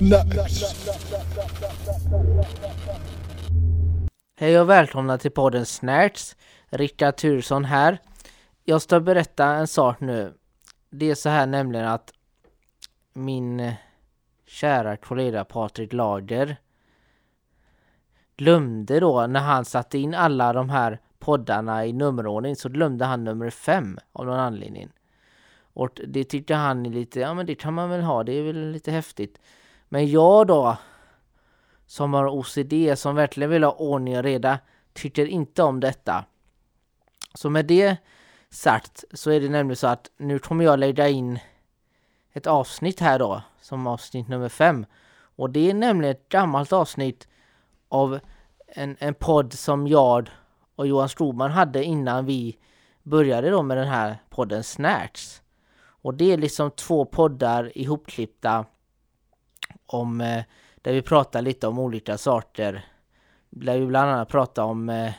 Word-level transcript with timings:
Snacks. 0.00 0.62
Hej 4.36 4.60
och 4.60 4.70
välkomna 4.70 5.18
till 5.18 5.30
podden 5.30 5.66
Snacks. 5.66 6.36
Rickard 6.68 7.16
Turesson 7.16 7.64
här. 7.64 7.98
Jag 8.64 8.82
ska 8.82 9.00
berätta 9.00 9.44
en 9.44 9.66
sak 9.66 10.00
nu. 10.00 10.34
Det 10.90 11.10
är 11.10 11.14
så 11.14 11.28
här 11.28 11.46
nämligen 11.46 11.86
att 11.86 12.12
min 13.12 13.60
eh, 13.60 13.74
kära 14.46 14.96
kollega 14.96 15.44
Patrik 15.44 15.92
Lager 15.92 16.56
glömde 18.36 19.00
då 19.00 19.26
när 19.26 19.40
han 19.40 19.64
satte 19.64 19.98
in 19.98 20.14
alla 20.14 20.52
de 20.52 20.70
här 20.70 21.00
poddarna 21.18 21.86
i 21.86 21.92
nummerordning 21.92 22.56
så 22.56 22.68
glömde 22.68 23.04
han 23.04 23.24
nummer 23.24 23.50
fem 23.50 23.98
av 24.12 24.26
någon 24.26 24.40
anledning. 24.40 24.88
Och 25.72 26.00
det 26.06 26.24
tyckte 26.24 26.54
han 26.54 26.86
är 26.86 26.90
lite, 26.90 27.20
ja 27.20 27.34
men 27.34 27.46
det 27.46 27.54
kan 27.54 27.74
man 27.74 27.90
väl 27.90 28.00
ha, 28.00 28.24
det 28.24 28.32
är 28.32 28.42
väl 28.42 28.70
lite 28.70 28.90
häftigt. 28.90 29.38
Men 29.92 30.10
jag 30.10 30.46
då, 30.46 30.76
som 31.86 32.14
har 32.14 32.28
OCD, 32.28 32.98
som 32.98 33.14
verkligen 33.14 33.50
vill 33.50 33.64
ha 33.64 33.72
ordning 33.72 34.16
och 34.16 34.22
reda, 34.22 34.58
tycker 34.92 35.26
inte 35.26 35.62
om 35.62 35.80
detta. 35.80 36.24
Så 37.34 37.50
med 37.50 37.66
det 37.66 37.96
sagt 38.50 39.04
så 39.12 39.30
är 39.30 39.40
det 39.40 39.48
nämligen 39.48 39.76
så 39.76 39.86
att 39.86 40.10
nu 40.16 40.38
kommer 40.38 40.64
jag 40.64 40.78
lägga 40.78 41.08
in 41.08 41.38
ett 42.32 42.46
avsnitt 42.46 43.00
här 43.00 43.18
då, 43.18 43.42
som 43.60 43.86
avsnitt 43.86 44.28
nummer 44.28 44.48
fem. 44.48 44.86
Och 45.36 45.50
det 45.50 45.70
är 45.70 45.74
nämligen 45.74 46.16
ett 46.16 46.28
gammalt 46.28 46.72
avsnitt 46.72 47.28
av 47.88 48.20
en, 48.66 48.96
en 49.00 49.14
podd 49.14 49.52
som 49.52 49.86
jag 49.86 50.30
och 50.76 50.86
Johan 50.86 51.08
Stroman 51.08 51.50
hade 51.50 51.84
innan 51.84 52.26
vi 52.26 52.58
började 53.02 53.50
då 53.50 53.62
med 53.62 53.76
den 53.76 53.88
här 53.88 54.16
podden 54.28 54.64
Snacks. 54.64 55.42
Och 55.80 56.14
det 56.14 56.32
är 56.32 56.38
liksom 56.38 56.70
två 56.70 57.04
poddar 57.04 57.78
ihopklippta 57.78 58.64
om 59.94 60.20
eh, 60.20 60.44
där 60.76 60.92
vi 60.92 61.02
pratar 61.02 61.42
lite 61.42 61.66
om 61.66 61.78
olika 61.78 62.18
saker. 62.18 62.84
Där 63.50 63.78
vi 63.78 63.86
bland 63.86 64.10
annat 64.10 64.28
pratar 64.28 64.62
om 64.62 64.88
eh, 64.88 65.12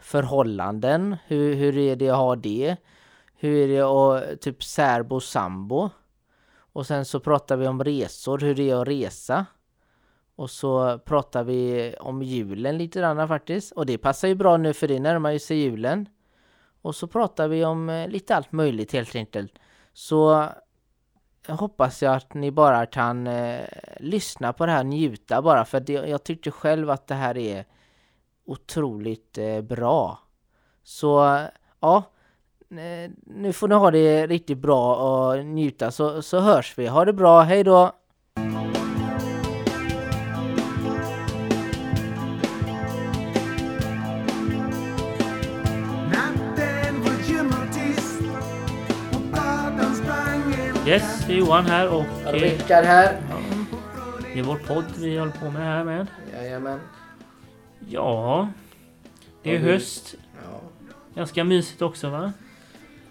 förhållanden, 0.00 1.16
hur, 1.26 1.54
hur 1.54 1.78
är 1.78 1.96
det 1.96 2.10
att 2.10 2.16
ha 2.16 2.36
det? 2.36 2.76
Hur 3.36 3.56
är 3.56 3.68
det 3.68 3.80
att 3.80 4.40
typ 4.40 4.64
särbo 4.64 5.20
sambo? 5.20 5.90
Och 6.54 6.86
sen 6.86 7.04
så 7.04 7.20
pratar 7.20 7.56
vi 7.56 7.66
om 7.66 7.84
resor, 7.84 8.38
hur 8.38 8.54
det 8.54 8.70
är 8.70 8.76
att 8.76 8.88
resa. 8.88 9.46
Och 10.36 10.50
så 10.50 10.98
pratar 10.98 11.44
vi 11.44 11.94
om 12.00 12.22
julen 12.22 12.78
lite 12.78 12.98
grann 12.98 13.28
faktiskt. 13.28 13.72
Och 13.72 13.86
det 13.86 13.98
passar 13.98 14.28
ju 14.28 14.34
bra 14.34 14.56
nu 14.56 14.72
för 14.72 14.88
det 14.88 15.00
närmar 15.00 15.30
ju 15.30 15.38
sig 15.38 15.58
julen. 15.58 16.08
Och 16.82 16.94
så 16.94 17.06
pratar 17.06 17.48
vi 17.48 17.64
om 17.64 17.88
eh, 17.88 18.08
lite 18.08 18.36
allt 18.36 18.52
möjligt 18.52 18.92
helt 18.92 19.14
enkelt. 19.14 19.52
Så 19.92 20.48
hoppas 21.48 22.02
jag 22.02 22.14
att 22.14 22.34
ni 22.34 22.50
bara 22.50 22.86
kan 22.86 23.26
eh, 23.26 23.64
lyssna 23.96 24.52
på 24.52 24.66
det 24.66 24.72
här, 24.72 24.84
njuta 24.84 25.42
bara. 25.42 25.64
För 25.64 25.80
det, 25.80 25.92
jag 25.92 26.24
tyckte 26.24 26.50
själv 26.50 26.90
att 26.90 27.06
det 27.06 27.14
här 27.14 27.38
är 27.38 27.64
otroligt 28.46 29.38
eh, 29.38 29.60
bra. 29.60 30.18
Så 30.82 31.40
ja, 31.80 32.02
eh, 32.70 33.10
nu 33.26 33.52
får 33.52 33.68
ni 33.68 33.74
ha 33.74 33.90
det 33.90 34.26
riktigt 34.26 34.58
bra 34.58 34.96
och 34.96 35.46
njuta 35.46 35.90
så, 35.90 36.22
så 36.22 36.40
hörs 36.40 36.78
vi. 36.78 36.86
Ha 36.86 37.04
det 37.04 37.12
bra, 37.12 37.40
hej 37.40 37.64
då! 37.64 37.92
Yes, 50.92 51.24
det 51.26 51.32
är 51.32 51.36
Johan 51.36 51.66
här 51.66 51.88
och 51.88 52.04
eh, 52.26 52.32
Rickard 52.32 52.84
här. 52.84 53.20
det 54.34 54.38
är 54.38 54.42
vår 54.42 54.56
podd 54.56 54.84
vi 54.98 55.18
håller 55.18 55.32
på 55.32 55.50
med 55.50 55.62
här 55.62 55.84
med. 55.84 56.06
Jajamän. 56.32 56.80
Ja, 57.88 58.48
det 59.42 59.56
är 59.56 59.58
höst. 59.58 60.14
Ja. 60.50 60.60
Ganska 61.14 61.44
mysigt 61.44 61.82
också 61.82 62.10
va? 62.10 62.32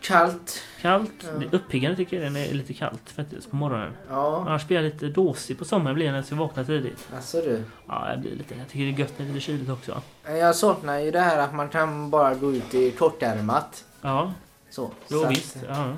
Kallt. 0.02 0.64
Kallt. 0.82 1.12
Ja. 1.42 1.48
Uppiggande 1.52 1.98
tycker 1.98 2.24
jag 2.24 2.34
det 2.34 2.40
är 2.40 2.54
lite 2.54 2.74
kallt 2.74 3.10
faktiskt 3.10 3.50
på 3.50 3.56
morgonen. 3.56 3.94
Ja, 4.10 4.44
Annars 4.48 4.68
blir 4.68 4.78
jag 4.78 4.84
lite 4.84 5.06
dåsig 5.08 5.58
på 5.60 5.66
sommaren 5.66 5.96
blir 5.96 6.06
jag 6.06 6.12
när 6.12 6.18
jag 6.20 6.26
ska 6.26 6.36
vakna 6.36 6.64
tidigt. 6.64 7.08
alltså 7.16 7.42
du. 7.42 7.64
Ja, 7.88 8.10
jag 8.10 8.20
blir 8.20 8.32
lite. 8.36 8.56
Jag 8.58 8.68
tycker 8.68 8.86
det 8.86 8.92
är 8.92 9.00
gött 9.00 9.14
när 9.20 9.26
det 9.26 9.32
är 9.32 9.34
lite 9.34 9.46
kyligt 9.46 9.70
också. 9.70 10.02
Jag 10.26 10.56
saknar 10.56 11.00
ju 11.00 11.12
det 11.12 11.20
här 11.20 11.38
att 11.38 11.54
man 11.54 11.70
kan 11.70 12.10
bara 12.10 12.34
gå 12.36 12.54
ut 12.54 12.74
i 12.74 12.92
kortärmat. 12.92 13.84
Ja, 14.02 14.34
Så. 14.70 14.92
jo 15.08 15.20
så 15.20 15.26
att- 15.26 15.32
visst. 15.32 15.58
Ja. 15.68 15.76
Ja, 15.78 15.94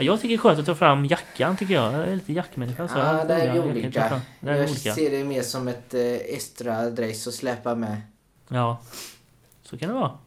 Jag 0.00 0.20
tycker 0.20 0.28
det 0.28 0.34
är 0.34 0.38
skönt 0.38 0.58
att 0.58 0.66
ta 0.66 0.74
fram 0.74 1.06
jackan 1.06 1.56
tycker 1.56 1.74
jag. 1.74 1.94
Jag 1.94 2.08
är 2.08 2.14
lite 2.14 2.32
jackmänniska. 2.32 2.88
Så 2.88 2.98
Ja, 2.98 3.18
jag 3.18 3.28
det 3.28 3.34
är 3.34 3.64
olika. 3.64 4.20
Det 4.40 4.50
är 4.50 4.56
Jag 4.56 4.64
olika. 4.64 4.94
ser 4.94 5.10
det 5.10 5.24
mer 5.24 5.42
som 5.42 5.68
ett 5.68 5.94
eh, 5.94 6.02
extra 6.02 6.90
dress 6.90 7.26
att 7.26 7.34
släppa 7.34 7.74
med. 7.74 8.00
Ja, 8.48 8.80
så 9.62 9.78
kan 9.78 9.88
det 9.88 9.94
vara. 9.94 10.18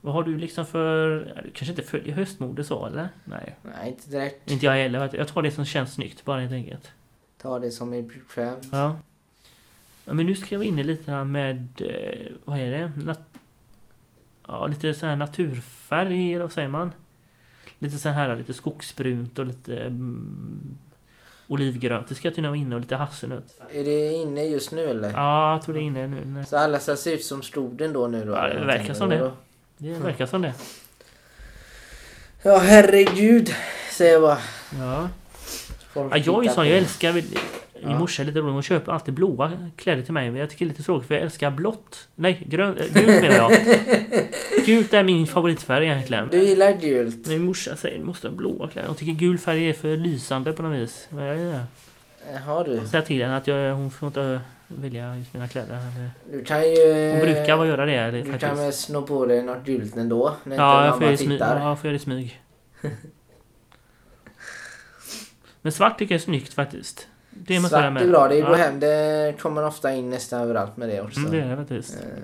Vad 0.00 0.14
har 0.14 0.22
du 0.22 0.38
liksom 0.38 0.66
för... 0.66 1.18
Du 1.44 1.50
kanske 1.50 1.72
inte 1.72 1.82
följer 1.82 2.14
höstmode 2.14 2.64
så 2.64 2.86
eller? 2.86 3.08
Nej. 3.24 3.56
Nej, 3.62 3.88
inte 3.88 4.10
direkt. 4.10 4.50
Inte 4.50 4.66
jag 4.66 4.72
heller. 4.72 5.10
Jag 5.12 5.28
tar 5.28 5.42
det 5.42 5.50
som 5.50 5.64
känns 5.64 5.94
snyggt 5.94 6.24
bara 6.24 6.40
helt 6.40 6.52
enkelt. 6.52 6.90
Ta 7.42 7.58
det 7.58 7.70
som 7.70 7.94
är 7.94 8.02
bekvämt. 8.02 8.68
Ja. 8.72 8.96
ja 10.04 10.12
men 10.12 10.26
nu 10.26 10.34
ska 10.34 10.54
jag 10.54 10.64
inne 10.64 10.82
lite 10.82 11.10
här 11.10 11.24
med... 11.24 11.68
Eh, 11.80 12.32
vad 12.44 12.58
är 12.58 12.70
det? 12.70 12.92
Nat 13.04 13.20
ja, 14.46 14.66
lite 14.66 14.94
så 14.94 15.06
här 15.06 15.16
naturfärg, 15.16 16.32
eller 16.34 16.42
vad 16.44 16.52
säger 16.52 16.68
man? 16.68 16.92
Lite 17.82 17.98
så 17.98 18.08
här, 18.08 18.36
lite 18.36 18.54
skogsbrunt 18.54 19.38
och 19.38 19.46
lite... 19.46 19.76
Mm, 19.76 20.78
olivgrönt. 21.48 22.08
Det 22.08 22.14
ska 22.14 22.28
tydligen 22.30 22.50
vara 22.50 22.60
inne 22.60 22.74
och 22.74 22.80
lite 22.80 22.96
hasselnöt. 22.96 23.60
Är 23.72 23.84
det 23.84 24.12
inne 24.12 24.44
just 24.44 24.72
nu 24.72 24.90
eller? 24.90 25.12
Ja, 25.12 25.52
jag 25.52 25.62
tror 25.62 25.74
det 25.74 25.80
är 25.80 25.82
inne 25.82 26.06
nu. 26.06 26.44
Så 26.48 26.56
alla 26.56 26.78
ska 26.80 26.96
se 26.96 27.12
ut 27.12 27.24
som 27.24 27.42
stoden 27.42 27.92
då 27.92 28.06
nu 28.06 28.24
då? 28.24 28.32
Ja, 28.32 28.48
det 28.48 28.64
verkar 28.64 28.94
som 28.94 29.08
det. 29.08 29.32
Det 29.78 29.92
verkar 29.92 30.26
som 30.26 30.42
det. 30.42 30.54
Ja, 32.42 32.58
herregud, 32.58 33.54
säger 33.92 34.12
jag 34.12 34.22
bara. 34.22 34.38
Ja. 34.78 35.08
Ja, 35.94 36.16
jag 36.16 36.38
är 36.38 36.42
ju 36.42 36.54
sån, 36.54 36.68
jag 36.68 36.78
älskar... 36.78 37.22
Min 37.82 37.90
Ja. 37.92 37.98
morsa 37.98 38.22
är 38.22 38.26
lite 38.26 38.38
rolig, 38.38 38.52
hon 38.52 38.62
köper 38.62 38.92
alltid 38.92 39.14
blåa 39.14 39.52
kläder 39.76 40.02
till 40.02 40.12
mig. 40.12 40.30
Men 40.30 40.40
jag 40.40 40.50
tycker 40.50 40.64
det 40.64 40.68
är 40.68 40.72
lite 40.72 40.82
tråkigt 40.82 41.08
för 41.08 41.14
jag 41.14 41.22
älskar 41.24 41.50
blått. 41.50 42.08
Nej, 42.14 42.42
grön, 42.48 42.76
äh, 42.78 42.84
gult 42.94 43.22
menar 43.22 43.36
jag. 43.36 43.52
Gult 44.66 44.94
är 44.94 45.02
min 45.02 45.26
favoritfärg 45.26 45.84
egentligen. 45.86 46.28
Du 46.30 46.42
gillar 46.42 46.72
gult? 46.72 47.26
Min 47.26 47.42
morsa 47.44 47.76
säger 47.76 47.94
att 47.96 48.00
du 48.02 48.06
måste 48.06 48.28
ha 48.28 48.34
blåa 48.34 48.68
kläder. 48.68 48.88
Hon 48.88 48.96
tycker 48.96 49.12
gul 49.12 49.38
färg 49.38 49.68
är 49.68 49.72
för 49.72 49.96
lysande 49.96 50.52
på 50.52 50.62
något 50.62 50.78
vis. 50.78 51.06
Men 51.10 51.24
jag 51.24 51.36
är 51.38 52.38
Har 52.46 52.64
du? 52.64 52.80
säger 52.88 53.04
till 53.04 53.22
henne 53.22 53.36
att 53.36 53.46
jag, 53.46 53.74
hon 53.74 53.90
får 53.90 54.06
inte 54.06 54.40
välja 54.66 55.16
just 55.16 55.34
mina 55.34 55.48
kläder. 55.48 55.78
Du 56.32 56.44
kan 56.44 56.62
ju... 56.62 57.10
Hon 57.10 57.20
brukar 57.20 57.56
vara 57.56 57.66
göra 57.68 57.86
det. 57.86 57.92
Eller, 57.94 58.18
Du 58.18 58.30
kan 58.30 58.40
faktiskt. 58.40 58.62
väl 58.62 58.72
snå 58.72 59.02
på 59.02 59.26
dig 59.26 59.42
något 59.42 59.64
gult 59.64 59.96
ändå? 59.96 60.36
När 60.44 60.56
Ja, 60.56 60.76
inte 60.76 60.86
jag 60.86 60.94
får 60.98 61.04
göra 61.06 61.16
smyg. 61.16 61.40
Ja, 61.40 61.68
jag 61.68 61.78
får 61.78 61.86
göra 61.86 61.92
det 61.92 61.96
i 61.96 61.98
smyg. 61.98 62.40
Men 65.62 65.72
svart 65.72 65.98
tycker 65.98 66.14
jag 66.14 66.20
är 66.20 66.24
snyggt 66.24 66.54
faktiskt. 66.54 67.06
Det 67.30 67.60
måste 67.60 67.68
Svart 67.68 68.02
är 68.02 68.08
bra, 68.08 68.28
det 68.28 68.36
Ja. 68.36 68.48
går 68.48 68.54
hem. 68.54 68.80
Det 68.80 69.34
kommer 69.40 69.64
ofta 69.66 69.92
in 69.94 70.10
nästan 70.10 70.40
överallt 70.42 70.76
med 70.76 70.88
det 70.88 71.00
också. 71.00 71.20
Mm, 71.20 71.30
det 71.32 71.40
är 71.40 71.56
faktiskt. 71.56 71.94
Eh, 71.94 72.22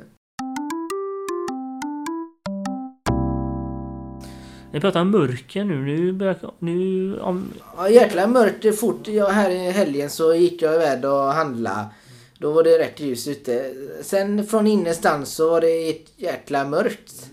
Vi 4.70 4.80
pratar 4.80 5.00
om 5.00 5.10
mörker 5.10 5.64
nu. 5.64 5.76
Nu 5.84 6.12
börjar... 6.12 6.36
Nu... 6.58 7.18
Om, 7.20 7.48
Ja 7.76 7.88
jäkla 7.88 8.26
mörkt 8.26 8.78
fort. 8.80 9.08
Jag, 9.08 9.26
här 9.28 9.50
i 9.50 9.70
helgen 9.70 10.10
så 10.10 10.34
gick 10.34 10.62
jag 10.62 10.74
iväg 10.74 11.04
och 11.04 11.22
handla. 11.32 11.86
Då 12.38 12.52
var 12.52 12.62
det 12.62 12.78
rätt 12.78 13.00
ljus 13.00 13.28
ute. 13.28 13.74
Sen 14.02 14.46
från 14.46 14.66
innerstans 14.66 15.28
så 15.34 15.50
var 15.50 15.60
det 15.60 15.88
ett 15.88 16.12
jäkla 16.16 16.64
mörkt. 16.64 17.30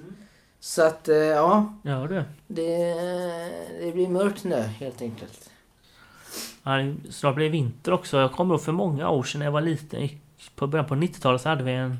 Så 0.59 0.81
att 0.83 1.09
eh, 1.09 1.15
ja, 1.17 1.73
ja 1.83 2.07
du. 2.09 2.23
det, 2.47 2.93
det 3.81 3.91
blir 3.93 4.07
mörkt 4.09 4.43
nu 4.43 4.55
helt 4.55 5.01
enkelt. 5.01 5.49
Ja, 6.63 6.71
det- 6.71 6.95
snart 7.13 7.35
blir 7.35 7.45
det 7.45 7.51
vinter 7.51 7.91
också. 7.91 8.17
Jag 8.17 8.31
kommer 8.31 8.53
ihåg 8.55 8.61
för 8.63 8.71
många 8.71 9.09
år 9.09 9.23
sedan 9.23 9.39
när 9.39 9.45
jag 9.45 9.51
var 9.51 9.61
liten. 9.61 10.09
På 10.55 10.67
början 10.67 10.85
på 10.87 10.95
90-talet 10.95 11.41
så 11.41 11.49
hade 11.49 11.63
vi 11.63 11.71
en, 11.71 11.97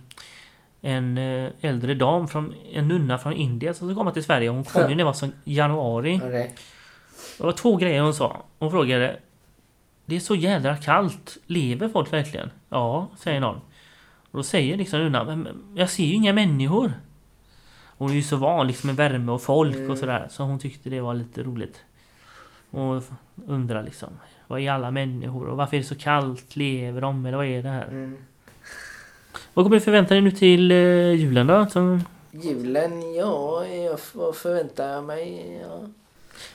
en 0.81 1.17
eh, 1.17 1.49
äldre 1.61 1.93
dam, 1.93 2.27
från, 2.27 2.53
en 2.73 2.87
nunna 2.87 3.17
från 3.17 3.33
Indien 3.33 3.75
som 3.75 3.95
kom 3.95 4.13
till 4.13 4.23
Sverige. 4.23 4.49
Hon 4.49 4.63
kom 4.63 4.81
ju 4.81 4.87
när 4.87 4.95
det 4.95 5.03
var 5.03 5.13
som 5.13 5.31
januari. 5.43 6.17
Okej. 6.23 6.55
Det 7.37 7.43
var 7.43 7.51
två 7.51 7.75
grejer 7.75 8.01
hon 8.01 8.13
sa. 8.13 8.43
Hon 8.59 8.71
frågade 8.71 9.19
Det 10.05 10.15
är 10.15 10.19
så 10.19 10.35
jädra 10.35 10.77
kallt. 10.77 11.37
Lever 11.47 11.89
folk 11.89 12.13
verkligen? 12.13 12.49
Ja, 12.69 13.07
säger 13.17 13.39
någon. 13.39 13.55
Och 14.31 14.37
då 14.39 14.43
säger 14.43 14.77
liksom 14.77 14.99
nunnan 14.99 15.25
men 15.25 15.47
jag 15.75 15.89
ser 15.89 16.03
ju 16.03 16.13
inga 16.13 16.33
människor. 16.33 16.93
Hon 17.97 18.09
är 18.11 18.15
ju 18.15 18.23
så 18.23 18.35
van 18.35 18.67
liksom 18.67 18.87
med 18.87 18.95
värme 18.95 19.31
och 19.31 19.41
folk 19.41 19.75
Mm. 19.75 19.91
och 19.91 19.97
sådär. 19.97 20.27
Så 20.31 20.43
hon 20.43 20.59
tyckte 20.59 20.89
det 20.89 21.01
var 21.01 21.13
lite 21.13 21.43
roligt. 21.43 21.79
Och 22.73 23.03
undrar 23.47 23.83
liksom 23.83 24.09
Vad 24.47 24.59
är 24.59 24.71
alla 24.71 24.91
människor? 24.91 25.47
Och 25.47 25.57
varför 25.57 25.77
är 25.77 25.81
det 25.81 25.87
så 25.87 25.95
kallt? 25.95 26.55
Lever 26.55 27.01
de? 27.01 27.25
Eller 27.25 27.37
vad 27.37 27.45
är 27.45 27.63
det 27.63 27.69
här? 27.69 27.87
Mm. 27.87 28.17
Vad 29.53 29.65
kommer 29.65 29.75
du 29.77 29.81
förvänta 29.81 30.13
dig 30.13 30.21
nu 30.21 30.31
till 30.31 30.71
eh, 30.71 30.77
julen 31.11 31.47
då? 31.47 31.65
Som, 31.65 32.03
Julen, 32.31 33.13
ja, 33.13 33.65
jag, 33.67 33.99
vad 34.13 34.35
förväntar 34.35 34.89
jag 34.89 35.03
mig? 35.03 35.59
Ja. 35.61 35.79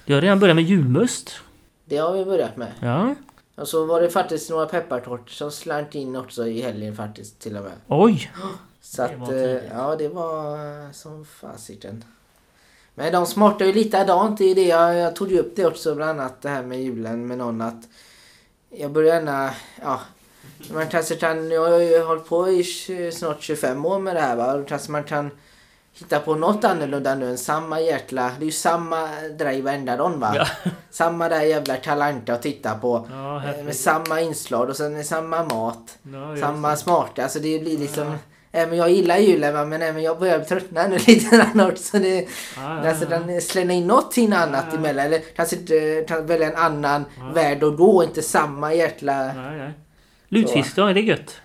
du 0.04 0.14
har 0.14 0.20
redan 0.20 0.40
börjat 0.40 0.56
med 0.56 0.64
julmust. 0.64 1.40
Det 1.84 1.96
har 1.96 2.12
vi 2.12 2.24
börjat 2.24 2.56
med. 2.56 2.72
Ja. 2.80 3.14
Och 3.54 3.68
så 3.68 3.86
var 3.86 4.00
det 4.00 4.10
faktiskt 4.10 4.50
några 4.50 4.66
peppartårtor 4.66 5.26
som 5.26 5.50
slant 5.50 5.94
in 5.94 6.16
också 6.16 6.46
i 6.46 6.62
helgen 6.62 6.96
faktiskt 6.96 7.38
till 7.38 7.56
och 7.56 7.62
med. 7.62 7.72
Oj! 7.86 8.32
Så 8.80 9.02
Det 9.02 9.08
att, 9.08 9.18
var 9.18 9.32
eh, 9.32 9.60
ja 9.72 9.96
det 9.96 10.08
var 10.08 10.92
som 10.92 11.24
fasiken. 11.24 12.04
Men 12.98 13.12
de 13.12 13.26
smartar 13.26 13.64
ju 13.64 13.72
likadant 13.72 14.40
i 14.40 14.54
det. 14.54 14.66
Jag, 14.66 14.96
jag 14.96 15.16
tog 15.16 15.32
ju 15.32 15.38
upp 15.38 15.56
det 15.56 15.66
också 15.66 15.94
bland 15.94 16.20
annat 16.20 16.42
det 16.42 16.48
här 16.48 16.62
med 16.62 16.82
julen 16.82 17.26
med 17.26 17.38
någon 17.38 17.60
att 17.60 17.88
jag 18.70 18.92
börjar 18.92 19.14
gärna, 19.14 19.50
ja. 19.82 20.00
Man 20.72 20.86
kanske 20.86 21.16
kan, 21.16 21.50
jag 21.50 21.70
har 21.70 21.78
ju 21.78 22.02
hållit 22.02 22.28
på 22.28 22.48
i 22.48 22.64
snart 23.12 23.42
25 23.42 23.86
år 23.86 23.98
med 23.98 24.16
det 24.16 24.20
här 24.20 24.36
va. 24.36 24.56
Då 24.56 24.64
kanske 24.64 24.90
man 24.92 25.04
kan 25.04 25.30
hitta 25.92 26.20
på 26.20 26.34
något 26.34 26.64
annorlunda 26.64 27.14
nu 27.14 27.30
än 27.30 27.38
samma 27.38 27.80
jäkla, 27.80 28.30
det 28.38 28.42
är 28.42 28.46
ju 28.46 28.52
samma 28.52 29.08
drive 29.38 29.62
varenda 29.62 29.96
dag 29.96 30.10
va. 30.10 30.32
Ja. 30.36 30.70
Samma 30.90 31.28
där 31.28 31.42
jävla 31.42 31.76
kalanka 31.76 32.34
att 32.34 32.42
titta 32.42 32.74
på. 32.74 33.08
Ja. 33.10 33.42
Med 33.64 33.76
samma 33.76 34.20
inslag 34.20 34.68
och 34.68 34.76
sen 34.76 34.92
med 34.92 35.06
samma 35.06 35.44
mat. 35.44 35.98
Ja, 36.02 36.36
Samma 36.40 36.76
smarta, 36.76 37.22
alltså 37.22 37.38
det 37.38 37.58
blir 37.58 37.78
liksom... 37.78 38.14
Även 38.58 38.78
jag 38.78 38.90
gillar 38.90 39.16
julen 39.18 39.54
va, 39.54 39.64
men 39.64 39.82
även 39.82 40.02
jag 40.02 40.18
börjar 40.18 40.40
tröttna 40.40 40.86
nu 40.86 40.98
lite 41.06 41.36
grann 41.36 41.60
också. 41.60 41.98
Det, 41.98 42.28
ja, 42.56 42.88
alltså 42.88 43.04
den 43.06 43.40
slänger 43.40 43.74
in 43.74 43.86
någonting 43.86 44.32
annat 44.32 44.64
Ja. 44.72 44.78
emellan. 44.78 45.06
Eller 45.06 45.18
kanske 45.36 45.56
inte 45.56 46.04
ta- 46.08 46.20
välja 46.20 46.46
en 46.50 46.56
annan 46.56 47.04
Ja. 47.18 47.30
värld 47.34 47.62
och 47.62 47.76
då 47.76 48.02
inte 48.04 48.22
samma 48.22 48.74
jäkla... 48.74 49.30
Lutfisk 50.28 50.76
då, 50.76 50.86
är 50.86 50.94
det 50.94 51.00
gött? 51.00 51.40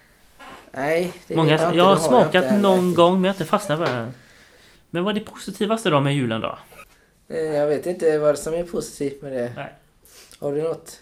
Nej, 0.71 1.13
det 1.27 1.35
Många, 1.35 1.51
jag, 1.51 1.75
jag 1.75 1.83
har 1.85 1.95
smakat 1.95 2.43
inte 2.43 2.57
någon 2.57 2.79
heller. 2.79 2.95
gång 2.95 3.13
men 3.13 3.23
jag 3.23 3.29
har 3.29 3.35
inte 3.35 3.45
fastnat 3.45 3.77
för 3.79 3.85
det. 3.85 4.11
Men 4.89 5.03
vad 5.03 5.15
är 5.15 5.19
det 5.19 5.25
positivaste 5.25 5.89
då 5.89 5.99
med 5.99 6.15
julen 6.15 6.41
då? 6.41 6.57
Eh, 7.29 7.37
Jag 7.41 7.67
vet 7.67 7.85
inte 7.85 8.17
vad 8.17 8.39
som 8.39 8.53
är 8.53 8.63
positivt 8.63 9.21
med 9.21 9.31
det. 9.31 9.51
Nej. 9.55 9.73
Har 10.39 10.51
du 10.53 10.61
något? 10.61 10.99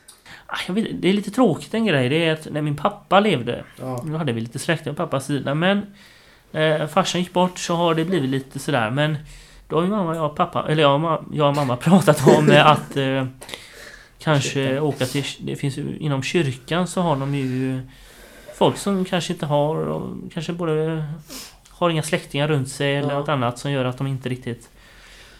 Ah, 0.53 0.73
vet, 0.73 1.01
det 1.01 1.09
är 1.09 1.13
lite 1.13 1.31
tråkigt 1.31 1.73
en 1.73 1.85
grej. 1.85 2.09
Det 2.09 2.25
är 2.25 2.33
att 2.33 2.47
när 2.51 2.61
min 2.61 2.75
pappa 2.75 3.19
levde. 3.19 3.63
Ja. 3.79 4.01
Nu 4.05 4.15
hade 4.17 4.31
vi 4.33 4.41
lite 4.41 4.59
släktingar 4.59 4.93
på 4.95 5.03
pappas 5.03 5.25
sida 5.25 5.53
men 5.55 5.81
eh, 6.51 6.87
farsan 6.87 7.21
gick 7.21 7.33
bort 7.33 7.59
så 7.59 7.75
har 7.75 7.95
det 7.95 8.05
blivit 8.05 8.29
lite 8.29 8.59
sådär 8.59 8.89
men 8.89 9.17
då 9.67 9.75
har 9.75 9.83
ju 9.83 9.89
mamma, 9.89 10.15
jag 10.15 10.25
och 10.25 10.35
pappa, 10.35 10.65
eller 10.69 10.83
jag, 10.83 11.03
och 11.03 11.23
jag 11.33 11.47
och 11.49 11.55
mamma 11.55 11.75
pratat 11.77 12.27
om 12.37 12.51
att 12.65 12.97
eh, 12.97 13.25
kanske 14.19 14.79
åka 14.79 15.05
till, 15.05 15.23
det 15.39 15.55
finns 15.55 15.77
ju 15.77 15.97
inom 15.99 16.23
kyrkan 16.23 16.87
så 16.87 17.01
har 17.01 17.15
de 17.15 17.35
ju 17.35 17.81
folk 18.55 18.77
som 18.77 19.05
kanske 19.05 19.33
inte 19.33 19.45
har, 19.45 19.75
och 19.75 20.31
kanske 20.33 20.53
både 20.53 21.05
har 21.69 21.89
inga 21.89 22.03
släktingar 22.03 22.47
runt 22.47 22.69
sig 22.69 22.95
eller 22.95 23.09
Ja. 23.13 23.19
något 23.19 23.29
annat 23.29 23.59
som 23.59 23.71
gör 23.71 23.85
att 23.85 23.97
de 23.97 24.07
inte 24.07 24.29
riktigt 24.29 24.69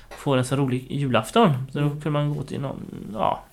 får 0.10 0.38
en 0.38 0.46
så 0.46 0.56
rolig 0.56 0.88
julafton. 0.92 1.50
Så 1.72 1.80
då 1.80 1.86
Mm. 1.86 2.02
kunde 2.02 2.20
man 2.20 2.36
gå 2.36 2.44
till 2.44 2.62
någon, 2.62 2.80
ja 3.14 3.44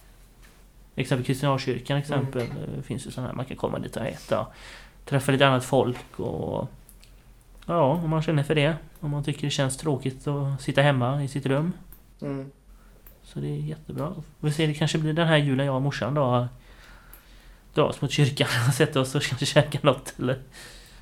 Exempel 0.98 1.26
Kristianskyrkan 1.26 1.98
exempel. 1.98 2.46
Det 2.76 2.82
finns 2.82 3.06
ju 3.06 3.10
sådana 3.10 3.28
här 3.28 3.36
man 3.36 3.44
kan 3.44 3.56
komma 3.56 3.78
dit 3.78 3.96
och 3.96 4.06
äta. 4.06 4.46
Träffa 5.04 5.32
lite 5.32 5.46
annat 5.46 5.64
folk 5.64 6.20
och... 6.20 6.68
Ja, 7.66 7.82
om 7.82 8.10
man 8.10 8.22
känner 8.22 8.42
för 8.42 8.54
det. 8.54 8.76
Om 9.00 9.10
man 9.10 9.24
tycker 9.24 9.42
det 9.42 9.50
känns 9.50 9.76
tråkigt 9.76 10.26
att 10.26 10.62
sitta 10.62 10.82
hemma 10.82 11.24
i 11.24 11.28
sitt 11.28 11.46
rum. 11.46 11.72
Mm. 12.20 12.50
Så 13.22 13.40
det 13.40 13.46
är 13.46 13.56
jättebra. 13.56 14.14
Vi 14.40 14.52
ser 14.52 14.66
det 14.66 14.74
kanske 14.74 14.98
blir 14.98 15.12
den 15.12 15.28
här 15.28 15.36
julen 15.36 15.66
jag 15.66 15.76
och 15.76 15.82
morsan 15.82 16.14
då 16.14 16.48
dras 17.74 18.00
mot 18.00 18.10
kyrkan 18.10 18.48
och 18.68 18.74
sätter 18.74 19.00
oss 19.00 19.14
och 19.14 19.22
kanske 19.22 19.46
käkar 19.46 19.80
något 19.82 20.14
eller 20.18 20.38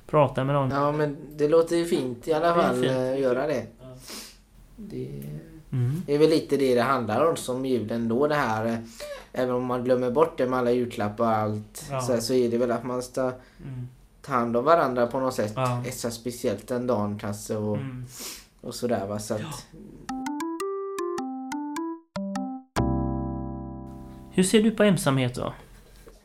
pratar 0.06 0.44
med 0.44 0.54
någon. 0.54 0.70
ja, 0.70 0.92
men 0.92 1.16
det 1.36 1.48
låter 1.48 1.76
ju 1.76 1.84
fint 1.84 2.28
i 2.28 2.32
alla 2.32 2.54
fall 2.54 2.84
eh, 2.84 3.12
att 3.12 3.18
göra 3.18 3.46
det. 3.46 3.66
Ja. 3.80 3.96
Det 4.76 5.22
Mm. 5.72 6.02
det 6.06 6.14
är 6.14 6.18
väl 6.18 6.30
lite 6.30 6.56
det 6.56 6.74
det 6.74 6.82
handlar 6.82 7.30
om 7.30 7.36
som 7.36 7.66
julen 7.66 8.08
då 8.08 8.26
det 8.26 8.34
här. 8.34 8.66
eh, 8.66 8.76
Även 9.32 9.54
om 9.54 9.64
man 9.64 9.84
glömmer 9.84 10.10
bort 10.10 10.38
det 10.38 10.46
med 10.46 10.58
alla 10.58 10.70
julklappar 10.72 11.24
och 11.24 11.30
allt. 11.36 11.86
Ja. 11.90 12.00
Så, 12.00 12.12
här, 12.12 12.20
så 12.20 12.34
är 12.34 12.50
det 12.50 12.58
väl 12.58 12.70
att 12.70 12.84
man 12.84 13.02
ska 13.02 13.22
Mm. 13.22 13.88
ta 14.22 14.32
hand 14.32 14.56
om 14.56 14.64
varandra 14.64 15.06
på 15.06 15.20
något 15.20 15.34
sätt. 15.34 15.52
Ja. 15.56 15.82
Extra 15.86 16.10
speciellt 16.10 16.68
den 16.68 16.86
dagen 16.86 17.18
kanske 17.18 17.56
och, 17.56 17.76
Mm. 17.76 18.04
och 18.60 18.74
sådär 18.74 19.06
va. 19.06 19.18
Så 19.18 19.34
att, 19.34 19.40
Hur 24.30 24.42
ser 24.42 24.62
du 24.62 24.70
på 24.70 24.82
ensamhet 24.82 25.34
då? 25.34 25.52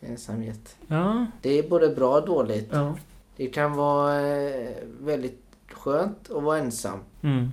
ensamhet. 0.01 0.75
Ja. 0.87 1.25
Det 1.41 1.49
är 1.59 1.69
både 1.69 1.89
bra 1.89 2.19
och 2.19 2.25
dåligt. 2.25 2.69
Ja. 2.71 2.95
Det 3.37 3.47
kan 3.47 3.73
vara 3.73 4.21
eh, 4.21 4.69
väldigt 4.99 5.41
skönt 5.71 6.31
att 6.31 6.43
vara 6.43 6.57
ensam. 6.57 6.99
Mm. 7.21 7.51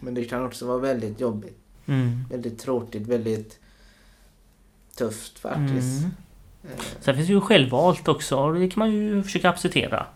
Men 0.00 0.14
det 0.14 0.24
kan 0.24 0.44
också 0.46 0.66
vara 0.66 0.78
väldigt 0.78 1.20
jobbigt. 1.20 1.58
Mm. 1.86 2.24
Väldigt 2.30 2.58
tråkigt, 2.58 3.06
väldigt 3.06 3.58
tufft 4.96 5.38
faktiskt. 5.38 6.02
Mm. 6.02 6.10
Eh, 6.64 6.80
Sen 7.00 7.14
finns 7.14 7.26
det 7.26 7.32
ju 7.32 7.40
självvalt 7.40 8.08
också 8.08 8.52
det 8.52 8.68
kan 8.68 8.78
man 8.80 8.90
ju 8.92 9.22
försöka 9.22 9.50
acceptera. 9.50 10.06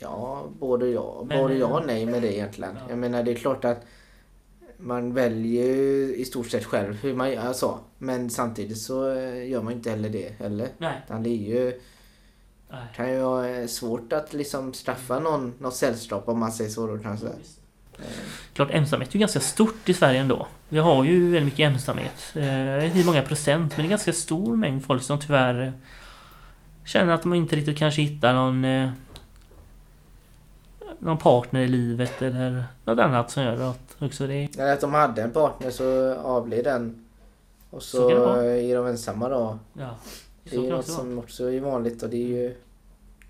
Ja, 0.00 0.46
både 0.58 0.88
ja, 0.88 1.24
Men- 1.28 1.38
både 1.38 1.54
ja 1.54 1.66
och 1.66 1.86
nej 1.86 2.06
med 2.06 2.22
det 2.22 2.34
egentligen. 2.36 2.74
Ja. 2.76 2.86
Jag 2.88 2.98
menar 2.98 3.22
det 3.22 3.32
är 3.32 3.36
klart 3.36 3.64
att 3.64 3.84
man 4.78 5.14
väljer 5.14 5.64
ju 5.66 6.14
i 6.16 6.24
stort 6.24 6.46
sett 6.50 6.64
själv 6.64 6.94
hur 6.94 7.14
man 7.14 7.30
gör 7.32 7.52
så. 7.52 7.78
Men 7.98 8.30
samtidigt 8.30 8.78
så 8.78 9.10
eh, 9.12 9.48
gör 9.50 9.62
man 9.62 9.72
inte 9.72 9.90
heller 9.90 10.08
det 10.08 10.32
heller. 10.38 10.68
Nej. 10.78 11.00
Utan 11.04 11.22
det 11.22 11.28
är 11.30 11.58
ju, 11.58 11.80
Nej. 12.70 12.80
kan 12.96 13.10
ju 13.12 13.20
vara 13.20 13.48
eh, 13.48 13.66
svårt 13.66 14.12
att 14.12 14.32
liksom 14.32 14.74
straffa 14.74 15.18
någon, 15.20 15.54
något 15.58 15.74
sällskap 15.74 16.28
om 16.28 16.38
man 16.38 16.52
säger 16.52 16.70
så 16.70 16.86
då 16.86 16.98
kanske. 16.98 17.26
Klart 18.52 18.70
ensamhet 18.70 19.08
är 19.08 19.12
ju 19.12 19.18
ganska 19.20 19.40
stort 19.40 19.88
i 19.88 19.94
Sverige 19.94 20.20
ändå. 20.20 20.46
Vi 20.68 20.78
har 20.78 21.04
ju 21.04 21.22
väldigt 21.30 21.44
mycket 21.44 21.72
ensamhet. 21.72 22.32
Eh, 22.34 22.46
Jag 22.58 22.76
vet 22.76 22.84
inte 22.84 22.98
hur 22.98 23.04
många 23.06 23.22
procent 23.22 23.76
men 23.76 23.84
det 23.84 23.88
är 23.88 23.90
ganska 23.90 24.12
stor 24.12 24.56
mängd 24.56 24.84
folk 24.84 25.02
som 25.02 25.20
tyvärr 25.20 25.62
eh, 25.66 25.72
känner 26.84 27.12
att 27.12 27.22
de 27.22 27.34
inte 27.34 27.56
riktigt 27.56 27.78
kanske 27.78 28.02
hittar 28.02 28.34
någon 28.34 28.64
eh, 28.64 28.90
någon 30.98 31.18
partner 31.18 31.60
i 31.60 31.68
livet 31.68 32.22
eller 32.22 32.64
något 32.84 32.98
annat 32.98 33.30
som 33.30 33.42
gör 33.42 33.70
att 33.70 33.96
också 33.98 34.26
det 34.26 34.48
Eller 34.58 34.72
att 34.72 34.80
de 34.80 34.94
hade 34.94 35.22
en 35.22 35.30
partner 35.30 35.70
så 35.70 36.14
avled 36.14 36.64
den. 36.64 37.04
Och 37.70 37.82
så, 37.82 37.96
Så 38.10 38.40
är 38.40 38.74
de 38.76 38.86
ensamma 38.86 39.28
då. 39.28 39.58
Ja, 39.78 39.96
Det 40.44 40.56
är 40.56 40.70
något 40.70 40.86
som 40.86 41.18
också 41.18 41.52
är 41.52 41.60
vanligt 41.60 42.02
och 42.02 42.08
det 42.10 42.16
är 42.16 42.28
ju 42.42 42.54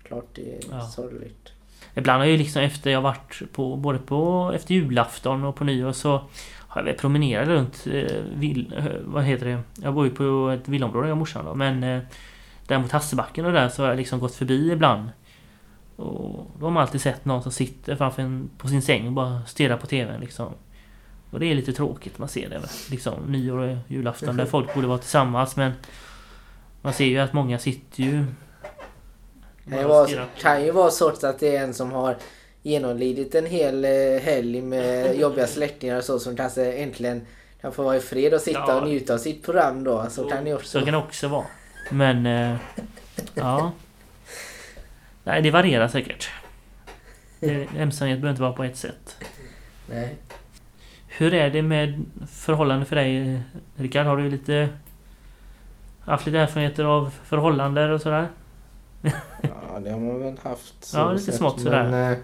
klart 0.03 0.25
det 0.33 0.55
är 0.55 0.59
Ja. 0.71 0.87
sorgligt. 0.87 1.49
Ibland 1.93 2.19
har 2.19 2.25
jag 2.25 2.31
ju 2.31 2.37
liksom 2.37 2.61
efter 2.61 2.91
jag 2.91 3.01
varit 3.01 3.41
på 3.53 3.75
både 3.75 3.99
på 3.99 4.51
efter 4.55 4.75
julafton 4.75 5.43
och 5.43 5.55
på 5.55 5.63
nyår 5.63 5.91
så 5.91 6.11
har 6.69 6.81
jag 6.81 6.83
väl 6.83 6.95
promenerat 6.95 7.47
runt 7.47 7.87
eh, 7.91 8.15
vill, 8.35 8.73
eh, 8.77 8.85
vad 9.05 9.23
heter 9.23 9.45
det? 9.45 9.61
Jag 9.83 9.93
bor 9.93 10.05
ju 10.05 10.11
på 10.11 10.49
ett 10.49 10.67
villaområde 10.67 11.07
jag 11.07 11.13
och 11.13 11.17
morsan 11.17 11.45
då 11.45 11.55
men 11.55 11.83
eh, 11.83 12.01
där 12.67 12.79
mot 12.79 12.91
Hassebacken 12.91 13.45
och 13.45 13.51
där 13.51 13.69
så 13.69 13.81
har 13.81 13.89
jag 13.89 13.97
liksom 13.97 14.19
gått 14.19 14.35
förbi 14.35 14.71
ibland. 14.71 15.09
Och 15.95 16.51
då 16.59 16.65
har 16.65 16.71
man 16.71 16.81
alltid 16.81 17.01
sett 17.01 17.25
någon 17.25 17.43
som 17.43 17.51
sitter 17.51 17.95
framför 17.95 18.21
en, 18.21 18.49
på 18.57 18.67
sin 18.67 18.81
säng 18.81 19.07
och 19.07 19.13
bara 19.13 19.45
stirrar 19.45 19.77
på 19.77 19.87
TVn 19.87 20.21
liksom. 20.21 20.53
Och 21.31 21.39
det 21.39 21.45
är 21.45 21.55
lite 21.55 21.73
tråkigt 21.73 22.19
man 22.19 22.29
ser 22.29 22.49
det. 22.49 22.61
Liksom 22.91 23.13
nyår 23.27 23.57
och 23.57 23.77
julafton 23.87 24.37
där 24.37 24.45
folk 24.45 24.73
borde 24.73 24.87
vara 24.87 24.97
tillsammans 24.97 25.55
men 25.55 25.71
man 26.81 26.93
ser 26.93 27.05
ju 27.05 27.19
att 27.19 27.33
många 27.33 27.59
sitter 27.59 28.03
ju 28.03 28.25
kan 29.69 29.79
ju 29.79 29.85
vara, 29.85 30.25
kan 30.41 30.63
ju 30.65 30.71
vara 30.71 30.91
så 30.91 31.09
att 31.09 31.39
det 31.39 31.55
är 31.55 31.63
en 31.63 31.73
som 31.73 31.91
har 31.91 32.15
genomlidit 32.63 33.35
en 33.35 33.45
hel 33.45 33.85
eh, 33.85 34.21
helg 34.21 34.61
med 34.61 35.15
jobbiga 35.19 35.47
släktingar 35.47 35.97
och 35.97 36.03
så 36.03 36.19
som 36.19 36.35
kanske 36.35 36.73
äntligen 36.73 37.25
kan 37.61 37.71
få 37.73 37.83
vara 37.83 37.95
i 37.95 37.99
fred 37.99 38.33
och 38.33 38.41
sitta 38.41 38.63
Ja. 38.67 38.81
och 38.81 38.87
njuta 38.87 39.13
av 39.13 39.17
sitt 39.17 39.43
program 39.45 39.83
då. 39.83 40.05
Så 40.09 40.29
kan 40.29 40.43
det 40.43 40.53
också 40.53 40.79
Så 40.79 40.85
kan 40.85 40.91
det 40.93 40.97
också 40.99 41.27
vara. 41.27 41.45
Men... 41.91 42.25
Eh, 42.25 42.55
ja. 43.33 43.71
Nej, 45.23 45.41
det 45.41 45.51
varierar 45.51 45.87
säkert. 45.87 46.29
Det- 47.39 47.67
Ensamhet 47.77 48.17
behöver 48.19 48.29
inte 48.29 48.41
vara 48.41 48.53
på 48.53 48.63
ett 48.63 48.77
sätt. 48.77 49.15
Nej. 49.89 50.15
Hur 51.07 51.33
är 51.33 51.49
det 51.49 51.61
med 51.61 52.05
förhållande 52.31 52.85
för 52.85 52.95
dig, 52.95 53.41
Rickard? 53.75 54.05
Har 54.05 54.17
du 54.17 54.29
lite... 54.29 54.69
Haft 55.99 56.25
lite 56.25 56.39
erfarenheter 56.39 56.83
av 56.83 57.11
förhållanden 57.23 57.91
och 57.91 58.01
sådär? 58.01 58.27
Ja, 59.01 59.79
det 59.83 59.89
har 59.91 59.99
man 59.99 60.19
väl 60.19 60.37
haft. 60.43 60.73
så 60.85 60.97
Ja, 60.97 61.11
lite 61.13 61.31
smått 61.31 61.61
sådär. 61.61 61.83
Men, 61.89 62.11
eh, 62.11 62.17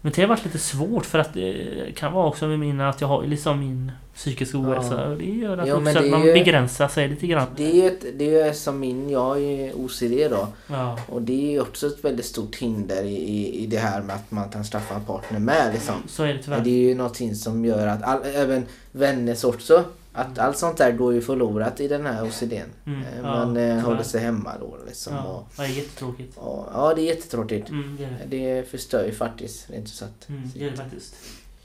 Men 0.00 0.12
det 0.16 0.22
har 0.22 0.28
varit 0.28 0.44
lite 0.44 0.58
svårt 0.58 1.06
för 1.06 1.18
att 1.18 1.34
det 1.34 1.94
kan 1.96 2.12
vara 2.12 2.26
också 2.26 2.46
med 2.46 2.58
mina 2.58 2.88
att 2.88 3.00
jag 3.00 3.08
har 3.08 3.22
liksom 3.26 3.60
min 3.60 3.92
psykiska 4.14 4.58
ohälsa. 4.58 5.08
Ja. 5.10 5.16
Det 5.16 5.24
gör 5.24 5.58
att, 5.58 5.68
Jo, 5.68 5.76
också 5.76 5.98
att 5.98 6.10
man 6.10 6.26
ju- 6.26 6.32
begränsar 6.32 6.88
sig 6.88 7.08
lite 7.08 7.26
grann. 7.26 7.46
det 7.56 7.70
är 7.70 7.74
ju 7.74 7.86
ett, 7.86 8.04
det 8.18 8.34
är 8.40 8.46
ju 8.46 8.54
som 8.54 8.80
min, 8.80 9.10
jag 9.10 9.42
är 9.42 9.72
OCD 9.76 10.28
då. 10.30 10.48
Ja. 10.66 10.98
Och 11.08 11.22
det 11.22 11.46
är 11.46 11.50
ju 11.50 11.60
också 11.60 11.86
ett 11.86 12.04
väldigt 12.04 12.26
stort 12.26 12.56
hinder 12.56 13.02
i, 13.02 13.48
i, 13.62 13.66
det 13.66 13.78
här 13.78 14.02
med 14.02 14.16
att 14.16 14.30
man 14.30 14.48
kan 14.48 14.64
straffa 14.64 14.94
en 14.94 15.04
partner 15.04 15.38
med 15.38 15.72
liksom. 15.72 15.94
Så 16.08 16.22
är 16.22 16.34
det 16.34 16.42
tyvärr. 16.42 16.56
Men 16.56 16.64
det 16.64 16.70
är 16.70 16.88
ju 16.88 16.94
någonting 16.94 17.34
som 17.34 17.64
gör 17.64 17.86
att 17.86 18.02
all, 18.02 18.20
även 18.34 18.66
vänners 18.92 19.44
också. 19.44 19.84
Att 20.16 20.38
allt 20.38 20.58
sånt 20.58 20.76
där 20.76 20.92
går 20.92 21.14
ju 21.14 21.20
förlorat 21.20 21.80
i 21.80 21.88
den 21.88 22.06
här 22.06 22.24
OCDn. 22.26 22.70
Mm, 22.86 23.02
Eh, 23.02 23.16
ja, 23.16 23.22
Man 23.22 23.56
eh, 23.56 23.78
håller 23.78 24.02
sig 24.02 24.20
hemma 24.20 24.52
då 24.60 24.76
liksom. 24.86 25.14
Ja, 25.14 25.24
Och, 25.24 25.46
det 25.56 25.62
är 25.62 25.68
jättetråkigt. 25.68 26.36
och, 26.38 26.66
ja, 26.72 26.92
det 26.94 27.00
är 27.02 27.04
jättetråkigt. 27.04 27.68
Mm, 27.70 27.96
det 27.98 28.04
är 28.04 28.26
det. 28.28 28.36
Det 28.58 28.68
förstör 28.70 29.04
ju 29.04 29.12
faktiskt 29.12 29.70
rent 29.70 29.84
ut 29.84 29.94
sagt. 29.94 30.28
Mm, 30.28 30.50
det 30.54 30.64
är 30.66 30.70
det 30.70 30.76
faktiskt. 30.76 31.14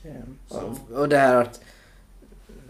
Eh, 0.03 0.11
Så. 0.47 0.57
Och, 0.91 0.97
och 0.99 1.09
det 1.09 1.17
här 1.17 1.35
att... 1.35 1.59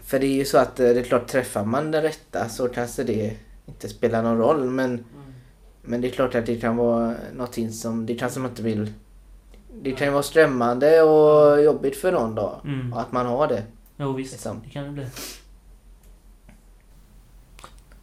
För 0.02 0.18
det 0.18 0.26
är 0.26 0.34
ju 0.34 0.44
så 0.44 0.58
att 0.58 0.80
eh, 0.80 0.88
det 0.88 1.00
är 1.00 1.04
klart, 1.04 1.26
träffar 1.26 1.64
man 1.64 1.90
den 1.90 2.02
rätta 2.02 2.48
så 2.48 2.68
kanske 2.68 3.04
det 3.04 3.36
inte 3.66 3.88
spelar 3.88 4.22
någon 4.22 4.38
roll 4.38 4.70
men, 4.70 5.04
men 5.82 6.00
det 6.00 6.08
är 6.08 6.12
klart 6.12 6.34
att 6.34 6.46
det 6.46 6.56
kan 6.56 6.76
vara 6.76 7.14
någonting 7.34 7.72
som, 7.72 8.06
det 8.06 8.14
kan 8.14 8.30
som 8.30 8.46
inte 8.46 8.62
vill 8.62 8.92
det 9.82 9.92
kan 9.92 10.06
ju 10.06 10.12
vara 10.12 10.22
strömmande 10.22 11.02
och 11.02 11.62
jobbigt 11.62 11.96
för 11.96 12.12
någon 12.12 12.34
då. 12.34 12.60
Mm. 12.64 12.92
Att 12.92 13.12
man 13.12 13.26
har 13.26 13.46
det. 13.48 13.62
Jo 13.96 14.12
visst, 14.12 14.32
Liksom. 14.32 14.60
det 14.64 14.70
kan 14.70 14.84
det 14.84 14.90
bli. 14.90 15.06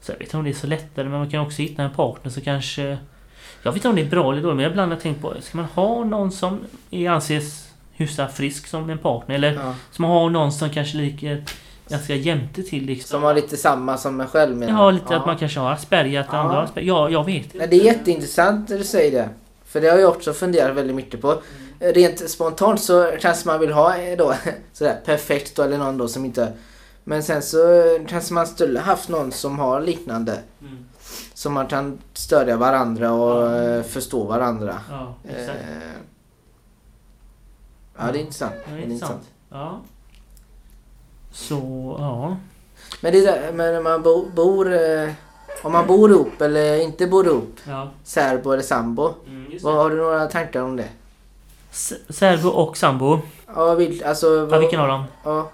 Så 0.08 0.14
jag 0.14 0.18
vet 0.20 0.28
inte 0.28 0.38
om 0.38 0.44
det 0.44 0.50
är 0.50 0.54
så 0.54 0.68
lättare 0.68 1.10
men 1.10 1.20
man 1.20 1.30
kan 1.30 1.40
också 1.40 1.62
hitta 1.62 1.84
en 1.84 1.92
partner 1.94 2.32
så 2.32 2.42
kanske... 2.42 2.98
Jag 3.64 3.72
vet 3.72 3.76
inte 3.76 3.90
om 3.90 3.96
det 3.96 4.02
är 4.02 4.06
bra 4.10 4.32
eller 4.32 4.42
dåligt 4.42 4.58
men 4.58 4.72
ibland 4.72 4.92
har 4.92 4.96
jag 4.96 5.04
tänkt 5.04 5.22
på, 5.22 5.34
ska 5.42 5.58
man 5.58 5.66
ha 5.66 6.04
någon 6.04 6.32
som 6.32 6.60
anses 7.10 7.68
hyfsat 7.94 8.34
frisk 8.34 8.68
som 8.68 8.90
en 8.90 8.98
partner? 8.98 9.36
Eller 9.36 9.54
Ja. 9.54 9.74
ska 9.92 10.04
man 10.04 10.12
ha 10.12 10.30
någon 10.30 10.52
som 10.52 10.70
kanske 10.70 10.98
ligger 10.98 11.44
ganska 11.90 12.16
jämte 12.16 12.64
till 12.64 12.86
liksom? 12.86 13.08
Som 13.18 13.24
har 13.24 13.34
lite 13.34 13.58
samma 13.58 13.98
som 13.98 14.22
en 14.22 14.28
själv 14.28 14.58
menar 14.58 14.84
Ja, 14.84 14.92
lite 14.92 15.06
Ja. 15.10 15.20
att 15.20 15.26
man 15.26 15.38
kanske 15.38 15.60
har 15.60 15.72
Asperger, 15.72 16.20
att 16.20 16.28
Ja. 16.32 16.38
andra 16.38 16.56
har 16.56 16.64
Asperger. 16.64 16.88
Ja, 16.88 17.10
jag 17.10 17.26
vet 17.26 17.54
Nej, 17.54 17.68
det 17.68 17.76
är 17.76 17.84
jätteintressant 17.86 18.70
när 18.70 18.78
du 18.78 18.84
säger 18.84 19.12
det. 19.12 19.30
För 19.66 19.82
det 19.82 19.88
har 19.90 19.98
jag 19.98 20.10
också 20.10 20.34
funderat 20.34 20.76
väldigt 20.76 20.96
mycket 20.96 21.22
på. 21.22 21.42
Rent 21.80 22.30
spontant 22.30 22.82
så 22.82 23.12
kanske 23.22 23.48
man 23.48 23.60
vill 23.60 23.72
ha 23.72 23.98
eh, 23.98 24.18
då 24.18 24.34
sådär 24.74 24.96
perfekt 25.06 25.56
då, 25.56 25.64
eller 25.64 25.78
någon 25.78 25.98
då 25.98 26.08
som 26.08 26.26
inte... 26.26 26.52
Men 27.10 27.24
sen 27.24 27.42
så 27.42 27.58
kanske 28.08 28.34
man 28.34 28.48
skulle 28.48 28.80
haft 28.80 29.10
någon 29.10 29.32
som 29.32 29.60
har 29.60 29.82
liknande. 29.82 30.40
Mm. 30.62 30.86
Så 31.34 31.50
man 31.50 31.68
kan 31.68 31.98
stödja 32.14 32.58
varandra 32.58 33.12
och 33.12 33.52
eh, 33.56 33.84
förstå 33.84 34.24
varandra. 34.24 34.80
Ja, 34.90 35.14
exakt. 35.30 35.60
Eh, 35.60 36.02
Ja, 38.00 38.12
det 38.12 38.20
är 38.20 38.22
intressant. 38.22 38.54
Ja, 38.68 38.72
Det 38.76 38.80
är 38.82 38.84
intressant. 38.84 39.22
Ja. 39.50 39.82
Så, 41.32 41.56
ja. 42.00 42.38
Men 43.02 43.12
det 43.14 43.20
är 43.20 43.26
där, 43.26 43.52
men 43.54 43.74
när 43.74 43.82
man 43.82 44.02
bo, 44.04 44.26
bor... 44.36 44.74
eh, 44.74 45.10
Om 45.64 45.72
man 45.72 45.88
bor 45.88 46.12
ihop 46.12 46.42
eller 46.42 46.82
inte 46.82 47.08
bor 47.08 47.28
ihop, 47.28 47.56
ja. 47.68 47.90
särbo 48.04 48.52
eller 48.52 48.64
sambo. 48.64 49.14
Mm, 49.28 49.52
Vad 49.64 49.76
har 49.76 49.90
du 49.90 49.96
några 49.98 50.26
tankar 50.28 50.62
om 50.62 50.76
det? 50.76 50.90
S- 51.72 51.94
Särbo 52.10 52.50
och 52.50 52.78
sambo. 52.78 53.20
Ja, 53.56 53.76
vil, 53.76 54.04
alltså... 54.04 54.48
Ja, 54.52 54.58
vilken 54.60 54.80
av 54.80 54.88
dem? 54.88 55.04
Ja, 55.24 55.50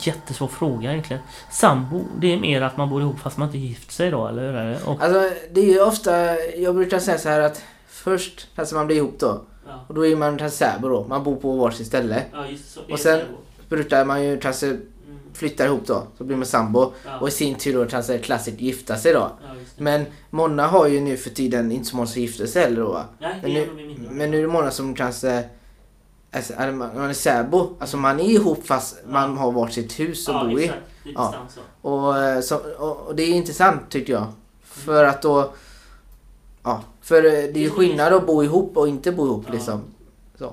Jättesvår 0.00 0.48
fråga 0.48 0.90
egentligen. 0.92 1.22
Sambo, 1.50 2.04
det 2.20 2.32
är 2.32 2.40
mer 2.40 2.62
att 2.62 2.76
man 2.76 2.88
bor 2.90 3.00
ihop 3.02 3.20
fast 3.20 3.36
man 3.36 3.48
inte 3.48 3.58
gift 3.58 3.90
sig 3.92 4.10
då, 4.10 4.26
eller 4.26 4.42
hur 4.42 4.54
är 4.58 4.70
det? 4.70 4.78
Och, 4.86 5.02
Alltså 5.02 5.30
det 5.52 5.60
är 5.60 5.64
ju 5.72 5.80
ofta, 5.82 6.36
jag 6.56 6.74
brukar 6.74 6.98
säga 6.98 7.18
så 7.18 7.28
här 7.28 7.40
att 7.40 7.62
först 7.88 8.48
alltså 8.56 8.74
man 8.74 8.86
blir 8.86 8.96
ihop 8.96 9.16
då 9.18 9.40
ja. 9.66 9.84
och 9.88 9.94
då 9.94 10.06
är 10.06 10.16
man 10.16 10.38
kanske 10.38 10.58
särbo 10.58 10.88
då, 10.88 11.04
man 11.08 11.24
bor 11.24 11.36
på 11.36 11.52
varsitt 11.56 11.86
ställe. 11.86 12.22
ja, 12.32 12.46
just 12.46 12.72
så. 12.72 12.80
Och 12.92 12.98
sen- 12.98 13.20
Brukar 13.68 14.04
man 14.04 14.24
ju 14.24 14.38
kanske 14.40 14.66
Mm, 14.66 15.20
flytta 15.34 15.64
ihop 15.66 15.86
då, 15.86 16.02
så 16.18 16.24
blir 16.24 16.36
man 16.36 16.46
sambo 16.46 16.92
ja. 17.06 17.18
och 17.18 17.28
i 17.28 17.30
sin 17.30 17.54
tur 17.54 17.74
då 17.74 17.84
kanske 17.90 18.18
klassiskt 18.18 18.60
gifta 18.60 18.96
sig 18.96 19.12
då. 19.12 19.30
Men 19.78 20.04
många 20.30 20.66
har 20.66 20.86
ju 20.86 21.00
nu 21.00 21.16
för 21.16 21.30
tiden 21.30 21.72
inte 21.72 21.84
så 21.88 21.96
många 21.96 22.06
som 22.06 22.22
gifter 22.22 22.46
sig 22.46 22.62
heller 22.62 22.80
då 22.80 22.92
va? 22.92 23.04
Nej, 23.20 23.34
det 23.42 23.48
Men 23.48 23.86
nu, 23.86 24.08
men 24.10 24.30
nu 24.30 24.38
är 24.38 24.42
det 24.42 24.48
många 24.48 24.70
som 24.70 24.94
kanske 24.94 25.44
Alltså, 26.32 26.52
man 26.52 26.78
man 26.78 27.10
är 27.10 27.12
särbo, 27.12 27.76
alltså 27.80 27.96
man 27.96 28.20
är 28.20 28.24
ihop 28.24 28.66
fast 28.66 28.96
man 29.06 29.36
har 29.36 29.52
varsitt 29.52 30.00
hus 30.00 30.28
att 30.28 30.34
ja, 30.34 30.44
bo 30.44 30.58
i. 30.58 30.64
exakt. 30.64 30.82
Ja. 31.14 31.34
Och, 31.90 32.18
eh, 32.18 32.40
så, 32.40 32.56
och, 32.78 32.96
och 33.06 33.16
det 33.16 33.22
är 33.22 33.34
intressant 33.34 33.90
tycker 33.90 34.12
jag. 34.12 34.26
För 34.62 35.04
att 35.04 35.22
då... 35.22 35.52
Ja, 36.62 36.82
för 37.00 37.16
eh, 37.24 37.30
det 37.30 37.56
är 37.56 37.58
ju 37.58 37.70
skillnad 37.70 38.12
att 38.12 38.26
bo 38.26 38.42
ihop 38.44 38.76
och 38.76 38.88
inte 38.88 39.12
bo 39.12 39.26
ihop 39.26 39.44
Ja. 39.46 39.52
liksom. 39.52 39.82
Så. 40.38 40.52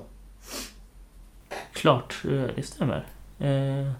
Klart, 1.72 2.14
eh, 2.24 2.30
det 2.56 2.62
stämmer. 2.66 3.06
Eh, 3.38 3.92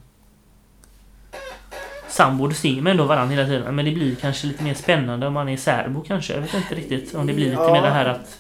sambo, 2.09 2.47
då 2.47 2.54
ser 2.54 2.83
man 2.83 2.87
ändå 2.87 3.04
varandra 3.04 3.35
hela 3.35 3.47
tiden. 3.49 3.75
Men 3.75 3.85
det 3.85 3.92
blir 3.92 4.14
kanske 4.14 4.47
lite 4.47 4.64
mer 4.64 4.75
spännande 4.75 5.26
om 5.26 5.33
man 5.33 5.49
är 5.49 5.56
särbo 5.56 6.02
kanske. 6.06 6.35
Jag 6.35 6.40
vet 6.40 6.54
inte 6.54 6.75
riktigt 6.75 7.14
om 7.14 7.26
det 7.26 7.33
blir 7.33 7.50
lite 7.50 7.62
Ja. 7.62 7.73
mer 7.73 7.83
det 7.83 7.90
här 7.90 8.06
att 8.06 8.38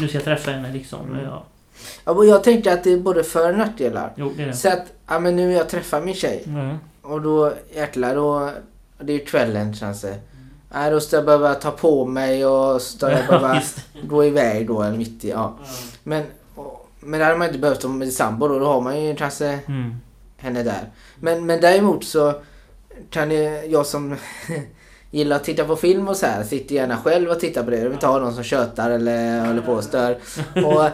nu 0.00 0.08
ska 0.08 0.16
jag 0.16 0.24
träffa 0.24 0.50
henne 0.50 0.72
liksom. 0.72 1.06
Mm. 1.12 1.24
Ja. 1.24 1.44
Ja, 2.04 2.12
och 2.12 2.26
jag 2.26 2.44
tänkte 2.44 2.72
att 2.72 2.84
det 2.84 2.92
är 2.92 2.96
både 2.98 3.24
för 3.24 3.52
och 3.52 3.58
nackdelar. 3.58 4.12
Jo, 4.16 4.32
det 4.36 4.42
är 4.42 4.46
det. 4.46 4.52
Så 4.52 4.68
att, 4.68 4.82
ja 5.08 5.18
men 5.18 5.36
nu 5.36 5.52
jag 5.52 5.68
träffar 5.68 6.00
min 6.00 6.14
tjej 6.14 6.42
Mm. 6.46 6.76
och 7.02 7.22
då 7.22 7.52
jäklar 7.74 8.14
då... 8.14 8.50
Det 9.00 9.12
är 9.12 9.18
ju 9.18 9.24
kvällen 9.24 9.74
känns 9.74 10.00
det. 10.00 10.14
Ja, 10.72 10.90
då 10.90 11.00
ska 11.00 11.16
jag 11.16 11.24
behöva 11.24 11.54
ta 11.54 11.70
på 11.70 12.04
mig 12.06 12.46
och 12.46 12.82
ska 12.82 13.10
jag 13.10 13.20
Ja, 13.20 13.24
behöva 13.28 13.62
gå 14.02 14.24
iväg 14.24 14.66
då 14.66 14.82
eller 14.82 14.96
mitt 14.98 15.24
i, 15.24 15.28
ja. 15.30 15.56
Ja. 15.64 15.64
Men, 16.04 16.24
och, 16.54 16.88
men 17.00 17.18
det 17.20 17.24
hade 17.26 17.38
man 17.38 17.46
inte 17.46 17.58
behövt 17.58 17.84
om 17.84 17.98
med 17.98 18.12
sambo 18.12 18.48
då. 18.48 18.58
Då 18.58 18.66
har 18.66 18.80
man 18.80 19.04
ju 19.04 19.16
kanske 19.16 19.58
Mm. 19.68 19.94
henne 20.36 20.62
där. 20.62 20.90
Men, 21.20 21.46
men 21.46 21.60
däremot 21.60 22.04
så 22.04 22.32
kan 23.10 23.30
jag 23.70 23.86
som 23.86 24.16
gillar 25.10 25.36
att 25.36 25.44
titta 25.44 25.64
på 25.64 25.76
film 25.76 26.08
och 26.08 26.16
så 26.16 26.26
här 26.26 26.44
sitter 26.44 26.74
gärna 26.74 26.96
själv 26.96 27.30
och 27.30 27.40
tittar 27.40 27.62
på 27.62 27.70
det. 27.70 27.76
Jag 27.76 27.84
vill 27.84 27.92
inte 27.92 28.06
ha 28.06 28.18
någon 28.18 28.34
som 28.34 28.44
tjötar 28.44 28.90
eller 28.90 29.46
håller 29.46 29.62
på 29.62 29.72
och 29.72 29.84
stör. 29.84 30.18
Och 30.64 30.84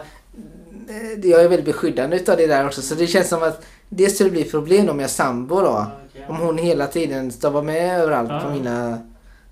jag 1.23 1.41
är 1.43 1.47
väldigt 1.49 1.65
beskyddande 1.65 2.15
utav 2.15 2.37
det 2.37 2.47
där 2.47 2.65
också. 2.67 2.81
Så 2.81 2.95
det 2.95 3.07
känns 3.07 3.29
som 3.29 3.43
att 3.43 3.65
det 3.89 4.09
skulle 4.09 4.29
bli 4.29 4.43
problem 4.43 4.89
om 4.89 4.99
jag 4.99 5.09
sambo 5.09 5.55
då. 5.55 5.61
Ja, 5.65 5.91
okej. 6.09 6.25
Om 6.29 6.35
hon 6.37 6.57
hela 6.57 6.87
tiden 6.87 7.31
ska 7.31 7.49
vara 7.49 7.63
med 7.63 7.99
överallt 8.01 8.29
Ja. 8.31 8.39
på 8.39 8.49
mina... 8.49 8.99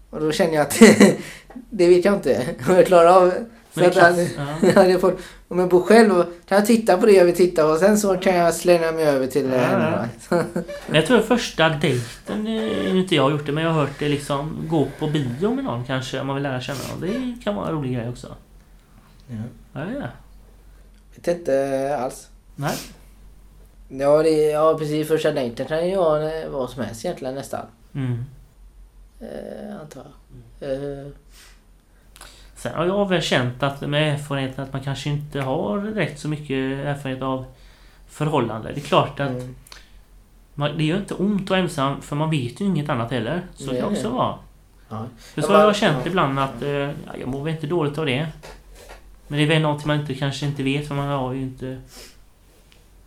Och 0.10 0.20
då 0.22 0.32
känner 0.32 0.54
jag 0.54 0.62
att 0.62 0.80
det 1.70 1.88
vet 1.88 2.06
jag 2.06 2.14
inte 2.14 2.42
om 2.70 2.76
jag 2.76 2.86
klarar 2.86 3.08
av. 3.08 3.34
Så 3.74 3.80
är 3.80 3.88
att, 3.88 3.94
klart. 3.94 4.16
Ja. 4.38 4.46
jag 4.62 4.74
hade 4.74 5.00
fått, 5.00 5.20
om 5.48 5.60
jag 5.60 5.70
bor 5.70 5.82
själv 5.82 6.18
och 6.18 6.26
kan 6.48 6.58
jag 6.58 6.66
titta 6.68 6.98
på 6.98 7.06
det 7.06 7.12
jag 7.12 7.26
vill 7.26 7.36
titta 7.36 7.64
på 7.64 7.70
och 7.70 7.78
sen 7.80 7.98
så 7.98 8.18
kan 8.18 8.36
jag 8.36 8.54
slänga 8.54 8.92
mig 8.92 9.06
över 9.06 9.28
till 9.28 9.50
Ja, 9.52 9.58
henne. 9.58 10.10
jag 10.92 11.06
tror 11.06 11.20
första 11.20 11.70
dejten, 11.70 12.48
eh, 12.48 12.96
inte 12.98 13.16
jag 13.16 13.24
har 13.24 13.32
gjort 13.32 13.46
det, 13.46 13.52
men 13.52 13.64
jag 13.64 13.72
har 13.72 13.82
hört 13.82 14.00
det 14.00 14.10
liksom 14.10 14.58
gå 14.70 14.88
på 15.00 15.08
bio 15.08 15.54
med 15.56 15.64
någon 15.64 15.86
kanske 15.86 16.20
om 16.20 16.28
man 16.28 16.36
vill 16.36 16.44
lära 16.44 16.62
känna 16.62 16.80
någon. 16.92 17.02
Det 17.02 17.44
kan 17.44 17.56
vara 17.56 17.68
en 17.68 17.74
rolig 17.76 17.94
grej 17.96 18.10
också. 18.10 18.28
Ja. 19.28 19.36
Ja, 19.74 19.82
ja. 20.00 20.08
Vet 21.26 21.38
inte 21.38 21.98
alls. 22.00 22.30
Nej. 22.56 22.78
Ja, 23.88 24.24
det, 24.24 24.52
ja 24.52 24.76
precis. 24.78 25.08
Första 25.08 25.32
dejten 25.32 25.66
kan 25.66 25.90
ju 25.90 25.96
vara 25.96 26.34
eh, 26.42 26.50
vad 26.50 26.70
som 26.70 26.84
helst 26.84 27.06
egentligen 27.06 27.36
nästan. 27.36 27.66
Mm. 27.94 28.26
Eh, 29.20 29.82
antar 29.82 30.06
jag. 30.60 30.72
Eh, 30.72 31.08
Sen 32.56 32.74
har 32.74 32.86
jag 32.86 33.10
väl 33.10 33.22
känt 33.22 33.64
att 33.64 33.82
med 33.82 34.14
erfarenheten 34.14 34.64
att 34.64 34.74
man 34.74 34.84
kanske 34.84 35.10
inte 35.10 35.42
har 35.42 35.80
direkt 35.82 36.20
så 36.20 36.28
mycket 36.28 36.86
erfarenhet 36.86 37.24
av 37.24 37.46
förhållande. 38.08 38.72
Det 38.72 38.80
är 38.80 38.86
klart 38.86 39.20
att 39.20 39.30
mm. 39.30 39.56
man, 40.54 40.78
det 40.78 40.84
gör 40.84 40.98
inte 40.98 41.14
ont 41.14 41.44
att 41.44 41.50
vara 41.50 41.60
ensam 41.60 42.02
för 42.02 42.16
man 42.16 42.30
vet 42.30 42.62
ju 42.62 42.66
inget 42.66 42.90
annat 42.90 43.12
heller. 43.12 43.42
Så 43.56 43.66
kan 43.66 43.76
det 43.76 43.84
också 43.84 44.10
vara. 44.10 44.36
Ja. 44.90 45.06
För 45.18 45.42
så 45.42 45.48
har 45.48 45.58
man- 45.58 45.66
jag 45.66 45.76
känt 45.76 45.98
ja. 46.04 46.10
ibland 46.10 46.40
att 46.40 46.62
eh, 46.62 46.70
ja, 46.70 47.14
jag 47.20 47.28
mår 47.28 47.44
väl 47.44 47.54
inte 47.54 47.68
dåligt 47.68 47.98
av 47.98 48.06
det. 48.06 48.28
Men 49.28 49.38
det 49.40 49.44
är 49.44 49.48
väl 49.48 49.62
något 49.62 49.86
man 49.86 50.00
inte, 50.00 50.14
kanske 50.14 50.46
inte 50.46 50.64
vet 50.64 50.88
för 50.88 50.96
man 50.96 51.08
har 51.08 51.34
ju 51.34 51.42
inte... 51.42 51.82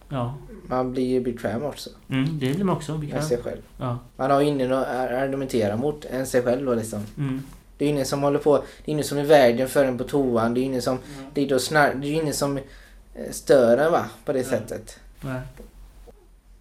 Ja, 0.09 0.35
Man 0.67 0.93
blir 0.93 1.05
ju 1.07 1.21
bekväm 1.21 1.63
också 1.63 1.91
mm, 2.11 2.39
det 2.39 2.55
blir 2.55 2.65
man 2.65 2.77
också 2.77 2.93
med 2.93 3.01
bekväm. 3.01 3.23
sig 3.23 3.39
själv. 3.43 3.61
Ja, 3.79 3.99
Man 4.17 4.31
har 4.31 4.41
ju 4.41 4.47
ingen 4.49 4.73
att 4.73 4.87
ar- 4.89 5.09
argumentera 5.13 5.77
mot 5.77 6.05
än 6.05 6.27
sig 6.27 6.43
själv 6.43 6.67
då 6.67 6.75
liksom. 6.75 7.07
mm. 7.19 7.43
Det 7.79 7.85
är 7.85 7.89
ingen 7.89 8.07
som 8.07 8.23
håller 8.23 8.39
på, 8.39 8.57
det 8.57 8.91
är 8.91 8.93
ingen 8.93 9.05
som 9.05 9.19
är 9.19 9.25
världen 9.25 9.69
för 9.69 9.85
en 9.85 9.99
på 9.99 10.05
toan. 10.05 10.55
Det 10.55 10.61
är 10.61 10.63
ingen 10.63 10.83
som, 10.83 10.99
det 11.35 11.41
är, 11.45 11.49
då 11.49 11.59
snar, 11.59 11.95
det 11.95 12.07
är 12.07 12.13
ingen 12.13 12.35
som 12.35 12.57
eh, 12.57 13.31
stör 13.31 13.79
en 13.79 13.93
va, 13.93 14.05
på 14.25 14.33
det 14.33 14.39
Nej. 14.39 14.49
sättet. 14.49 14.99
Nej. 15.21 15.41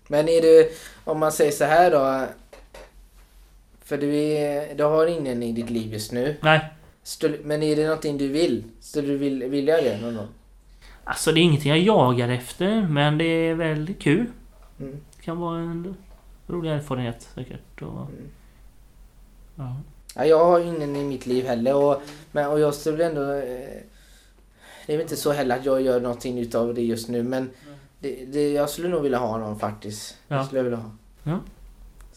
Men 0.07 0.29
är 0.29 0.41
du, 0.41 0.69
om 1.03 1.19
man 1.19 1.31
säger 1.31 1.51
så 1.51 1.65
här 1.65 1.91
då. 1.91 2.25
För 3.83 3.97
du, 3.97 4.15
är, 4.15 4.75
du 4.75 4.83
har 4.83 5.07
ingen 5.07 5.43
i 5.43 5.51
ditt 5.51 5.69
liv 5.69 5.93
just 5.93 6.12
nu. 6.12 6.35
Nej, 6.41 6.59
Skulle, 7.05 7.38
men 7.43 7.63
är 7.63 7.75
det 7.75 7.83
någonting 7.83 8.17
du 8.17 8.27
vill? 8.27 8.63
Skulle 8.79 9.07
du 9.07 9.17
vill, 9.17 9.43
vilja 9.43 9.81
det 9.81 10.01
någon 10.01 10.15
gång? 10.15 10.27
alltså 11.03 11.31
det 11.31 11.39
är 11.39 11.41
ingenting 11.41 11.69
jag 11.71 11.79
jagar 11.79 12.29
efter 12.29 12.88
men 12.88 13.17
det 13.17 13.25
är 13.25 13.55
väldigt 13.55 14.00
kul. 14.01 14.25
Mm. 14.79 14.97
Det 15.17 15.24
kan 15.24 15.38
vara 15.38 15.59
en 15.59 15.95
rolig 16.47 16.71
erfarenhet 16.71 17.29
säkert. 17.35 17.81
Och, 17.81 17.88
Mm. 18.09 18.29
ja. 19.55 19.75
Ja, 20.15 20.25
jag 20.25 20.45
har 20.45 20.59
ingen 20.59 20.95
i 20.95 21.03
mitt 21.03 21.25
liv 21.25 21.45
heller 21.45 21.75
och, 21.75 22.01
men, 22.31 22.47
och 22.51 22.59
jag 22.59 22.74
skulle 22.74 23.05
ändå... 23.05 23.21
Eh, 23.21 23.81
det 24.85 24.93
är 24.93 24.97
väl 24.97 25.01
inte 25.01 25.15
så 25.15 25.31
heller 25.31 25.57
att 25.59 25.65
jag 25.65 25.81
gör 25.81 26.00
någonting 26.00 26.39
utav 26.39 26.74
det 26.74 26.81
just 26.81 27.09
nu 27.09 27.24
men 27.24 27.50
det, 28.00 28.25
det, 28.25 28.51
jag 28.51 28.69
skulle 28.69 28.88
nog 28.89 29.01
vilja 29.03 29.17
ha 29.17 29.38
någon 29.38 29.59
faktiskt. 29.59 30.17
Ja. 30.27 30.38
Det 30.38 30.45
skulle 30.45 30.59
jag 30.59 30.63
vilja 30.63 30.79
ha. 30.79 30.91
Ja. 31.24 31.39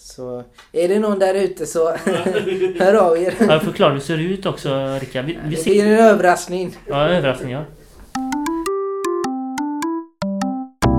Så 0.01 0.45
är 0.73 0.89
det 0.89 0.99
någon 0.99 1.19
där 1.19 1.35
ute 1.35 1.67
så 1.67 1.91
hör 2.79 2.95
av 2.95 3.19
er. 3.19 3.35
Jag 3.41 3.63
förklarar 3.63 3.91
hur 3.91 3.99
det 3.99 4.05
ser 4.05 4.19
ut 4.19 4.47
också 4.47 4.99
Rickard. 5.01 5.25
Vi, 5.25 5.39
vi 5.45 5.51
Det 5.51 5.63
ser... 5.63 5.71
blir 5.71 5.87
en 5.87 5.99
överraskning. 6.05 6.77
Ja, 6.89 7.09
överraskningar. 7.09 7.67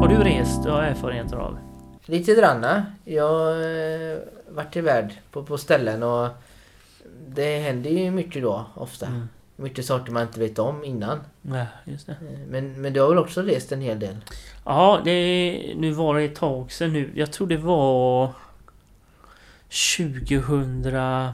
Har 0.01 0.08
du 0.08 0.15
rest 0.18 0.65
och 0.65 0.72
har 0.72 0.82
erfarenheter 0.84 1.36
av? 1.38 1.58
Lite 2.06 2.36
granna. 2.36 2.86
Jag 3.06 3.29
har 3.29 3.51
eh, 3.51 4.18
varit 4.50 4.75
i 4.75 4.82
värld 4.82 5.13
på, 5.32 5.44
på 5.44 5.58
ställen 5.58 6.03
och 6.03 6.27
det 7.27 7.58
händer 7.60 7.89
ju 7.89 8.12
mycket 8.12 8.41
då 8.41 8.65
ofta. 8.75 9.06
Mm. 9.06 9.27
Mycket 9.56 9.86
saker 9.86 10.12
man 10.12 10.22
inte 10.24 10.39
vet 10.39 10.60
om 10.60 10.84
innan. 10.84 11.20
Nej, 11.41 11.65
just 11.86 12.06
det. 12.06 12.12
Eh, 12.12 12.39
Men, 12.50 12.82
men 12.82 12.94
du 12.94 13.01
har 13.01 13.10
väl 13.10 13.18
också 13.18 13.41
rest 13.41 13.72
en 13.72 13.82
hel 13.82 14.00
del? 14.00 14.15
Ja, 14.65 15.00
det, 15.03 15.74
nu 15.77 15.91
var 15.91 16.15
det 16.15 16.24
ett 16.24 16.36
tag 16.36 16.72
sedan 16.72 16.94
nu. 16.94 17.10
Jag 17.15 17.32
tror 17.32 17.48
det 17.48 17.58
var 17.58 18.29
2000... 19.69 21.33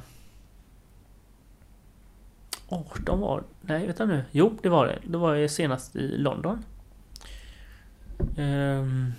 18 2.70 3.20
var 3.20 3.44
Nej, 3.62 3.86
vänta 3.86 4.06
nu. 4.06 4.24
Jo, 4.32 4.58
det 4.62 4.70
var 4.70 4.88
det. 4.88 5.00
Det 5.04 5.18
var 5.18 5.36
jag 5.36 5.52
senast 5.52 5.96
i 5.96 6.18
London. 6.18 6.64
Um, 8.38 9.14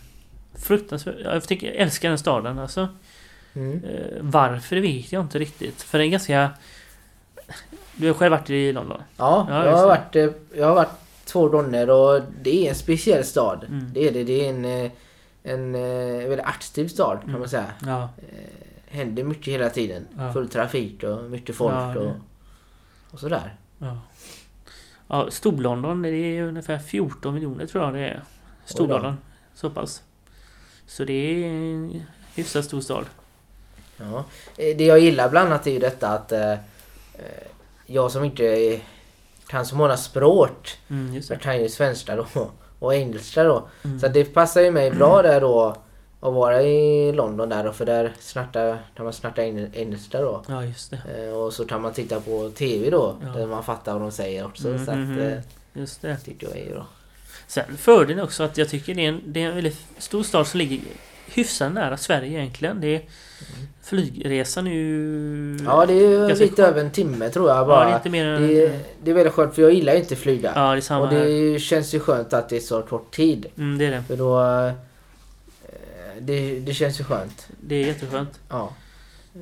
fruktansvärt. 0.54 1.14
Jag, 1.24 1.42
tycker, 1.42 1.66
jag 1.66 1.76
älskar 1.76 2.08
den 2.08 2.18
staden 2.18 2.58
alltså. 2.58 2.88
Mm. 3.54 3.84
Eh, 3.84 4.16
varför 4.20 4.76
vet 4.76 5.12
jag 5.12 5.22
inte 5.22 5.38
riktigt. 5.38 5.82
För 5.82 5.98
den 5.98 6.06
är 6.06 6.10
ganska... 6.10 6.50
Du 7.96 8.06
har 8.06 8.14
själv 8.14 8.30
varit 8.30 8.50
i 8.50 8.72
London? 8.72 9.02
Ja, 9.16 9.46
Ja, 9.50 9.64
jag, 9.66 9.76
har 9.76 9.86
varit, 9.86 10.16
eh, 10.16 10.28
jag 10.56 10.66
har 10.66 10.74
varit 10.74 10.90
två 11.24 11.48
gånger 11.48 11.90
och 11.90 12.20
det 12.42 12.66
är 12.66 12.68
en 12.68 12.74
speciell 12.74 13.24
stad. 13.24 13.64
Mm. 13.68 13.90
Det 13.92 14.08
är 14.08 14.12
det. 14.12 14.24
Det 14.24 14.46
är 14.46 14.50
en, 14.50 14.64
eh, 14.64 14.90
en 15.42 15.74
eh, 15.74 16.28
väldigt 16.28 16.46
aktiv 16.46 16.88
stad 16.88 17.18
kan 17.20 17.28
Mm. 17.28 17.40
man 17.40 17.48
säga. 17.48 17.66
Ja. 17.86 18.08
Händer 18.96 19.24
mycket 19.24 19.54
hela 19.54 19.70
tiden. 19.70 20.06
Ja. 20.18 20.32
Full 20.32 20.48
trafik 20.48 21.02
och 21.02 21.24
mycket 21.30 21.56
folk 21.56 21.74
Ja, 21.74 21.96
och, 21.98 22.12
och 23.10 23.20
sådär. 23.20 23.54
Ja. 23.78 23.98
ja 25.08 25.30
Stor-London, 25.30 26.02
det 26.02 26.08
är 26.08 26.42
ungefär 26.42 26.78
14 26.78 27.34
miljoner 27.34 27.66
tror 27.66 27.84
jag 27.84 27.94
det 27.94 28.00
är. 28.00 28.22
Stor-London. 28.64 29.16
Så 29.54 29.70
pass. 29.70 30.02
Så 30.86 31.04
det 31.04 31.12
är 31.12 31.46
en 31.48 32.02
hyfsat 32.34 32.64
stor 32.64 32.80
stad. 32.80 33.04
Ja. 33.96 34.24
Eh, 34.56 34.76
Det 34.76 34.84
jag 34.84 34.98
gillar 34.98 35.28
bland 35.30 35.48
annat 35.48 35.66
är 35.66 35.70
ju 35.70 35.78
detta 35.78 36.08
att 36.08 36.32
eh, 36.32 36.52
eh, 36.52 36.58
jag 37.86 38.10
som 38.10 38.24
inte 38.24 38.80
kan 39.46 39.66
så 39.66 39.76
många 39.76 39.96
språk, 39.96 40.78
Mm, 40.88 41.22
jag 41.30 41.40
kan 41.40 41.60
ju 41.62 41.68
svenska 41.68 42.16
då 42.16 42.26
och 42.78 42.94
engelska 42.94 43.44
då. 43.44 43.68
Mm. 43.84 44.00
Så 44.00 44.08
det 44.08 44.24
passar 44.24 44.60
ju 44.60 44.70
mig 44.70 44.90
bra 44.90 45.22
där 45.22 45.40
då 45.40 45.76
att 46.28 46.34
vara 46.34 46.62
i 46.62 47.12
London 47.12 47.48
där 47.48 47.64
då 47.64 47.72
för 47.72 47.86
där 47.86 48.12
snartar, 48.20 48.78
där 48.96 49.04
man 49.04 49.12
snartar 49.12 49.42
eng- 49.42 49.70
engelska 49.74 50.20
då. 50.20 50.42
Ja, 50.48 50.64
just 50.64 50.90
det. 50.90 51.26
Eh, 51.28 51.32
Och 51.36 51.52
så 51.52 51.64
kan 51.66 51.82
man 51.82 51.92
titta 51.92 52.20
på 52.20 52.50
TV 52.50 52.90
då 52.90 53.16
Ja. 53.22 53.28
där 53.40 53.46
man 53.46 53.64
fattar 53.64 53.92
vad 53.92 54.02
de 54.02 54.10
säger 54.12 54.46
också. 54.46 54.68
Mm, 54.68 54.84
så 54.84 54.90
att 54.90 54.96
mm, 54.96 55.18
eh, 55.18 55.38
Just 55.72 56.02
det. 56.02 56.16
tycker 56.16 56.46
jag 56.48 56.58
är 56.58 56.70
bra. 56.74 56.86
Sen 57.46 57.64
fördelen 57.76 58.24
också 58.24 58.42
att 58.42 58.58
jag 58.58 58.68
tycker 58.68 58.94
det 58.94 59.04
är 59.04 59.08
en, 59.08 59.20
det 59.26 59.42
är 59.42 59.48
en 59.48 59.54
väldigt 59.54 59.78
stor 59.98 60.22
stad 60.22 60.46
som 60.46 60.58
ligger 60.58 60.80
hyfsat 61.34 61.72
nära 61.72 61.96
Sverige 61.96 62.38
egentligen. 62.38 62.80
Det 62.80 62.94
är, 62.96 63.02
flygresan 63.82 64.66
är 64.66 64.70
ju... 64.72 65.58
Ja 65.64 65.86
det 65.86 65.92
är 65.94 66.28
lite 66.28 66.46
skönt. 66.46 66.58
över 66.58 66.80
en 66.80 66.90
timme 66.90 67.28
tror 67.30 67.48
jag 67.48 67.56
Ja, 67.58 67.64
bara. 67.64 67.88
det 68.02 68.08
är 68.08 68.10
mer 68.10 68.26
än... 68.26 68.42
det, 68.48 68.66
är, 68.66 68.80
det 69.02 69.10
är 69.10 69.14
väldigt 69.14 69.32
skönt 69.34 69.54
för 69.54 69.62
jag 69.62 69.72
gillar 69.72 69.92
ju 69.92 69.98
inte 69.98 70.16
flyga. 70.16 70.52
Ja, 70.54 70.70
det 70.72 70.76
är 70.78 70.80
samma 70.80 71.04
och 71.04 71.10
det 71.10 71.18
här. 71.18 71.58
känns 71.58 71.94
ju 71.94 72.00
skönt 72.00 72.32
att 72.32 72.48
det 72.48 72.56
är 72.56 72.60
så 72.60 72.82
kort 72.82 73.14
tid. 73.14 73.46
Mm, 73.58 73.78
det 73.78 73.86
är 73.86 73.90
det. 73.90 74.02
För 74.08 74.16
då... 74.16 74.40
Det, 76.20 76.60
det 76.60 76.74
känns 76.74 77.00
ju 77.00 77.04
skönt. 77.04 77.48
Det 77.60 77.74
är 77.76 77.86
jätteskönt. 77.86 78.40
Ja. 78.48 78.72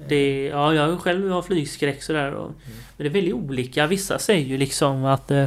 Det 0.09 0.45
ja, 0.47 0.75
jag 0.75 1.01
själv 1.01 1.31
har 1.31 1.43
flygskräck 1.43 2.03
sådär. 2.03 2.33
Och, 2.33 2.45
Mm. 2.47 2.79
Men 2.97 3.05
det 3.05 3.11
är 3.11 3.13
väldigt 3.13 3.35
olika. 3.35 3.87
Vissa 3.87 4.19
säger 4.19 4.47
ju 4.47 4.59
liksom 4.59 5.05
att... 5.05 5.31
Eh, 5.31 5.45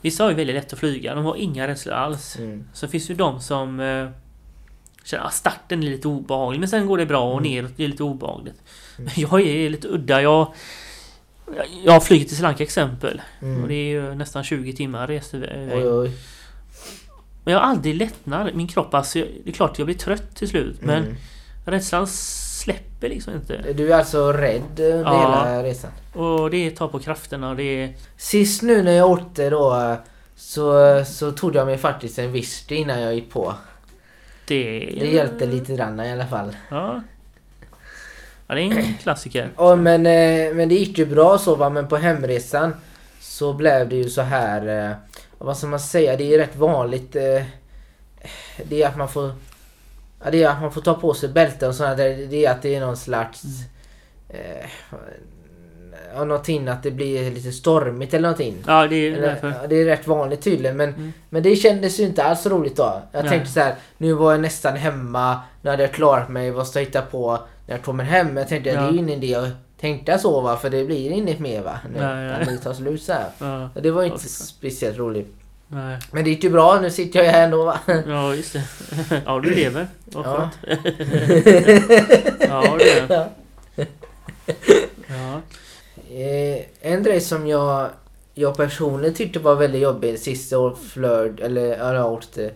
vissa 0.00 0.22
har 0.24 0.30
ju 0.30 0.36
väldigt 0.36 0.56
lätt 0.56 0.72
att 0.72 0.78
flyga. 0.78 1.14
De 1.14 1.24
har 1.24 1.36
inga 1.36 1.68
rädslor 1.68 1.94
alls. 1.94 2.36
Mm. 2.38 2.64
Så 2.72 2.88
finns 2.88 3.10
ju 3.10 3.14
de 3.14 3.40
som... 3.40 3.80
Eh, 3.80 4.08
känner 5.04 5.24
att 5.24 5.34
starten 5.34 5.82
är 5.82 5.86
lite 5.90 6.08
obehaglig 6.08 6.60
men 6.60 6.68
sen 6.68 6.86
går 6.86 6.98
det 6.98 7.06
bra 7.06 7.32
och 7.32 7.38
Mm. 7.40 7.52
neråt 7.52 7.72
det 7.76 7.84
är 7.84 7.88
lite 7.88 8.02
obehagligt. 8.02 8.62
Mm. 8.98 9.10
Jag 9.16 9.40
är 9.40 9.70
lite 9.70 9.88
udda. 9.88 10.22
Jag, 10.22 10.54
jag 11.84 11.92
har 11.92 12.00
flugit 12.00 12.28
till 12.28 12.36
Sri 12.36 12.42
Lanka 12.42 12.62
exempel. 12.62 13.22
Mm. 13.42 13.62
Och 13.62 13.68
det 13.68 13.74
är 13.74 13.88
ju 13.90 14.14
nästan 14.14 14.44
20 14.44 14.72
timmar 14.72 15.06
reseväg. 15.06 15.72
Men 17.44 17.52
jag 17.54 17.60
har 17.60 17.66
aldrig 17.66 17.94
lättnat. 17.94 18.54
Min 18.54 18.68
kropp 18.68 18.94
alltså, 18.94 19.18
det 19.18 19.50
är 19.50 19.52
klart 19.52 19.78
jag 19.78 19.86
blir 19.86 19.96
trött 19.96 20.36
till 20.36 20.48
slut. 20.48 20.76
Men 20.82 21.02
Mm. 21.02 21.16
rädslan 21.64 22.06
släpper 22.06 23.08
liksom 23.08 23.34
inte. 23.34 23.72
Du 23.72 23.92
är 23.92 23.98
alltså 23.98 24.32
rädd 24.32 24.62
Ja. 24.78 24.94
hela 24.96 25.62
resan? 25.62 25.90
Och 26.14 26.50
det 26.50 26.70
tar 26.70 26.88
på 26.88 26.98
krafterna 26.98 27.50
och 27.50 27.56
det 27.56 27.62
är... 27.84 27.92
Sist 28.16 28.62
nu 28.62 28.82
när 28.82 28.92
jag 28.92 29.10
åkte 29.10 29.50
då 29.50 29.96
så, 30.36 30.72
så 31.04 31.32
tog 31.32 31.54
jag 31.54 31.66
mig 31.66 31.78
faktiskt 31.78 32.18
en 32.18 32.32
whisky 32.32 32.74
innan 32.74 33.00
jag 33.00 33.14
gick 33.14 33.30
på. 33.32 33.54
Det, 34.46 34.96
Det 35.00 35.06
hjälpte 35.06 35.46
lite 35.46 35.74
grann 35.76 36.00
i 36.00 36.12
alla 36.12 36.26
fall. 36.26 36.56
Ja. 36.68 37.00
Ja, 38.46 38.54
det 38.54 38.60
är 38.60 38.64
en 38.64 38.94
klassiker. 39.02 39.48
Ja, 39.56 39.76
men, 39.76 40.06
eh, 40.06 40.54
men 40.54 40.68
det 40.68 40.74
gick 40.74 40.98
ju 40.98 41.06
bra 41.06 41.38
så 41.38 41.54
va, 41.54 41.70
men 41.70 41.88
på 41.88 41.96
hemresan 41.96 42.74
så 43.20 43.52
blev 43.52 43.88
det 43.88 43.96
ju 43.96 44.10
så 44.10 44.22
här... 44.22 44.96
Vad 45.42 45.56
ska 45.56 45.66
man 45.66 45.80
säga? 45.80 46.16
Det 46.16 46.34
är 46.34 46.38
rätt 46.38 46.56
vanligt. 46.56 47.16
Eh, 47.16 47.42
det 48.68 48.82
är 48.82 48.88
att 48.88 48.96
man 48.96 49.08
får... 49.08 49.32
Ja, 50.24 50.30
det 50.30 50.42
är 50.42 50.48
att 50.48 50.60
man 50.60 50.72
får 50.72 50.80
ta 50.80 50.94
på 50.94 51.14
sig 51.14 51.28
bälten 51.28 51.68
och 51.68 51.74
sådär. 51.74 51.96
Det, 51.96 52.26
det 52.26 52.46
är 52.46 52.50
att 52.50 52.62
det 52.62 52.74
är 52.74 52.80
någon 52.80 52.96
slags... 52.96 53.42
Eh, 54.28 54.66
ja, 56.14 56.24
någonting 56.24 56.68
att 56.68 56.82
det 56.82 56.90
blir 56.90 57.30
lite 57.30 57.52
stormigt 57.52 58.14
eller 58.14 58.22
någonting. 58.22 58.56
Ja, 58.66 58.86
det 58.86 58.96
är 58.96 59.20
därför. 59.20 59.48
ja, 59.62 59.66
det 59.68 59.76
är 59.76 59.84
rätt 59.84 60.06
vanligt 60.06 60.42
tydligen 60.42 60.76
men, 60.76 60.88
Mm. 60.88 61.12
men 61.28 61.42
det 61.42 61.56
kändes 61.56 62.00
ju 62.00 62.04
inte 62.04 62.22
alls 62.24 62.46
roligt 62.46 62.76
då. 62.76 63.02
Jag 63.12 63.22
Nej. 63.22 63.30
tänkte 63.30 63.50
så 63.52 63.60
här, 63.60 63.74
nu 63.98 64.12
var 64.12 64.32
jag 64.32 64.40
nästan 64.40 64.76
hemma, 64.76 65.40
nu 65.62 65.70
hade 65.70 65.82
jag 65.82 65.92
klarat 65.92 66.28
mig, 66.28 66.50
vad 66.50 66.66
ska 66.66 66.78
jag 66.80 66.86
hitta 66.86 67.02
på 67.02 67.38
när 67.66 67.74
jag 67.74 67.84
kommer 67.84 68.04
hem? 68.04 68.36
Jag 68.36 68.48
tänkte 68.48 68.70
Ja. 68.70 68.80
det 68.80 68.86
är 68.88 68.92
ju 68.92 68.98
ingen 68.98 69.22
idé 69.22 69.34
att 69.34 69.48
tänka 69.80 70.18
så 70.18 70.40
va, 70.40 70.56
för 70.56 70.70
det 70.70 70.84
blir 70.84 71.10
inget 71.10 71.38
mer 71.40 71.62
va. 71.62 71.78
Nu, 71.94 72.00
Nej, 72.00 72.26
nej. 72.26 72.46
det 72.46 72.58
tar 72.58 72.74
slut 72.74 73.02
så. 73.02 73.12
Ja, 73.38 73.68
det 73.74 73.90
var 73.90 74.02
ju 74.02 74.08
inte 74.12 74.28
speciellt 74.28 74.98
roligt. 74.98 75.34
nej. 75.68 75.98
Men 76.12 76.24
det 76.24 76.30
gick 76.30 76.44
ju 76.44 76.50
bra, 76.50 76.80
nu 76.80 76.90
sitter 76.90 77.22
jag 77.22 77.32
här 77.32 77.44
ändå 77.44 77.64
va. 77.64 77.78
ja, 78.06 78.34
just 78.34 78.52
det. 78.52 78.62
Ja, 79.26 79.40
du 79.40 79.50
lever. 79.54 79.86
Vad 80.04 80.26
Ja. 80.26 80.50
skönt. 80.62 80.80
Ja, 82.48 82.76
det 82.78 82.90
är 82.98 83.28
Ja. 85.08 85.40
Eh, 86.16 86.64
en 86.80 87.02
grej 87.02 87.20
som 87.20 87.46
jag, 87.46 87.88
jag 88.34 88.56
personligen 88.56 89.14
tyckte 89.14 89.38
var 89.38 89.54
väldigt 89.54 89.82
jobbig 89.82 90.18
sista 90.18 90.58
år 90.58 90.76
flöd, 90.88 91.40
eller 91.40 91.94
jag 91.94 92.12
åkte. 92.12 92.50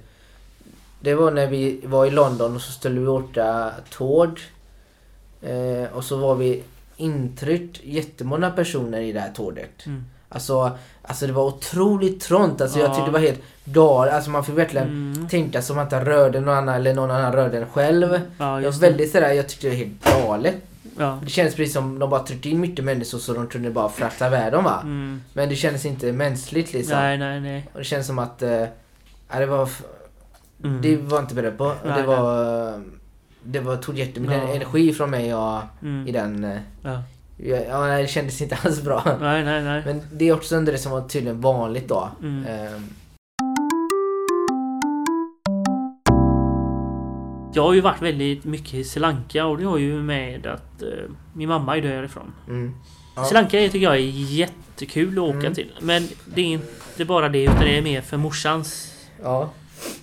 Det 1.00 1.14
var 1.14 1.30
när 1.30 1.46
vi 1.46 1.80
var 1.84 2.06
i 2.06 2.10
London 2.10 2.54
och 2.56 2.60
så 2.62 2.72
skulle 2.72 3.00
vi 3.00 3.06
åka 3.06 3.70
tåg. 3.90 4.40
Eh, 5.42 5.92
och 5.92 6.04
så 6.04 6.16
var 6.16 6.34
vi 6.34 6.62
intryckt 6.96 7.80
jättemånga 7.84 8.50
personer 8.50 9.00
i 9.00 9.12
det 9.12 9.20
här 9.20 9.32
tåget. 9.32 9.86
Mm. 9.86 10.04
Alltså, 10.28 10.78
alltså 11.02 11.26
det 11.26 11.32
var 11.32 11.44
otroligt 11.44 12.20
trångt. 12.20 12.60
Alltså 12.60 12.78
jag 12.78 12.88
Ja. 12.90 12.94
tyckte 12.94 13.08
det 13.08 13.12
var 13.12 13.20
helt 13.20 13.40
galet. 13.64 14.14
Alltså 14.14 14.30
man 14.30 14.44
fick 14.44 14.58
verkligen 14.58 15.12
Mm. 15.12 15.28
tänka 15.28 15.62
som 15.62 15.78
att 15.78 15.90
man 15.90 16.04
rörde 16.04 16.40
någon 16.40 16.54
annan 16.54 16.74
eller 16.74 16.94
någon 16.94 17.10
annan 17.10 17.32
rörde 17.32 17.58
en 17.58 17.66
själv. 17.66 18.20
Ja, 18.38 18.60
Jag 18.60 18.72
var 18.72 18.78
väldigt 18.80 19.12
sådär, 19.12 19.32
jag 19.32 19.48
tyckte 19.48 19.66
det 19.66 19.70
var 19.70 19.76
helt 19.76 20.26
galet. 20.26 20.54
Ja. 20.98 21.18
Det 21.24 21.30
känns 21.30 21.54
precis 21.54 21.74
som 21.74 21.98
de 21.98 22.10
bara 22.10 22.22
tryckte 22.22 22.48
in 22.48 22.60
mycket 22.60 22.84
människor 22.84 23.18
så 23.18 23.32
de 23.32 23.46
kunde 23.46 23.70
bara 23.70 23.88
frakta 23.88 24.26
iväg 24.26 24.52
dem 24.52 24.64
va. 24.64 24.80
Mm. 24.82 25.22
Men 25.32 25.48
det 25.48 25.56
kändes 25.56 25.84
inte 25.84 26.12
mänskligt 26.12 26.72
liksom. 26.72 26.98
Nej, 26.98 27.18
nej, 27.18 27.40
nej. 27.40 27.68
Och 27.72 27.78
det 27.78 27.84
känns 27.84 28.06
som 28.06 28.18
att... 28.18 28.42
Ja, 29.32 29.38
det 29.38 29.46
var... 29.46 29.68
Mm. 30.64 30.82
Det 30.82 30.96
var 30.96 31.16
jag 31.16 31.22
inte 31.24 31.34
beredd 31.34 31.58
på. 31.58 31.72
Nej, 31.84 32.00
det 32.02 32.06
var... 32.06 32.68
eh, 32.68 32.78
Det 33.46 33.60
var, 33.60 33.76
tog 33.76 33.98
jättemycket 33.98 34.36
Ja. 34.48 34.54
energi 34.54 34.92
från 34.92 35.10
mig 35.10 35.34
och, 35.34 35.60
Mm. 35.82 36.08
i 36.08 36.12
den... 36.12 36.44
eh, 36.44 36.58
Ja. 36.82 37.02
Ja, 37.68 37.98
det 37.98 38.06
kändes 38.08 38.42
inte 38.42 38.58
alls 38.64 38.82
bra. 38.82 39.02
Nej, 39.20 39.44
nej, 39.44 39.64
nej. 39.64 39.82
Men 39.86 40.00
det 40.12 40.28
är 40.28 40.32
också 40.34 40.56
under 40.56 40.72
det 40.72 40.78
som 40.78 40.92
var 40.92 41.08
tydligen 41.08 41.40
vanligt 41.40 41.88
då. 41.88 42.08
Mm. 42.22 42.44
Ehm, 42.46 42.88
Jag 47.56 47.62
har 47.62 47.74
ju 47.74 47.80
varit 47.80 48.02
väldigt 48.02 48.44
mycket 48.44 48.74
i 48.74 48.84
Sri 48.84 49.00
Lanka 49.00 49.46
och 49.46 49.58
det 49.58 49.64
har 49.64 49.78
ju 49.78 50.02
med 50.02 50.46
att 50.46 50.82
eh, 50.82 50.88
min 51.34 51.48
mamma 51.48 51.76
är 51.76 51.82
därifrån. 51.82 52.32
mm. 52.48 52.74
Ja. 53.16 53.24
Sri 53.24 53.34
Lanka 53.34 53.50
tycker 53.50 53.78
jag 53.78 53.94
är 53.94 53.98
jättekul 54.30 55.12
att 55.12 55.24
åka 55.24 55.38
Mm. 55.38 55.54
till. 55.54 55.72
Men 55.80 56.08
det 56.34 56.40
är 56.40 56.44
inte 56.46 57.04
bara 57.04 57.28
det 57.28 57.42
utan 57.42 57.60
det 57.60 57.78
är 57.78 57.82
mer 57.82 58.00
för 58.00 58.16
morsans... 58.16 58.92
Ja. 59.22 59.50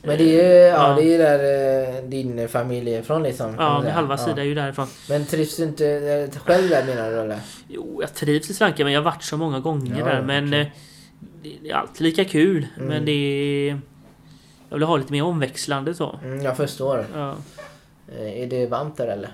Men 0.04 0.18
det 0.18 0.24
är 0.24 0.28
ju 0.28 0.60
ja, 0.60 0.90
Ja. 0.90 0.96
det 1.02 1.16
är 1.16 1.18
där 1.18 1.98
eh, 1.98 2.04
din 2.10 2.48
familj 2.50 2.94
är 2.96 3.00
ifrån 3.00 3.24
liksom. 3.24 3.56
Ja, 3.60 3.82
min 3.82 3.92
halva 3.92 4.18
sida 4.18 4.42
är 4.42 4.46
ju 4.46 4.56
därifrån. 4.56 4.88
Men 5.10 5.26
trivs 5.26 5.58
du 5.58 5.64
inte 5.64 5.88
eh, 6.34 6.40
själv 6.40 6.70
där 6.70 6.86
menar 6.86 7.12
du 7.12 7.20
eller? 7.20 7.40
Jo, 7.68 7.98
jag 8.02 8.14
trivs 8.14 8.50
i 8.50 8.54
Sri 8.54 8.66
Lanka 8.66 8.84
men 8.84 8.94
jag 8.94 9.00
har 9.02 9.06
varit 9.06 9.24
så 9.24 9.38
många 9.38 9.60
gånger 9.60 10.00
Ja, 10.00 10.06
där. 10.06 10.22
Men 10.22 10.54
eh, 10.54 10.68
det, 11.62 11.70
är 11.70 11.74
alltid 11.76 12.02
lika 12.02 12.26
kul. 12.26 12.68
Mm. 12.78 12.88
Men 12.88 13.06
det 13.06 13.12
är... 13.12 13.80
Jag 14.70 14.78
vill 14.78 14.84
ha 14.88 14.98
lite 14.98 15.12
mer 15.12 15.24
omväxlande 15.24 15.94
så. 15.94 16.20
Mm, 16.24 16.42
jag 16.44 16.58
förstår. 16.58 17.06
Ja, 17.14 17.36
Eh, 18.20 18.42
Är 18.44 18.48
det 18.48 18.68
varmt 18.68 18.98
där 18.98 19.08
eller? 19.08 19.30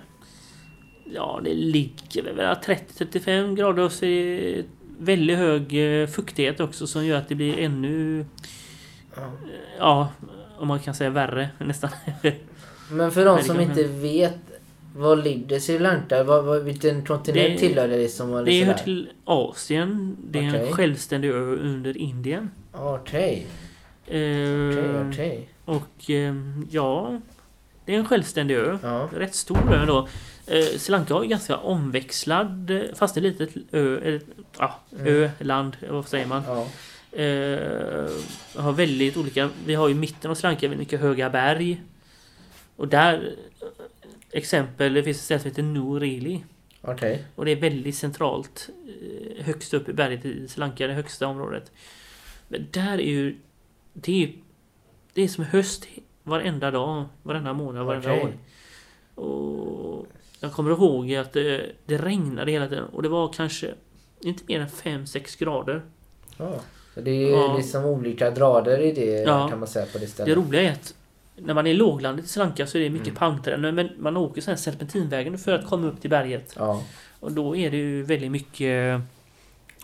ja 1.13 1.41
det 1.43 1.53
ligger 1.53 2.23
väl 2.33 2.55
30-35 2.55 3.55
grader 3.55 3.83
och 3.83 3.91
så 3.91 4.05
är 4.05 4.55
det 4.57 4.63
väldigt 4.99 5.38
hög 5.38 6.01
eh, 6.01 6.07
fuktighet 6.07 6.60
också 6.60 6.88
som 6.88 7.05
gör 7.05 7.17
att 7.17 7.29
det 7.29 7.36
blir 7.36 7.60
ännu... 7.60 8.25
Ja. 9.80 10.10
Om 10.58 10.67
man 10.67 10.80
kan 10.80 10.93
säga 10.95 11.10
värre 11.10 11.49
nästan. 11.58 11.89
Men 12.91 13.12
för 13.12 13.25
de 13.25 13.43
som 13.43 13.60
inte 13.60 13.84
vet, 13.84 14.38
var 14.95 15.15
ligger 15.15 15.60
Sri 15.60 15.80
Lanka? 15.80 16.23
Vad, 16.23 16.43
vad, 16.45 16.63
vilken 16.63 17.06
kontinent 17.06 17.60
Det- 17.62 17.67
tillhör 17.67 17.88
det 17.88 18.10
som? 18.10 18.34
eller 18.34 18.45
Det 18.45 18.63
hör 18.63 18.73
till 18.73 19.10
Asien. 19.25 20.17
Det 20.32 20.39
är 20.39 20.49
Okej. 20.49 20.67
en 20.67 20.73
självständig 20.73 21.30
ö 21.30 21.56
under 21.56 21.97
Indien. 21.97 22.51
Okej, 22.71 23.47
Eh, 24.10 24.13
okej, 24.69 25.08
okej. 25.10 25.49
Och 25.65 26.10
eh, 26.10 26.36
ja... 26.69 27.19
Det 27.86 27.93
är 27.95 27.99
en 27.99 28.06
självständig 28.06 28.56
ö. 28.56 28.77
Ja. 28.84 29.10
Rätt 29.13 29.36
stor 29.36 29.73
ö 29.73 29.86
då. 29.86 30.08
Eh, 30.47 30.63
Sri 30.77 30.91
Lanka 30.91 31.13
har 31.13 31.23
ganska 31.23 31.58
omväxlad, 31.58 32.71
eh, 32.71 32.82
fast 32.95 33.15
det 33.15 33.19
är 33.19 33.21
litet 33.21 33.49
ö, 33.71 33.97
eller, 34.03 34.21
ja, 34.60 34.80
ö, 35.06 35.30
land, 35.39 35.77
vad 35.89 36.08
säger 36.08 36.25
man? 36.27 36.43
Ja. 36.47 36.67
Eh, 37.17 38.12
har 38.56 38.71
väldigt 38.71 39.17
olika, 39.17 39.49
vi 39.65 39.75
har 39.75 39.88
ju 39.88 39.93
i 39.93 39.97
mitten 39.97 40.32
av 40.32 40.36
Sri 40.36 40.47
Lanka 40.47 40.62
väldigt 40.62 40.80
mycket 40.80 40.99
höga 40.99 41.30
berg. 41.30 41.82
Och 42.75 42.88
där, 42.88 43.36
eh, 43.62 43.67
exempel, 44.32 44.93
det 44.93 45.03
finns 45.03 45.17
ett 45.17 45.23
ställe 45.23 45.39
som 45.39 45.49
heter 45.49 45.63
Norili. 45.63 46.43
Okej. 46.82 47.25
Och 47.36 47.45
det 47.45 47.51
är 47.51 47.56
väldigt 47.56 47.95
centralt, 47.95 48.69
eh, 48.88 49.45
högst 49.45 49.73
upp 49.73 49.89
i 49.89 49.93
berget 49.93 50.25
i 50.25 50.47
Sri 50.47 50.60
Lanka, 50.60 50.88
det 50.88 50.93
högsta 50.93 51.27
området. 51.27 51.71
Men 52.47 52.67
där 52.71 52.97
är 52.97 53.10
ju, 53.10 53.38
det 53.93 54.12
är 54.12 54.27
ju, 54.27 54.34
det 55.13 55.21
är 55.21 55.27
som 55.27 55.43
höst 55.43 55.88
varenda 56.23 56.71
dag, 56.71 57.06
varenda 57.23 57.53
månad, 57.53 57.86
varenda 57.86 58.13
Okej. 58.13 58.23
år. 58.23 58.34
Och 59.23 60.08
jag 60.39 60.53
kommer 60.53 60.71
ihåg 60.71 61.13
att 61.13 61.34
det, 61.34 61.71
det 61.86 61.97
regnade 61.97 62.51
hela 62.51 62.67
tiden 62.67 62.84
och 62.86 63.03
det 63.03 63.10
var 63.10 63.34
kanske 63.34 63.73
inte 64.19 64.43
mer 64.47 64.60
än 64.60 64.67
5-6 64.67 65.39
grader. 65.39 65.82
Ja. 66.38 66.62
Så 66.97 67.03
det 67.03 67.12
är 67.12 67.31
Ja. 67.31 67.55
liksom 67.57 67.86
olika 67.86 68.31
grader 68.31 68.79
i 68.79 68.91
det 68.91 69.21
Ja. 69.21 69.47
kan 69.49 69.60
man 69.60 69.67
säga 69.67 69.86
på 69.86 69.97
det 69.97 70.05
Det 70.05 70.12
stället. 70.12 70.38
roliga 70.38 70.62
är 70.62 70.71
att 70.71 70.93
när 71.36 71.53
man 71.53 71.67
är 71.67 71.71
i 71.71 71.73
låglandet 71.73 72.25
i 72.25 72.27
Sri 72.27 72.39
Lanka 72.39 72.67
så 72.67 72.77
är 72.77 72.81
det 72.81 72.89
mycket 72.89 73.07
Mm. 73.07 73.17
palmträd. 73.19 73.60
Men 73.73 73.89
man 73.99 74.17
åker 74.17 74.41
sen 74.41 74.57
serpentinvägen 74.57 75.38
för 75.38 75.51
att 75.51 75.67
komma 75.67 75.88
upp 75.88 76.01
till 76.01 76.10
berget. 76.10 76.53
Ja. 76.57 76.83
Och 77.19 77.31
då 77.31 77.55
är 77.55 77.71
det 77.71 77.77
ju 77.77 78.03
väldigt 78.03 78.31
mycket... 78.31 79.01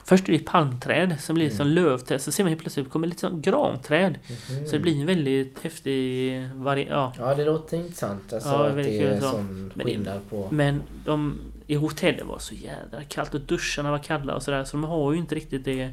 Först 0.05 0.29
är 0.29 0.33
det 0.33 0.39
palmträd 0.45 1.15
som 1.19 1.35
blir 1.35 1.45
Mm. 1.45 1.57
som 1.57 1.67
lövträd. 1.67 2.21
Så 2.21 2.31
ser 2.31 2.43
man 2.43 2.49
helt 2.49 2.61
plötsligt 2.61 2.89
kommer 2.89 3.07
lite 3.07 3.19
som 3.19 3.41
granträd. 3.41 4.19
Mhm. 4.49 4.65
Så 4.65 4.71
det 4.71 4.79
blir 4.79 4.99
en 4.99 5.05
väldigt 5.05 5.59
häftig 5.63 6.31
vari- 6.55 6.87
ja. 6.89 7.13
Ja, 7.19 7.35
det 7.35 7.45
låter 7.45 7.77
intressant. 7.77 8.33
Alltså 8.33 8.49
Ja, 8.49 8.67
att 8.67 8.75
det 8.75 9.01
är 9.03 9.19
sån 9.19 9.71
det- 9.75 9.83
skillnad 9.83 10.19
på... 10.29 10.47
Men 10.51 10.81
de 11.05 11.39
i 11.67 11.75
hotellet 11.75 12.25
var 12.25 12.39
så 12.39 12.55
jädra 12.55 13.03
kallt 13.07 13.33
och 13.33 13.41
duscharna 13.41 13.91
var 13.91 13.97
kalla 13.99 14.35
och 14.35 14.43
sådär. 14.43 14.63
Så 14.63 14.77
de 14.77 14.83
har 14.83 15.11
ju 15.13 15.17
inte 15.19 15.35
riktigt 15.35 15.65
det 15.65 15.89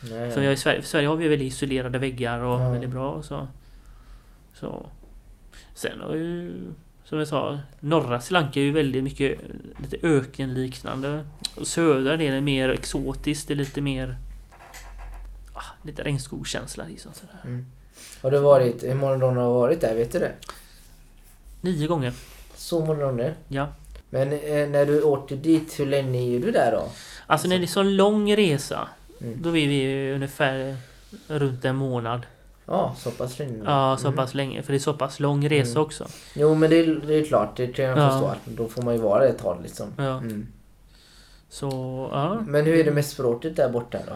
Nej, 0.00 0.32
som 0.32 0.44
har 0.44 0.50
i 0.50 0.56
Sverige. 0.56 0.82
Sverige 0.82 1.08
har 1.08 1.16
vi 1.16 1.28
väldigt 1.28 1.52
isolerade 1.52 1.98
väggar 1.98 2.40
och 2.40 2.60
Ja. 2.60 2.70
väldigt 2.70 2.90
bra 2.90 3.10
och 3.10 3.24
så. 3.24 3.48
så. 4.54 4.86
Sen 5.74 6.00
har 6.00 6.14
ju 6.14 6.52
som 7.04 7.18
jag 7.18 7.28
sa, 7.28 7.58
norra 7.80 8.20
Sri 8.20 8.32
Lanka 8.32 8.60
är 8.60 8.64
ju 8.64 8.72
väldigt 8.72 9.04
mycket 9.04 9.38
lite 9.82 9.96
ökenliknande. 10.02 11.24
Och 11.56 11.66
södra 11.66 12.16
delen 12.16 12.36
är 12.36 12.40
mer 12.40 12.68
exotiskt, 12.68 13.48
det 13.48 13.54
är 13.54 13.56
lite 13.56 13.80
mer 13.80 14.16
ah, 15.52 15.62
lite 15.82 16.02
regnskogskänsla 16.02 16.84
liksom 16.88 17.12
sådär. 17.12 17.40
Mm. 17.44 17.66
Har 18.22 18.30
du 18.30 18.38
varit... 18.38 18.82
Hur 18.82 18.94
många 18.94 19.16
gånger 19.16 19.40
har 19.40 19.48
du 19.48 19.54
varit 19.54 19.80
där? 19.80 19.94
Vet 19.94 20.12
du 20.12 20.18
det? 20.18 20.32
Nio 21.60 21.86
gånger. 21.86 22.12
Så 22.54 22.84
många 22.84 23.04
gånger? 23.04 23.34
Ja. 23.48 23.68
Men 24.10 24.32
eh, 24.32 24.68
när 24.68 24.86
du 24.86 25.02
åkte 25.02 25.36
dit, 25.36 25.80
hur 25.80 25.86
länge 25.86 26.20
är 26.20 26.40
du 26.40 26.50
där 26.50 26.72
då? 26.72 26.88
Alltså 27.26 27.48
när 27.48 27.58
det 27.58 27.64
är 27.64 27.66
så 27.66 27.82
lång 27.82 28.36
resa, 28.36 28.88
Mm. 29.20 29.42
då 29.42 29.48
är 29.48 29.52
vi 29.68 30.12
ungefär 30.14 30.76
runt 31.28 31.64
en 31.64 31.76
månad. 31.76 32.26
Ja, 32.66 32.94
så 32.98 33.10
pass 33.10 33.38
länge? 33.38 33.62
Ja, 33.64 33.96
så 34.00 34.06
Mm. 34.06 34.16
pass 34.16 34.34
länge. 34.34 34.62
För 34.62 34.72
det 34.72 34.76
är 34.76 34.80
så 34.80 34.94
pass 34.94 35.20
lång 35.20 35.48
resa 35.48 35.70
Mm. 35.70 35.82
också. 35.82 36.06
Jo, 36.34 36.54
men 36.54 36.70
det 36.70 36.76
är, 36.78 36.86
det 37.06 37.14
är 37.14 37.24
klart. 37.24 37.56
Det 37.56 37.66
kan 37.66 37.84
jag 37.84 37.98
Ja. 37.98 38.10
förstå. 38.10 38.34
Då 38.44 38.68
får 38.68 38.82
man 38.82 38.94
ju 38.94 39.00
vara 39.00 39.24
ett 39.26 39.38
tag 39.38 39.58
liksom. 39.62 39.86
Ja. 39.96 40.16
Mm. 40.18 40.46
Så, 41.48 41.68
ja. 42.12 42.40
Men 42.46 42.64
hur 42.66 42.74
är 42.74 42.84
det 42.84 42.90
med 42.90 43.04
språket 43.06 43.56
där 43.56 43.70
borta 43.70 43.98
då? 44.06 44.12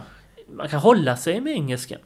Man 0.55 0.69
kan 0.69 0.79
hålla 0.79 1.17
sig 1.17 1.41
med 1.41 1.53
engelskan. 1.53 1.99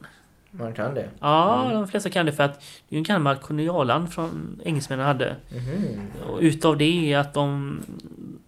Man 0.50 0.72
kan 0.72 0.94
det? 0.94 1.08
Ja, 1.20 1.62
Mm. 1.64 1.74
de 1.74 1.88
flesta 1.88 2.10
kan 2.10 2.26
det 2.26 2.32
för 2.32 2.42
att 2.42 2.62
det 2.88 2.96
är 2.96 2.98
en 2.98 3.02
gammalt 3.04 3.42
kolonialland 3.42 4.12
från 4.12 4.60
engelsmännen 4.64 5.06
hade. 5.06 5.36
Mhm. 5.52 6.00
Och 6.30 6.38
utav 6.40 6.76
det 6.78 7.12
är 7.12 7.18
att 7.18 7.34
de, 7.34 7.80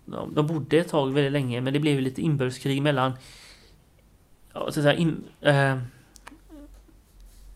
de, 0.05 0.35
de 0.35 0.47
bodde 0.47 0.77
ett 0.79 0.89
tag 0.89 1.13
väldigt 1.13 1.33
länge 1.33 1.61
men 1.61 1.73
det 1.73 1.79
blev 1.81 2.01
lite 2.01 2.23
inbördeskrig 2.23 2.83
mellan 2.83 3.13
ja, 4.53 4.61
så 4.61 4.67
att 4.67 4.75
säga, 4.75 4.95
in, 4.95 5.25
eh, 5.41 5.79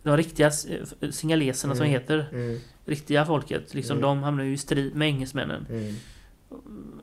de 0.02 0.16
riktiga 0.16 0.46
eh, 0.46 1.10
singaleserna 1.10 1.74
som 1.74 1.86
Mm. 1.86 1.92
heter 2.00 2.26
Mm. 2.32 2.58
riktiga 2.86 3.26
folket. 3.26 3.74
Liksom, 3.74 3.96
Mm. 3.96 4.02
De 4.02 4.22
hamnade 4.22 4.48
ju 4.48 4.54
i 4.54 4.58
strid 4.58 4.94
med 4.96 5.08
engelsmännen. 5.08 5.66
Mm. 5.70 5.94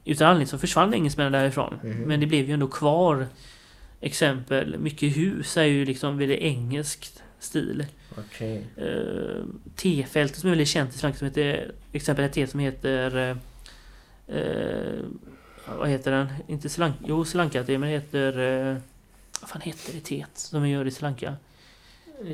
Utan 0.06 0.28
anledning 0.28 0.48
så 0.48 0.58
försvann 0.58 0.94
engelsmännen 0.94 1.32
därifrån. 1.32 1.80
Mhm. 1.84 2.02
Men 2.02 2.20
det 2.20 2.26
blev 2.26 2.46
ju 2.48 2.54
ändå 2.54 2.68
kvar 2.68 3.28
exempel, 4.02 4.78
mycket 4.80 5.18
hus 5.18 5.58
är 5.58 5.64
ju 5.64 5.86
liksom 5.86 6.18
väldigt 6.18 6.40
engelskt 6.40 7.24
stil. 7.40 7.86
Okej. 8.18 8.66
Uh, 8.82 9.44
T-fältet 9.76 10.38
som 10.38 10.48
är 10.48 10.52
väldigt 10.52 10.68
känt 10.68 10.96
i 10.96 11.02
Lanka 11.04 11.18
som 11.18 11.26
heter 11.28 11.72
exempel 11.92 12.26
ett 12.26 12.34
T 12.34 12.48
som 12.48 12.60
heter 12.60 13.18
eh, 13.18 13.38
eh, 14.38 15.00
vad 15.78 15.90
heter 15.90 16.12
den? 16.12 16.28
Inte 16.48 16.70
Sri 16.70 16.80
Lanka, 16.80 16.98
jo 17.08 17.26
Sri 17.26 17.38
Lanka 17.38 17.64
men 17.68 17.82
det 17.82 17.88
heter 17.88 18.40
uh, 18.40 18.78
vad 19.42 19.50
fan 19.50 19.62
heter 19.62 19.94
det 19.94 20.00
T 20.00 20.26
som 20.34 20.60
man 20.60 20.70
gör 20.70 20.86
i 20.88 20.92
Sri 20.92 21.02
Lanka? 21.04 21.36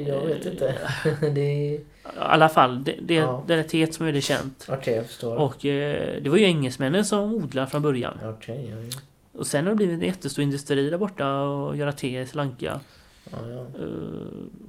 Jag 0.07 0.25
vet 0.25 0.45
inte. 0.45 0.75
det 1.21 1.41
är... 1.41 1.73
I 1.73 1.81
alla 2.15 2.49
fall, 2.49 2.83
det, 2.83 2.95
det, 3.01 3.13
Ja. 3.13 3.43
det 3.47 3.53
är 3.53 3.57
ett 3.57 3.69
T 3.69 3.87
som 3.93 4.03
är 4.03 4.07
väldigt 4.07 4.23
känt. 4.23 4.65
Okej, 4.69 4.95
jag 4.95 5.05
förstår. 5.05 5.35
Och 5.37 5.65
eh, 5.65 6.21
det 6.21 6.29
var 6.29 6.37
ju 6.37 6.43
engelsmännen 6.45 7.05
som 7.05 7.33
odlade 7.33 7.67
från 7.67 7.81
början. 7.81 8.17
Okej, 8.23 8.67
ja, 8.71 8.77
ja. 8.91 8.99
Och 9.39 9.47
sen 9.47 9.65
har 9.65 9.71
det 9.71 9.75
blivit 9.75 9.99
en 10.01 10.05
jättestor 10.07 10.43
industri 10.43 10.89
där 10.89 10.97
borta 10.97 11.39
och 11.41 11.77
göra 11.77 11.91
te 11.91 12.19
i 12.21 12.25
Sri 12.25 12.37
Lanka. 12.37 12.79
ja, 13.31 13.37
ja. 13.49 13.59
Eh, 13.83 13.87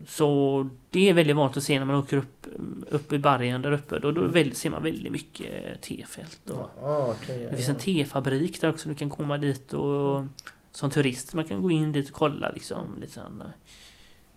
Så 0.07 0.69
det 0.91 1.09
är 1.09 1.15
väldigt 1.15 1.37
vanligt 1.37 1.57
att 1.57 1.63
se 1.63 1.79
när 1.79 1.87
man 1.87 1.97
åker 1.97 2.17
upp, 2.17 2.47
upp 2.91 3.13
i 3.13 3.19
bergen 3.19 3.63
där 3.63 3.73
uppe. 3.73 3.99
Då, 3.99 4.13
då 4.13 4.21
väl- 4.21 4.55
ser 4.55 4.71
man 4.71 4.83
väldigt 4.83 5.13
mycket 5.13 5.83
tefält. 5.83 6.51
Och 6.51 6.71
Ja, 6.83 7.15
ja, 7.29 7.35
det 7.51 7.57
finns 7.57 7.69
en 7.69 7.75
tefabrik 7.77 8.61
där 8.61 8.69
också. 8.71 8.89
Du 8.89 8.95
kan 8.95 9.11
komma 9.11 9.39
dit 9.39 9.73
och 9.73 10.25
som 10.73 10.91
turist. 10.91 11.35
Man 11.35 11.45
kan 11.45 11.63
gå 11.63 11.71
in 11.71 11.93
dit 11.93 12.09
och 12.11 12.15
kolla 12.17 12.51
liksom. 12.51 12.97
Lite 13.01 13.13
sån, 13.13 13.43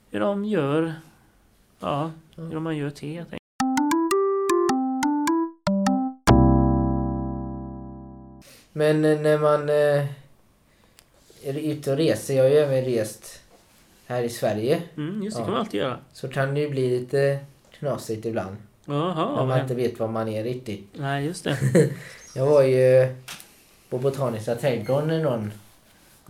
hur 0.09 0.19
de 0.19 0.45
gör. 0.45 0.93
Ja, 1.79 2.11
hur 2.35 2.59
man 2.59 2.77
gör 2.77 2.89
te. 2.89 3.07
helt 3.13 3.27
enkelt. 3.27 3.37
Men 8.73 9.05
eh, 9.05 9.19
när 9.19 9.37
man 9.37 9.69
eh, 9.69 10.05
är 11.43 11.71
ute 11.71 11.91
och 11.91 11.97
reser, 11.97 12.35
jag 12.35 12.43
har 12.43 12.49
ju 12.49 12.55
även 12.57 12.85
rest 12.85 13.39
här 14.07 14.23
i 14.23 14.29
Sverige, 14.29 14.81
Mm, 14.97 15.23
just 15.23 15.37
det 15.37 15.41
Ja. 15.41 15.45
kan 15.45 15.51
man 15.53 15.59
alltid 15.61 15.79
göra. 15.79 15.97
så 16.13 16.27
kan 16.27 16.53
det 16.53 16.59
ju 16.61 16.69
bli 16.69 16.99
lite 16.99 17.39
knasigt 17.79 18.25
ibland. 18.25 18.55
Jaha, 18.85 19.35
när 19.35 19.45
man 19.45 19.59
inte 19.61 19.75
vet 19.75 19.99
var 19.99 20.07
man 20.07 20.27
är 20.27 20.43
riktigt. 20.43 20.87
Nej, 20.93 21.25
just 21.25 21.43
det. 21.43 21.57
Jag 22.35 22.45
var 22.45 22.63
ju 22.63 23.15
på 23.89 23.97
Botaniska 23.97 24.55
trädgården 24.55 25.21
någon, 25.21 25.51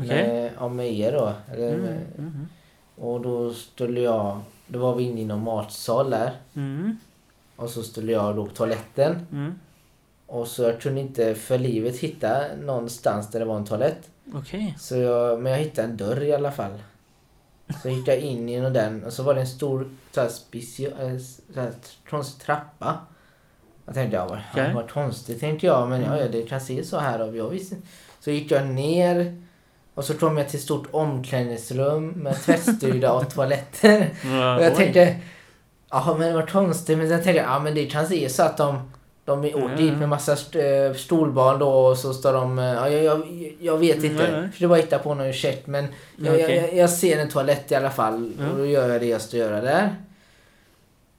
Okej. 0.06 0.28
med, 0.28 0.52
ja, 0.60 0.68
med 0.70 0.94
er 0.94 1.12
då. 1.12 1.34
Eller, 1.54 1.74
Mm, 1.74 1.88
mm, 2.18 2.48
och 2.96 3.22
då 3.22 3.54
skulle 3.54 4.02
jag, 4.02 4.40
då 4.68 4.80
var 4.80 4.96
vi 4.96 5.04
inne 5.04 5.22
i 5.22 5.26
någon 5.26 5.44
matsal 5.44 6.10
där. 6.10 6.32
mm, 6.54 6.98
Och 7.56 7.70
så 7.70 7.84
skulle 7.84 8.12
jag 8.12 8.36
då 8.36 8.46
på 8.46 8.52
toaletten. 8.54 9.28
mm. 9.32 9.60
Och 10.28 10.48
så 10.48 10.64
jag 10.64 10.82
kunde 10.82 11.02
inte 11.02 11.36
för 11.36 11.58
livet 11.58 11.98
hitta 11.98 12.42
någonstans 12.62 13.32
där 13.32 13.40
det 13.40 13.46
var 13.46 13.56
en 13.58 13.66
toalett. 13.66 14.10
Så 14.80 14.96
jag, 14.98 15.42
men 15.42 15.52
jag 15.52 15.60
hittade 15.60 15.88
en 15.88 15.98
dörr 15.98 16.24
i 16.24 16.34
alla 16.34 16.52
fall. 16.52 16.72
Så 17.82 17.90
gick 17.90 18.08
jag 18.08 18.18
in 18.20 18.50
genom 18.50 18.74
den 18.74 19.04
och 19.04 19.14
så 19.14 19.24
var 19.24 19.34
det 19.34 19.42
en 19.42 19.48
stor 19.48 19.90
så 20.12 20.22
här, 20.22 20.28
specia, 20.30 20.90
eh, 20.90 21.18
så 21.54 21.60
här, 21.62 21.72
konstig 22.10 22.46
trappa. 22.46 22.98
Jag 23.86 23.94
tänkte, 23.96 24.18
ja, 24.18 24.26
vad, 24.56 24.74
vad 24.74 24.90
konstigt 24.90 25.40
tänkte 25.40 25.66
jag. 25.66 25.90
Men 25.90 26.02
ja, 26.02 26.18
ja, 26.20 26.28
det 26.28 26.42
kan 26.42 26.62
se 26.62 26.84
så 26.84 26.98
här 27.00 27.20
av. 27.20 27.38
Jag 27.38 27.50
visste. 27.50 27.76
Så 28.20 28.32
gick 28.32 28.52
jag 28.52 28.68
ner 28.68 29.42
och 30.02 30.08
så 30.08 30.14
kom 30.14 30.38
jag 30.38 30.50
till 30.50 30.58
ett 30.60 30.64
stort 30.64 30.88
omklädningsrum 30.92 32.08
med 32.08 32.42
tvättstuga 32.42 33.12
och 33.14 33.30
toaletter. 33.34 34.10
Ja, 34.24 34.56
Och 34.56 34.64
jag 34.64 34.72
oj. 34.72 34.78
tänkte, 34.78 35.16
ja 35.90 36.16
men 36.20 36.34
vad 36.34 36.50
konstigt. 36.52 36.98
Men 36.98 37.10
sen 37.10 37.24
tänkte 37.24 37.42
jag, 37.44 37.50
ja 37.52 37.60
men 37.60 37.76
det 37.76 37.86
kan 37.86 38.08
se 38.08 38.30
så 38.30 38.44
att 38.44 38.58
de, 38.58 38.92
de 39.26 39.44
är 39.46 39.56
åkt 39.56 39.72
Ja, 39.72 39.78
dit 39.78 39.98
med 39.98 40.10
massa 40.10 40.34
st- 40.34 40.76
eh, 40.86 40.94
stolbarn 40.94 41.60
då 41.60 41.70
och 41.70 41.98
så 41.98 42.14
står 42.14 42.34
de, 42.34 42.60
eh, 42.60 42.66
ja 42.66 42.90
jag, 42.90 43.04
jag, 43.04 43.54
jag 43.60 43.78
vet 43.78 43.98
Mm, 43.98 44.12
inte. 44.12 44.32
nej. 44.32 44.50
För 44.52 44.60
det 44.60 44.68
var 44.68 44.78
hitta 44.78 45.00
på 45.00 45.14
någon 45.14 45.26
ursäkt 45.28 45.68
men 45.68 45.88
jag, 46.16 46.34
Okej. 46.36 46.56
jag, 46.56 46.76
jag 46.76 46.90
ser 46.90 47.18
en 47.20 47.30
toalett 47.30 47.72
i 47.72 47.76
alla 47.76 47.90
fall 47.90 48.32
och 48.52 48.58
då 48.58 48.66
gör 48.66 48.90
jag 48.90 49.02
det 49.02 49.08
jag 49.08 49.22
ska 49.22 49.38
göra 49.38 49.62
där. 49.62 49.96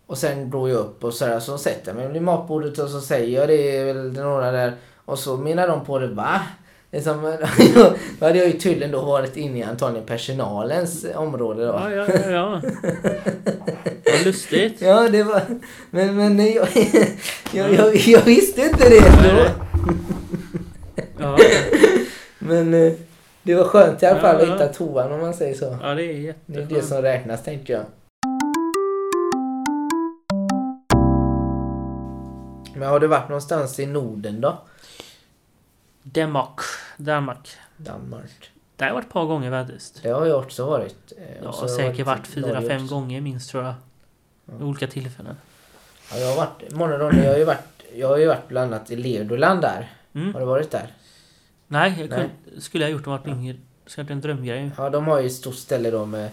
Och 0.06 0.18
sen 0.18 0.50
går 0.50 0.70
jag 0.70 0.78
upp 0.78 1.04
och 1.04 1.14
sådär, 1.14 1.40
så 1.40 1.58
sätter 1.58 1.88
jag 1.88 1.96
mig 1.96 2.08
vid 2.12 2.22
matbordet 2.22 2.78
och 2.78 2.88
så 2.90 3.00
säger 3.00 3.38
jag 3.40 3.48
det 3.48 3.76
är 3.76 3.84
väl 3.84 4.12
några 4.12 4.50
där. 4.50 4.72
Och 5.04 5.18
så 5.18 5.36
menar 5.36 5.68
de 5.68 5.84
på 5.84 5.98
det, 5.98 6.06
va? 6.08 6.40
Liksom, 6.92 7.22
då 8.18 8.26
hade 8.26 8.38
jag 8.38 8.46
ju 8.46 8.52
tydligen 8.58 8.90
då 8.90 9.02
varit 9.02 9.36
inne 9.36 9.58
i 9.58 9.62
antagligen 9.62 10.06
personalens 10.06 11.06
område 11.14 11.66
då. 11.66 11.72
Ja, 11.72 11.90
ja, 11.90 12.06
ja, 12.08 12.30
ja. 12.30 12.60
Vad 14.04 14.24
lustigt. 14.24 14.80
Ja, 14.80 15.08
det 15.08 15.22
var... 15.22 15.42
Men, 15.90 16.16
men 16.16 16.36
nej, 16.36 16.54
jag, 16.54 16.68
jag, 17.52 17.74
jag, 17.74 17.96
jag 17.96 18.22
visste 18.22 18.62
inte 18.62 18.88
det 18.88 19.00
då. 19.00 19.46
Ja, 21.18 21.38
Men 22.38 22.74
eh, 22.74 22.92
det 23.42 23.54
var 23.54 23.64
skönt 23.64 24.02
i 24.02 24.06
alla 24.06 24.20
fall 24.20 24.36
Ja, 24.40 24.42
att 24.54 24.54
hitta 24.60 24.72
toan 24.72 25.12
om 25.12 25.20
man 25.20 25.34
säger 25.34 25.54
så. 25.54 25.78
ja, 25.82 25.94
det 25.94 26.02
är 26.04 26.06
Det 26.06 26.12
är 26.12 26.18
jätteskönt. 26.20 26.68
det 26.70 26.82
som 26.82 27.02
räknas 27.02 27.42
tänkte 27.44 27.72
jag. 27.72 27.82
Men 32.74 32.88
har 32.88 33.00
du 33.00 33.06
varit 33.06 33.28
någonstans 33.28 33.78
i 33.80 33.86
Norden 33.86 34.40
då? 34.40 34.58
Danmark. 36.02 36.60
Danmark. 37.04 37.48
Danmark. 37.76 38.50
Där 38.76 38.84
har 38.86 38.90
jag 38.90 38.94
varit 38.94 39.06
ett 39.06 39.12
par 39.12 39.24
gånger 39.26 39.50
faktiskt. 39.64 40.02
Det 40.02 40.08
har 40.10 40.26
jag 40.26 40.38
också 40.38 40.66
varit. 40.66 41.12
Eh, 41.18 41.42
Jag 41.44 41.52
har 41.52 41.68
säkert 41.68 42.06
varit 42.06 42.26
fyra, 42.26 42.62
fem 42.62 42.86
gånger 42.86 43.20
minst 43.20 43.50
tror 43.50 43.64
jag. 43.64 43.74
Vid 44.44 44.62
olika 44.62 44.86
tillfällen. 44.86 45.36
Ja, 46.12 46.18
jag 46.18 46.28
har 46.28 46.36
varit 46.36 46.72
många 46.74 46.98
gånger. 46.98 47.24
Jag 47.24 47.30
har 47.30 47.38
ju 47.38 47.44
varit, 47.44 47.82
jag 47.94 48.08
har 48.08 48.16
ju 48.16 48.26
varit 48.26 48.48
bland 48.48 48.74
annat 48.74 48.90
i 48.90 48.96
Legoland 48.96 49.60
där. 49.60 49.90
Mm. 50.14 50.32
Har 50.32 50.40
du 50.40 50.46
varit 50.46 50.70
där? 50.70 50.86
Nej, 51.66 51.94
jag 52.00 52.10
Nej. 52.10 52.30
kunde, 52.44 52.60
skulle 52.60 52.84
jag 52.84 52.90
gjort 52.90 53.06
om 53.06 53.12
jag 53.12 53.18
varit 53.18 53.28
yngre. 53.28 53.56
Så 53.86 54.02
det 54.02 54.08
är 54.10 54.12
en 54.12 54.20
drömgrej. 54.20 54.70
Ja, 54.76 54.90
de 54.90 55.06
har 55.06 55.20
ju 55.20 55.26
ett 55.26 55.32
stort 55.32 55.54
ställe 55.54 55.90
då 55.90 56.06
med 56.06 56.30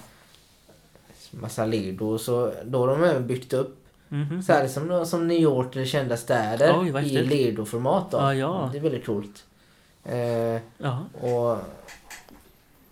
massa 1.31 1.65
Lego 1.65 2.05
och 2.13 2.21
så 2.21 2.53
då 2.63 2.79
har 2.79 2.87
de 2.87 3.03
även 3.03 3.27
byggt 3.27 3.53
upp 3.53 3.75
Mhm. 4.11 4.43
så 4.43 4.53
här 4.53 4.67
som, 4.67 5.05
som 5.05 5.27
New 5.27 5.37
York 5.41 5.75
eller 5.75 5.85
kända 5.85 6.17
städer 6.17 6.75
Oj, 6.79 6.89
i. 7.07 7.21
Lego-format 7.25 8.11
då. 8.11 8.17
Ja, 8.17 8.33
ja. 8.33 8.69
Det 8.71 8.77
är 8.77 8.81
väldigt 8.81 9.05
coolt. 9.05 9.43
Eh, 10.05 10.61
Ja. 10.77 11.05
och 11.21 11.57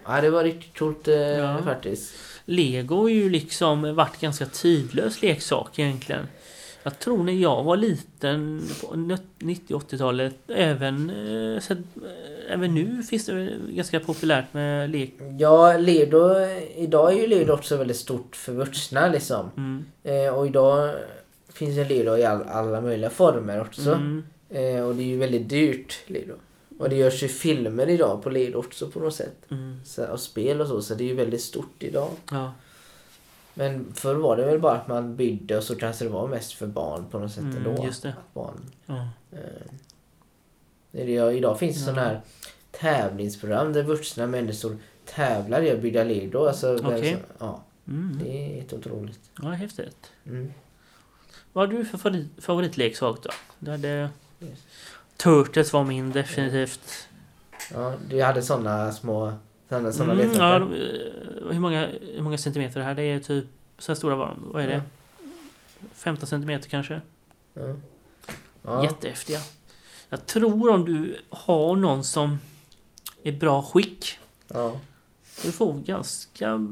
Ja, 0.09 0.21
det 0.21 0.29
var 0.29 0.43
riktigt 0.43 0.77
coolt 0.79 1.07
eh, 1.07 1.15
Ja. 1.15 1.57
faktiskt. 1.63 2.13
Lego 2.45 2.95
har 2.95 3.09
ju 3.09 3.29
liksom 3.29 3.95
varit 3.95 4.19
ganska 4.21 4.45
tidlös 4.45 5.21
leksak 5.21 5.79
egentligen. 5.79 6.27
Jag 6.83 6.99
tror 6.99 7.23
när 7.23 7.33
jag 7.33 7.63
var 7.63 7.77
liten 7.77 8.63
på 8.81 8.95
90-80-talet 9.39 10.35
även, 10.47 11.09
eh, 11.09 11.59
så, 11.61 11.73
eh, 11.73 11.79
även 12.49 12.75
nu 12.75 13.03
finns 13.03 13.25
det 13.25 13.49
ganska 13.69 13.99
populärt 13.99 14.53
med 14.53 14.89
lek. 14.89 15.13
Ja, 15.39 15.77
Ledo, 15.77 16.35
idag 16.75 17.13
är 17.13 17.17
ju 17.17 17.27
Ledo 17.27 17.53
också 17.53 17.77
väldigt 17.77 17.97
stort 17.97 18.35
för 18.35 18.51
vuxna 18.53 19.07
liksom. 19.07 19.49
Mm. 19.57 19.85
Eh, 20.03 20.33
och 20.35 20.47
idag 20.47 20.95
finns 21.53 21.77
ju 21.77 21.85
Ledo 21.85 22.17
i 22.17 22.25
all, 22.25 22.43
alla 22.43 22.81
möjliga 22.81 23.09
former 23.09 23.61
också. 23.61 23.91
Mm. 23.93 24.23
Eh, 24.49 24.81
och 24.87 24.95
det 24.95 25.03
är 25.03 25.07
ju 25.07 25.17
väldigt 25.17 25.49
dyrt 25.49 25.99
Ledo. 26.07 26.33
Och 26.79 26.89
det 26.89 26.95
görs 26.95 27.23
ju 27.23 27.27
filmer 27.27 27.89
idag 27.89 28.23
på 28.23 28.29
Ledo 28.29 28.57
också 28.59 28.89
på 28.91 28.99
något 28.99 29.15
sätt. 29.15 29.35
Mm. 29.51 29.79
Så, 29.85 30.05
och 30.07 30.19
spel 30.19 30.61
och 30.61 30.67
så, 30.67 30.81
så 30.81 30.95
det 30.95 31.03
är 31.03 31.07
ju 31.07 31.15
väldigt 31.15 31.41
stort 31.41 31.83
idag. 31.83 32.09
Ja. 32.31 32.53
Men 33.53 33.93
förr 33.93 34.15
var 34.15 34.37
det 34.37 34.45
väl 34.45 34.59
bara 34.59 34.73
att 34.77 34.87
man 34.87 35.15
byggde 35.15 35.57
och 35.57 35.63
så 35.63 35.75
kanske 35.75 36.05
det 36.05 36.09
var 36.11 36.27
mest 36.27 36.53
för 36.53 36.67
barn 36.67 37.05
på 37.11 37.19
något 37.19 37.31
sätt 37.31 37.43
Mm, 37.43 37.57
ändå. 37.57 37.85
just 37.85 38.03
det. 38.03 38.09
Att 38.09 38.33
Barn, 38.33 38.59
Ja. 38.85 39.09
eh, 39.31 39.37
det 40.91 41.01
är 41.01 41.25
det, 41.25 41.37
idag 41.37 41.59
finns 41.59 41.75
det 41.75 41.81
Ja. 41.81 41.85
sådana 41.85 42.01
här 42.07 42.21
tävlingsprogram 42.71 43.73
där 43.73 43.83
vuxna 43.83 44.27
människor 44.27 44.77
tävlar 45.05 45.61
i 45.61 45.71
att 45.71 45.81
bygga 45.81 46.03
Lego. 46.03 46.45
Alltså, 46.45 46.73
vem 46.75 46.85
Okej. 46.85 47.11
som- 47.13 47.47
ja, 47.47 47.63
Mm. 47.87 48.19
det 48.23 48.29
är 48.29 48.55
helt 48.55 48.73
otroligt. 48.73 49.19
ja, 49.41 49.49
häftigt. 49.49 50.11
Mm. 50.25 50.53
Vad 51.53 51.69
har 51.71 51.77
du 51.77 51.85
för 51.85 51.97
favorit, 51.97 52.27
favoritleksak 52.37 53.23
då? 53.23 53.29
Du 53.59 53.71
hade... 53.71 54.09
Yes. 54.39 54.59
Turtles 55.17 55.73
var 55.73 55.83
min 55.83 56.11
definitivt. 56.11 57.07
Ja, 57.73 57.93
du 58.09 58.23
hade 58.23 58.41
sådana 58.41 58.91
små 58.91 59.33
såna, 59.69 59.91
såna 59.91 60.13
Mm, 60.13 60.31
ja, 60.33 60.59
de, 60.59 60.73
eh, 60.73 61.51
hur, 61.51 61.59
många, 61.59 61.87
hur 62.15 62.21
många 62.21 62.37
centimeter 62.37 62.79
det 62.79 62.85
här? 62.85 62.95
Det 62.95 63.03
är 63.03 63.19
typ... 63.19 63.45
Så 63.77 63.91
här 63.91 63.95
stora 63.95 64.15
var 64.15 64.27
de. 64.27 64.51
Vad 64.51 64.63
är 64.63 64.67
det? 64.67 64.81
15 65.93 66.27
centimeter 66.27 66.69
kanske? 66.69 67.01
Ja. 67.53 67.61
Ja. 68.63 68.83
Jättehäftiga. 68.83 69.39
Jag 70.09 70.25
tror 70.25 70.69
om 70.69 70.85
du 70.85 71.17
har 71.29 71.75
någon 71.75 72.03
som 72.03 72.39
är 73.23 73.31
bra 73.31 73.61
skick. 73.63 74.19
Ja. 74.47 74.79
Du 75.43 75.51
får 75.51 75.73
ganska... 75.73 76.67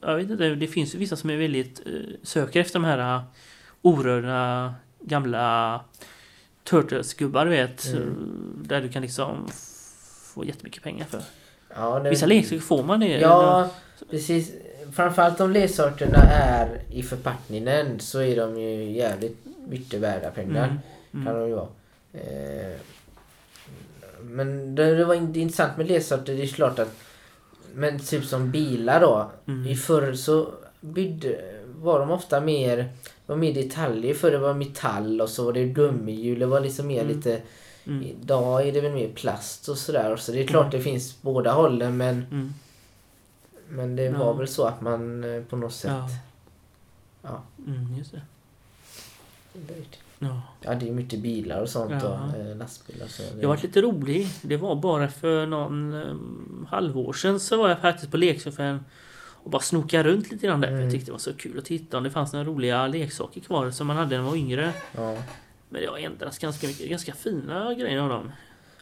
Jag 0.00 0.16
vet 0.16 0.30
inte, 0.30 0.48
det 0.54 0.66
finns 0.68 0.94
ju 0.94 0.98
vissa 0.98 1.16
som 1.16 1.30
är 1.30 1.36
väldigt... 1.36 1.80
eh, 1.86 1.92
Söker 2.22 2.60
efter 2.60 2.74
de 2.74 2.84
här 2.84 3.14
eh, 3.16 3.22
orörda 3.82 4.74
gamla 5.00 5.80
Turtles-gubbar 6.70 7.46
vet. 7.46 7.86
Mm. 7.92 8.62
Där 8.68 8.80
du 8.80 8.88
kan 8.88 9.02
liksom 9.02 9.48
få 10.34 10.44
jättemycket 10.44 10.82
pengar 10.82 11.04
för. 11.06 11.22
Ja, 11.76 11.98
det- 11.98 12.10
Vissa 12.10 12.26
leksaker 12.26 12.58
får 12.58 12.82
man 12.82 13.00
det. 13.00 13.18
Ja, 13.20 13.70
precis. 14.10 14.50
Framförallt 14.92 15.40
om 15.40 15.50
leksakerna 15.50 16.18
är 16.32 16.82
i 16.90 17.02
förpackningen 17.02 18.00
så 18.00 18.18
är 18.20 18.36
de 18.36 18.60
ju 18.60 18.90
jävligt 18.92 19.36
mycket 19.68 20.00
värda 20.00 20.30
pengar. 20.30 20.66
Mm, 20.66 21.26
Kan 21.26 21.34
mm, 21.34 21.40
de 21.42 21.48
ju 21.48 21.54
vara. 21.54 21.68
Eh, 22.12 22.76
men 24.22 24.74
det, 24.74 24.94
det 24.94 25.04
var 25.04 25.14
intressant 25.14 25.76
med 25.76 25.86
leksaker, 25.88 26.34
det 26.34 26.42
är 26.42 26.46
klart 26.46 26.78
att 26.78 26.96
men 27.74 27.98
typ 28.00 28.24
som 28.24 28.50
bilar 28.50 29.00
då. 29.00 29.30
mm. 29.46 29.66
I 29.66 29.76
förr 29.76 30.12
så 30.14 30.48
byggde, 30.80 31.36
var 31.82 31.98
de 32.00 32.10
ofta 32.10 32.40
mer, 32.40 32.76
det 32.76 32.88
var 33.26 33.36
mer 33.36 33.54
detaljer. 33.54 34.14
Förr 34.14 34.30
det 34.30 34.38
var 34.38 34.54
metall 34.54 35.20
och 35.20 35.28
så 35.28 35.44
var 35.44 35.52
det 35.52 35.64
gummihjul. 35.64 36.38
Det 36.38 36.46
var 36.46 36.60
liksom 36.60 36.86
mer 36.86 37.02
Mm. 37.02 37.16
lite, 37.16 37.42
Mm, 37.88 38.02
idag 38.02 38.68
är 38.68 38.72
det 38.72 38.80
väl 38.80 38.92
mer 38.92 39.08
plast 39.08 39.68
och 39.68 39.78
sådär. 39.78 40.16
Så 40.16 40.32
det 40.32 40.42
är 40.42 40.46
klart 40.46 40.70
det 40.72 40.80
finns 40.80 41.22
båda 41.22 41.52
hållen 41.52 41.96
men, 41.96 42.14
mm. 42.30 42.54
men 43.68 43.96
det 43.96 44.02
Ja. 44.02 44.18
var 44.18 44.34
väl 44.34 44.48
så 44.48 44.64
att 44.64 44.80
man 44.80 45.24
eh, 45.24 45.42
på 45.42 45.56
något 45.56 45.72
sätt 45.72 45.90
Ja. 45.90 46.08
Ja. 47.22 47.42
Mm, 47.66 47.94
just 47.98 48.12
det. 48.12 48.20
Ja. 50.18 50.42
Ja, 50.60 50.74
det 50.74 50.88
är 50.88 50.92
mycket 50.92 51.20
bilar 51.20 51.60
och 51.62 51.68
sånt 51.68 52.02
Ja. 52.02 52.08
och 52.32 52.40
eh, 52.40 52.56
lastbilar 52.56 53.04
och 53.04 53.10
så. 53.10 53.22
Jag 53.40 53.48
varit 53.48 53.62
lite 53.62 53.82
rolig. 53.82 54.28
Det 54.42 54.56
var 54.56 54.74
bara 54.74 55.08
för 55.08 55.46
någon 55.46 55.94
um, 55.94 56.66
halvår 56.70 57.12
sedan 57.12 57.40
så 57.40 57.56
var 57.56 57.68
jag 57.68 57.80
faktiskt 57.80 58.10
på 58.10 58.16
leksaksaffären 58.16 58.84
och 59.46 59.52
bara 59.52 59.62
snoka 59.62 60.02
runt 60.02 60.30
lite 60.30 60.46
grann 60.46 60.60
där. 60.60 60.68
För 60.68 60.74
Mm. 60.74 60.84
jag 60.84 60.92
tyckte 60.92 61.06
det 61.06 61.12
var 61.12 61.18
så 61.18 61.32
kul 61.32 61.58
att 61.58 61.64
titta 61.64 61.96
om 61.98 62.04
det 62.04 62.10
fanns 62.10 62.32
några 62.32 62.44
roliga 62.46 62.86
leksaker 62.86 63.40
kvar 63.40 63.70
som 63.70 63.86
man 63.86 63.96
hade 63.96 64.16
när 64.16 64.22
man 64.22 64.30
var 64.30 64.36
yngre. 64.38 64.72
Ja, 64.96 65.16
Men 65.68 65.80
det 65.82 65.86
har 65.88 65.98
ändrats 65.98 66.38
ganska 66.38 66.66
mycket. 66.66 66.88
Ganska 66.90 67.12
fina 67.12 67.74
grejer 67.74 67.98
av 67.98 68.08
dem. 68.08 68.32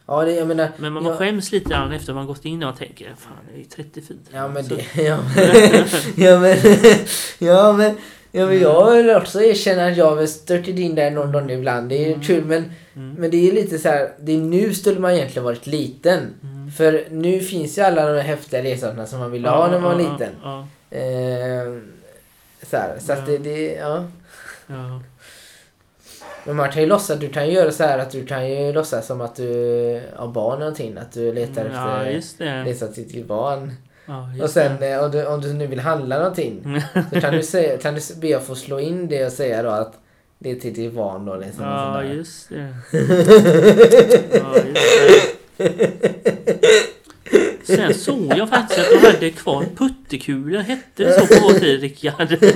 ja 0.05 0.25
det, 0.25 0.31
jag 0.31 0.47
menar... 0.47 0.69
Men 0.77 0.93
man 0.93 1.05
ja, 1.05 1.15
skäms 1.17 1.51
lite 1.51 1.69
grann 1.69 1.91
efter 1.91 2.13
man 2.13 2.25
gått 2.27 2.45
in 2.45 2.63
och 2.63 2.77
tänker 2.77 3.05
Fan, 3.17 3.31
det 3.49 3.55
är 3.55 3.57
ju 3.59 3.63
34. 3.65 4.17
Ja 4.31 4.47
men 4.47 4.67
det... 4.67 4.85
Ja 5.03 5.17
men... 5.35 5.85
ja 6.25 6.39
men... 6.39 6.57
Ja 7.39 7.73
men... 7.73 7.95
Ja, 8.31 8.45
men 8.45 8.59
jag 8.59 8.91
vill 8.91 9.09
också 9.09 9.41
erkänna 9.41 9.85
att 9.85 9.97
jag 9.97 10.05
har 10.09 10.15
väl 10.15 10.27
stört 10.27 10.67
in 10.67 10.95
där 10.95 11.11
någon 11.11 11.31
gång 11.31 11.49
ibland. 11.51 11.89
Det 11.89 12.05
är 12.05 12.07
Mm. 12.13 12.21
kul 12.21 12.45
men, 12.45 12.71
Mm. 12.95 13.13
men 13.13 13.31
det 13.31 13.49
är 13.49 13.53
lite 13.53 13.79
så 13.79 13.89
här. 13.89 14.11
Det 14.19 14.31
är 14.31 14.37
nu 14.37 14.73
skulle 14.73 14.99
man 14.99 15.11
egentligen 15.11 15.43
varit 15.43 15.67
liten. 15.67 16.19
Mm. 16.43 16.54
För 16.75 17.03
nu 17.11 17.39
finns 17.39 17.77
ju 17.77 17.81
alla 17.81 18.05
de 18.05 18.11
här 18.17 18.21
häftiga 18.27 18.61
leksakerna 18.61 19.05
som 19.05 19.19
man 19.19 19.31
ville 19.31 19.49
ha 19.49 19.67
när 19.71 19.79
man 19.79 19.91
var 19.97 20.11
liten. 20.11 20.29
Eh, 20.89 21.81
så 22.69 22.77
här, 22.77 22.95
så 22.99 23.13
att 23.13 23.25
det, 23.25 23.37
det, 23.37 23.73
ja. 23.73 24.03
Men 26.45 26.55
man 26.55 26.71
kan 26.71 26.81
ju 26.81 26.87
låtsas, 26.87 27.19
du 27.19 27.29
kan 27.29 27.47
ju 27.47 27.53
göra 27.53 27.71
så 27.71 27.83
här 27.83 27.99
att 27.99 28.11
du 28.11 28.25
kan 28.25 28.49
ju 28.49 28.73
låtsas 28.73 29.07
som 29.07 29.21
att 29.21 29.35
du 29.35 30.01
har 30.15 30.27
barn 30.27 30.53
eller 30.53 30.59
någonting. 30.59 30.97
Att 30.97 31.11
du 31.11 31.33
letar 31.33 31.61
Mm, 31.65 31.73
ja 31.75 32.05
efter 32.05 32.45
leksaker 32.65 32.93
till 32.93 33.07
ditt 33.07 33.25
barn. 33.27 33.73
Ja, 34.05 34.29
Och 34.43 34.49
sen 34.49 34.71
om 35.03 35.11
du, 35.11 35.25
om 35.25 35.41
du 35.41 35.53
nu 35.53 35.67
vill 35.67 35.79
handla 35.79 36.17
någonting. 36.17 36.81
Så 37.13 37.21
kan 37.21 37.33
du, 37.33 37.43
säga, 37.43 37.77
kan 37.77 37.95
du 37.95 38.01
be 38.21 38.37
att 38.37 38.43
få 38.43 38.55
slå 38.55 38.79
in 38.79 39.07
det 39.07 39.25
och 39.25 39.31
säga 39.31 39.63
då 39.63 39.69
att 39.69 39.93
det 40.39 40.51
är 40.51 40.55
till 40.55 40.73
ditt 40.73 40.93
barn 40.93 41.25
då. 41.25 41.35
Liksom, 41.35 41.63
Ja, 41.65 42.03
just 42.03 42.49
det. 42.49 42.75
Ja, 44.33 44.55
just 44.55 44.75
det. 44.75 45.34
Sen 47.63 47.93
såg 47.93 48.37
jag 48.37 48.49
faktiskt 48.49 48.79
att 48.79 49.01
de 49.01 49.07
hade 49.07 49.29
kvar 49.31 49.65
puttekulor. 49.75 50.59
Hette 50.59 51.03
det 51.03 51.11
så 51.13 51.27
på 51.27 51.47
vår 51.47 51.53
tid, 51.59 51.81
Rickard? 51.81 52.37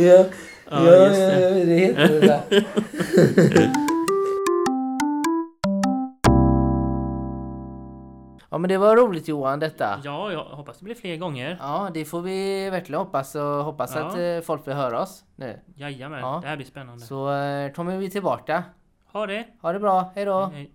Ja, 0.00 0.24
ja, 0.70 0.86
ja, 0.86 1.06
just 1.06 1.20
det. 1.20 1.40
ja, 1.40 1.50
det 1.64 1.74
heter 1.78 2.08
det 2.08 2.20
där. 2.20 2.42
Ja 8.50 8.58
men 8.58 8.68
det 8.68 8.78
var 8.78 8.96
roligt 8.96 9.28
Johan 9.28 9.60
detta. 9.60 10.00
Ja, 10.04 10.32
jag 10.32 10.44
hoppas 10.44 10.78
det 10.78 10.84
blir 10.84 10.94
fler 10.94 11.16
gånger. 11.16 11.56
Ja 11.60 11.90
det 11.94 12.04
får 12.04 12.20
vi 12.22 12.70
verkligen 12.70 12.98
hoppas 13.00 13.34
och 13.34 13.42
hoppas 13.42 13.94
Ja. 13.94 14.00
att 14.06 14.18
eh, 14.18 14.40
folk 14.46 14.66
vill 14.68 14.74
höra 14.74 15.02
oss 15.02 15.24
nu. 15.36 15.58
Jajamän, 15.76 16.20
Ja. 16.20 16.38
det 16.42 16.48
här 16.48 16.56
blir 16.56 16.66
spännande. 16.66 17.06
Så 17.06 17.32
eh, 17.32 17.72
kommer 17.72 17.96
vi 17.96 18.10
tillbaka. 18.10 18.64
Ha 19.18 19.26
det! 19.26 19.46
Ha 19.62 19.72
det 19.72 19.78
bra, 19.78 20.12
hejdå! 20.14 20.50
Hej. 20.54 20.70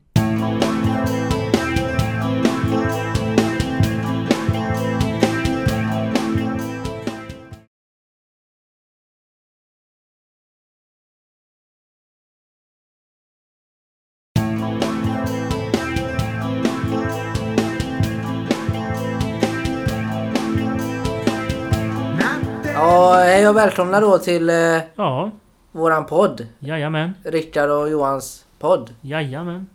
Ja, 22.75 23.13
hej 23.13 23.49
och 23.49 23.55
välkomna 23.55 23.99
då 23.99 24.17
till 24.17 24.49
eh, 24.49 24.55
Ja, 24.95 25.31
våran 25.73 26.05
podd. 26.05 26.47
jajamän, 26.59 27.13
Rickard 27.23 27.69
och 27.69 27.89
Johans 27.89 28.45
podd. 28.59 28.93
jajamän. 29.01 29.67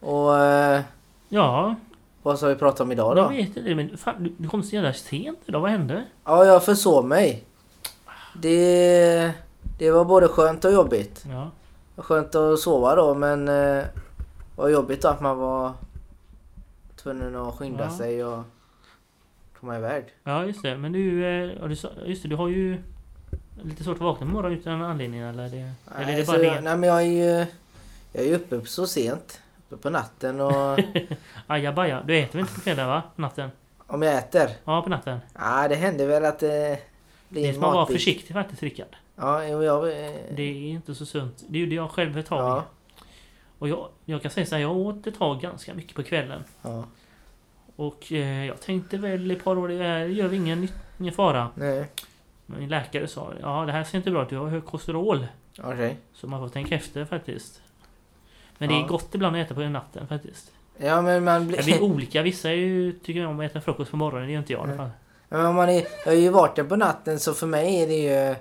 Och 0.00 0.38
eh, 0.38 0.80
Ja, 1.28 1.74
vad 2.22 2.38
ska 2.38 2.46
vi 2.48 2.54
prata 2.54 2.82
om 2.82 2.92
idag 2.92 3.18
jag 3.18 3.24
då? 3.24 3.28
vet 3.28 3.56
inte. 3.56 3.74
Men 3.74 3.96
fan, 3.96 4.34
du- 4.38 4.48
kom 4.48 4.62
så 4.62 4.74
jävla 4.74 4.92
sent 4.92 5.38
idag. 5.46 5.60
Vad 5.60 5.70
hände? 5.70 6.04
Ja, 6.24 6.44
jag 6.44 6.64
försov 6.64 7.04
mig. 7.06 7.44
Det... 8.34 9.32
det 9.78 9.90
var 9.90 10.04
både 10.04 10.28
skönt 10.28 10.64
och 10.64 10.72
jobbigt. 10.72 11.24
Ja. 11.30 11.50
Skönt 12.02 12.34
att 12.34 12.58
sova 12.60 12.94
då 12.94 13.14
men 13.14 13.48
eh, 13.48 13.84
var 14.56 14.68
jobbigt 14.68 15.02
då 15.02 15.08
att 15.08 15.20
man 15.20 15.38
var 15.38 15.72
tvungen 16.96 17.36
att 17.36 17.54
skynda 17.54 17.84
Ja. 17.84 17.90
sig 17.90 18.24
och 18.24 18.42
komma 19.60 19.76
iväg. 19.78 20.04
Ja, 20.24 20.44
just 20.44 20.62
det. 20.62 20.76
Men 20.76 20.92
du, 20.92 21.24
eh, 21.26 21.70
just 22.06 22.22
det, 22.22 22.28
du 22.28 22.36
har 22.36 22.48
ju 22.48 22.82
lite 23.62 23.84
svårt 23.84 23.96
att 23.96 24.00
vakna 24.02 24.26
på 24.26 24.32
morgonen 24.32 24.58
utan 24.58 24.82
anledning 24.82 25.20
eller? 25.20 25.48
Det, 25.48 25.72
eller 25.98 26.12
är 26.12 26.16
det 26.16 26.26
bara 26.26 26.42
jag, 26.42 26.64
nej 26.64 26.76
men 26.76 26.88
jag 26.88 26.98
är 27.02 27.06
ju 27.06 27.46
jag 28.12 28.26
är 28.26 28.34
uppe 28.34 28.66
så 28.66 28.86
sent. 28.86 29.40
Uppe 29.68 29.82
på 29.82 29.90
natten 29.90 30.40
och 30.40 30.78
Ajabaja, 31.46 32.02
du 32.06 32.18
äter 32.18 32.32
väl 32.32 32.40
inte 32.40 32.54
på 32.54 32.60
kvällen 32.60 32.86
va? 32.88 33.02
Natten? 33.16 33.50
om 33.86 34.02
jag 34.02 34.18
äter. 34.18 34.50
Ja, 34.64 34.82
på 34.82 34.88
natten. 34.88 35.18
Ja 35.34 35.68
det 35.68 35.74
händer 35.74 36.06
väl 36.06 36.24
att 36.24 36.38
det 36.38 36.78
blir 37.28 37.46
Det 37.46 37.52
ska 37.52 37.60
man 37.60 37.74
vara 37.74 37.86
försiktig 37.86 38.32
faktiskt 38.34 38.62
Rickard. 38.62 38.96
Ja, 39.16 39.44
jo, 39.44 39.62
jag... 39.62 39.84
Det 40.36 40.42
är 40.42 40.68
inte 40.70 40.94
så 40.94 41.06
sunt. 41.06 41.44
Det 41.48 41.58
gjorde 41.58 41.74
jag 41.74 41.90
själv 41.90 42.18
ett 42.18 42.26
tag. 42.26 42.40
Ja, 42.40 42.64
Och 43.58 43.68
jag, 43.68 43.88
jag 44.04 44.22
kan 44.22 44.30
säga 44.30 44.46
så 44.46 44.54
här, 44.54 44.62
jag 44.62 44.76
åt 44.76 45.06
ett 45.06 45.18
tag 45.18 45.40
ganska 45.40 45.74
mycket 45.74 45.94
på 45.96 46.02
kvällen. 46.02 46.44
ja, 46.62 46.84
Och 47.76 48.12
eh, 48.12 48.46
jag 48.46 48.60
tänkte 48.60 48.96
väl 48.96 49.30
i 49.30 49.34
ett 49.34 49.44
par 49.44 49.58
år, 49.58 49.68
det 49.68 50.06
gör 50.06 50.32
ingen, 50.32 50.68
ingen 50.98 51.14
fara. 51.14 51.48
nej, 51.54 51.86
min 52.46 52.68
läkare 52.68 53.06
sa, 53.08 53.32
ja 53.40 53.64
det 53.66 53.72
här 53.72 53.84
ser 53.84 53.98
inte 53.98 54.10
bra 54.10 54.22
ut, 54.22 54.28
du 54.28 54.36
har 54.38 54.46
hög 54.48 54.64
kolesterol. 54.64 55.26
okej. 55.58 55.96
Så 56.14 56.26
man 56.26 56.40
får 56.40 56.48
tänka 56.48 56.74
efter 56.74 57.04
faktiskt. 57.04 57.60
Men 58.58 58.68
det 58.68 58.74
är 58.74 58.80
Ja. 58.80 58.86
gott 58.86 59.14
ibland 59.14 59.36
att 59.36 59.46
äta 59.46 59.54
på 59.54 59.60
natten 59.60 60.06
faktiskt. 60.08 60.52
Ja 60.76 61.02
men 61.02 61.24
man 61.24 61.46
blir 61.48 61.62
blir... 61.62 61.82
olika, 61.82 62.22
vissa 62.22 62.50
är 62.50 62.54
ju, 62.54 62.92
tycker 62.92 63.26
om 63.26 63.40
att 63.40 63.50
äta 63.50 63.60
frukost 63.60 63.90
på 63.90 63.96
morgonen, 63.96 64.26
det 64.26 64.32
gör 64.32 64.40
inte 64.40 64.52
jag 64.52 64.60
i 64.60 64.68
alla 64.68 64.76
fall. 64.76 64.90
Men 65.28 65.46
om 65.46 65.54
man 65.54 65.68
är, 65.68 65.86
jag 66.04 66.12
har 66.12 66.18
ju 66.18 66.28
varit 66.30 66.56
där 66.56 66.64
på 66.64 66.76
natten 66.76 67.20
så 67.20 67.34
för 67.34 67.46
mig 67.46 67.82
är 67.82 67.86
det 67.86 67.94
ju... 68.28 68.36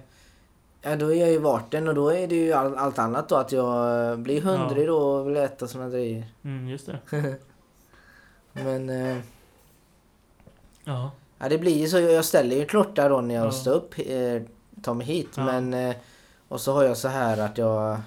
Ja 0.85 0.95
då 0.95 1.13
är 1.13 1.19
jag 1.19 1.29
ju 1.29 1.37
varit 1.39 1.71
den 1.71 1.87
och 1.87 1.95
då 1.95 2.09
är 2.09 2.27
det 2.27 2.35
ju 2.35 2.53
all, 2.53 2.75
allt 2.77 2.99
annat 2.99 3.29
då 3.29 3.35
att 3.35 3.51
jag 3.51 4.09
eh, 4.11 4.17
blir 4.17 4.41
hungrig 4.41 4.87
då 4.87 4.97
och 4.97 5.27
vill 5.29 5.37
äta 5.37 5.67
såna 5.67 5.89
grejer. 5.89 6.23
Mm, 6.43 6.67
just 6.69 6.85
det. 6.85 6.99
Men... 8.53 8.89
eh, 8.89 9.17
Ja. 10.85 11.11
Ja 11.43 11.49
det 11.49 11.57
blir 11.57 11.77
ju 11.77 11.87
så, 11.87 11.99
jag 11.99 12.25
ställer 12.25 12.55
ju 12.55 12.65
klocka 12.65 13.09
då 13.09 13.21
när 13.21 13.35
jag 13.35 13.45
Ja. 13.47 13.51
står 13.51 13.71
upp, 13.71 13.93
eh, 13.97 14.41
tar 14.81 14.93
mig 14.93 15.07
hit 15.07 15.29
Ja. 15.37 15.45
men... 15.45 15.73
eh, 15.73 15.95
Och 16.47 16.61
så 16.61 16.73
har 16.73 16.83
jag 16.83 16.97
så 16.97 17.07
här 17.07 17.37
att 17.37 17.57
jag... 17.57 17.97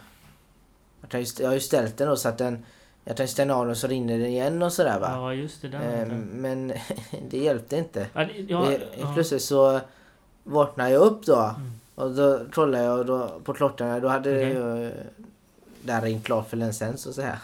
att 1.03 1.13
jag, 1.15 1.27
jag 1.41 1.47
har 1.49 1.55
ju 1.55 1.61
ställt 1.61 1.97
den 1.97 2.09
då 2.09 2.17
så 2.17 2.29
att 2.29 2.39
den... 2.39 2.65
Jag 3.05 3.17
kan 3.17 3.29
stänga 3.29 3.55
av 3.55 3.67
den 3.67 3.77
så 3.77 3.87
rinner 3.87 4.19
den 4.19 4.27
igen 4.27 4.63
och 4.63 4.73
sådär 4.73 5.01
va. 5.01 5.09
ja, 5.13 5.35
just 5.35 5.63
det. 5.63 5.69
Där. 5.69 6.03
Eh, 6.03 6.09
men 6.19 6.73
det 7.31 7.39
hjälpte 7.39 7.77
inte. 7.77 8.07
ja, 8.15 8.27
ja, 8.49 8.67
det. 8.69 9.07
Plötsligt 9.15 9.43
så 9.43 9.81
vaknade 10.45 10.91
jag 10.91 11.03
upp 11.03 11.27
då. 11.27 11.37
Mm. 11.57 11.71
Och 11.95 12.11
då 12.11 12.41
kollade 12.53 12.85
jag 12.85 13.07
då, 13.07 13.31
på 13.45 13.53
klockan. 13.55 14.01
Då 14.01 14.09
hade 14.09 14.31
Okej. 14.31 14.49
ju 14.49 14.91
det 15.83 15.93
här 15.93 16.03
ringt 16.03 16.25
klart 16.25 16.49
för 16.51 16.57
länge 16.57 16.73
sen 16.73 16.99
så 16.99 17.09
att 17.09 17.15
säga. 17.15 17.39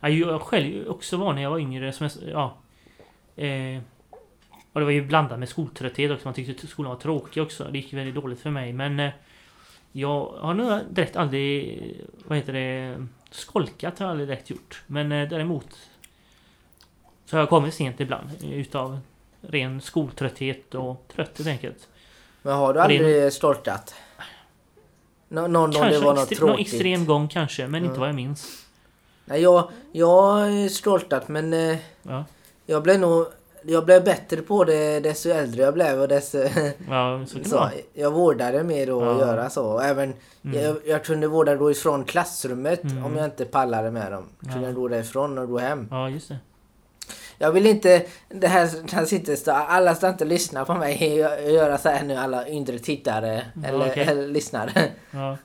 Ja, 0.00 0.08
jag 0.08 0.40
själv 0.42 0.88
också 0.88 1.16
var 1.16 1.32
när 1.32 1.42
jag 1.42 1.50
var 1.50 1.58
yngre 1.58 1.92
som 1.92 2.08
jag, 2.22 2.30
ja. 2.32 2.54
Eh, 3.44 3.82
och 4.72 4.80
det 4.80 4.84
var 4.84 4.92
ju 4.92 5.02
blandat 5.06 5.38
med 5.38 5.48
skoltrötthet 5.48 6.10
också. 6.10 6.26
Man 6.26 6.34
tyckte 6.34 6.64
att 6.66 6.70
skolan 6.70 6.92
var 6.92 7.00
tråkig 7.00 7.42
också. 7.42 7.64
Det 7.64 7.78
gick 7.78 7.92
väldigt 7.92 8.14
dåligt 8.14 8.40
för 8.40 8.50
mig. 8.50 8.72
Men 8.72 9.00
eh, 9.00 9.10
jag 9.92 10.26
har 10.26 10.54
nog 10.54 10.80
direkt 10.90 11.16
aldrig, 11.16 11.80
vad 12.26 12.38
heter 12.38 12.52
det, 12.52 13.06
skolkat 13.30 13.98
har 13.98 14.06
jag 14.06 14.10
aldrig 14.10 14.28
direkt 14.28 14.50
gjort. 14.50 14.82
Men 14.86 15.12
eh, 15.12 15.28
däremot 15.28 15.78
så 17.24 17.36
har 17.36 17.40
jag 17.40 17.48
kommit 17.48 17.74
sent 17.74 18.00
ibland 18.00 18.30
eh, 18.42 18.52
utav 18.52 18.98
ren 19.40 19.80
skoltrötthet 19.80 20.74
och 20.74 21.04
trött 21.14 21.38
helt 21.38 21.48
enkelt. 21.48 21.88
Men 22.42 22.54
har 22.56 22.74
du 22.74 22.80
aldrig 22.80 23.32
stortat? 23.32 23.94
Nå, 25.28 25.46
någon 25.46 25.70
gång 25.70 25.82
det 25.88 25.98
var 25.98 26.14
något 26.14 26.30
extre, 26.30 26.46
någon 26.46 26.56
tråkigt? 26.56 26.74
extrem 26.74 27.06
gång 27.06 27.28
kanske, 27.28 27.66
men 27.66 27.82
inte 27.84 27.94
Ja. 27.94 28.00
vad 28.00 28.08
jag 28.08 28.16
minns. 28.16 28.66
Nej, 29.24 29.42
jag, 29.42 29.70
jag 29.92 30.06
har 30.22 30.68
stortat 30.68 31.28
men 31.28 31.52
Ja, 32.02 32.24
jag 32.66 32.82
blev 32.82 33.00
nog... 33.00 33.26
Jag 33.62 33.84
blev 33.84 34.04
bättre 34.04 34.42
på 34.42 34.64
det 34.64 35.00
desto 35.00 35.28
äldre 35.30 35.62
jag 35.62 35.74
blev 35.74 36.00
och 36.00 36.08
desto... 36.08 36.38
ja 36.88 37.24
så 37.26 37.44
så, 37.44 37.70
jag 37.92 38.10
vårdade 38.10 38.64
mer 38.64 38.82
att 38.82 38.88
Ja. 38.88 39.18
göra 39.26 39.50
så. 39.50 39.64
Och 39.72 39.84
Även, 39.84 40.14
Mm. 40.44 40.62
jag, 40.62 40.76
jag 40.86 41.04
kunde 41.04 41.26
vårda 41.28 41.54
då 41.56 41.70
ifrån 41.70 42.04
klassrummet 42.04 42.84
Mm. 42.84 43.04
om 43.04 43.16
jag 43.16 43.24
inte 43.24 43.44
pallade 43.44 43.90
med 43.90 44.12
dem. 44.12 44.24
Kunde 44.40 44.58
Ja. 44.58 44.64
jag 44.66 44.74
gå 44.74 44.88
därifrån 44.88 45.38
och 45.38 45.48
gå 45.48 45.58
hem. 45.58 45.88
Ja, 45.90 46.08
just 46.08 46.28
det. 46.28 46.38
Jag 47.38 47.52
vill 47.52 47.66
inte, 47.66 48.02
det 48.28 48.46
här 48.48 48.88
kan 48.88 49.06
sitta 49.06 49.36
stå, 49.36 49.52
alla 49.52 49.94
ska 49.94 50.08
inte 50.08 50.24
lyssna 50.24 50.64
på 50.64 50.74
mig 50.74 51.26
och 51.26 51.50
göra 51.50 51.78
så 51.78 51.88
här 51.88 52.04
nu 52.04 52.14
alla 52.16 52.48
yngre 52.48 52.78
tittare 52.78 53.42
Ja, 53.62 53.68
eller, 53.68 53.90
okej. 53.90 54.04
eller 54.08 54.28
lyssnare. 54.28 54.72
Ja. 55.10 55.36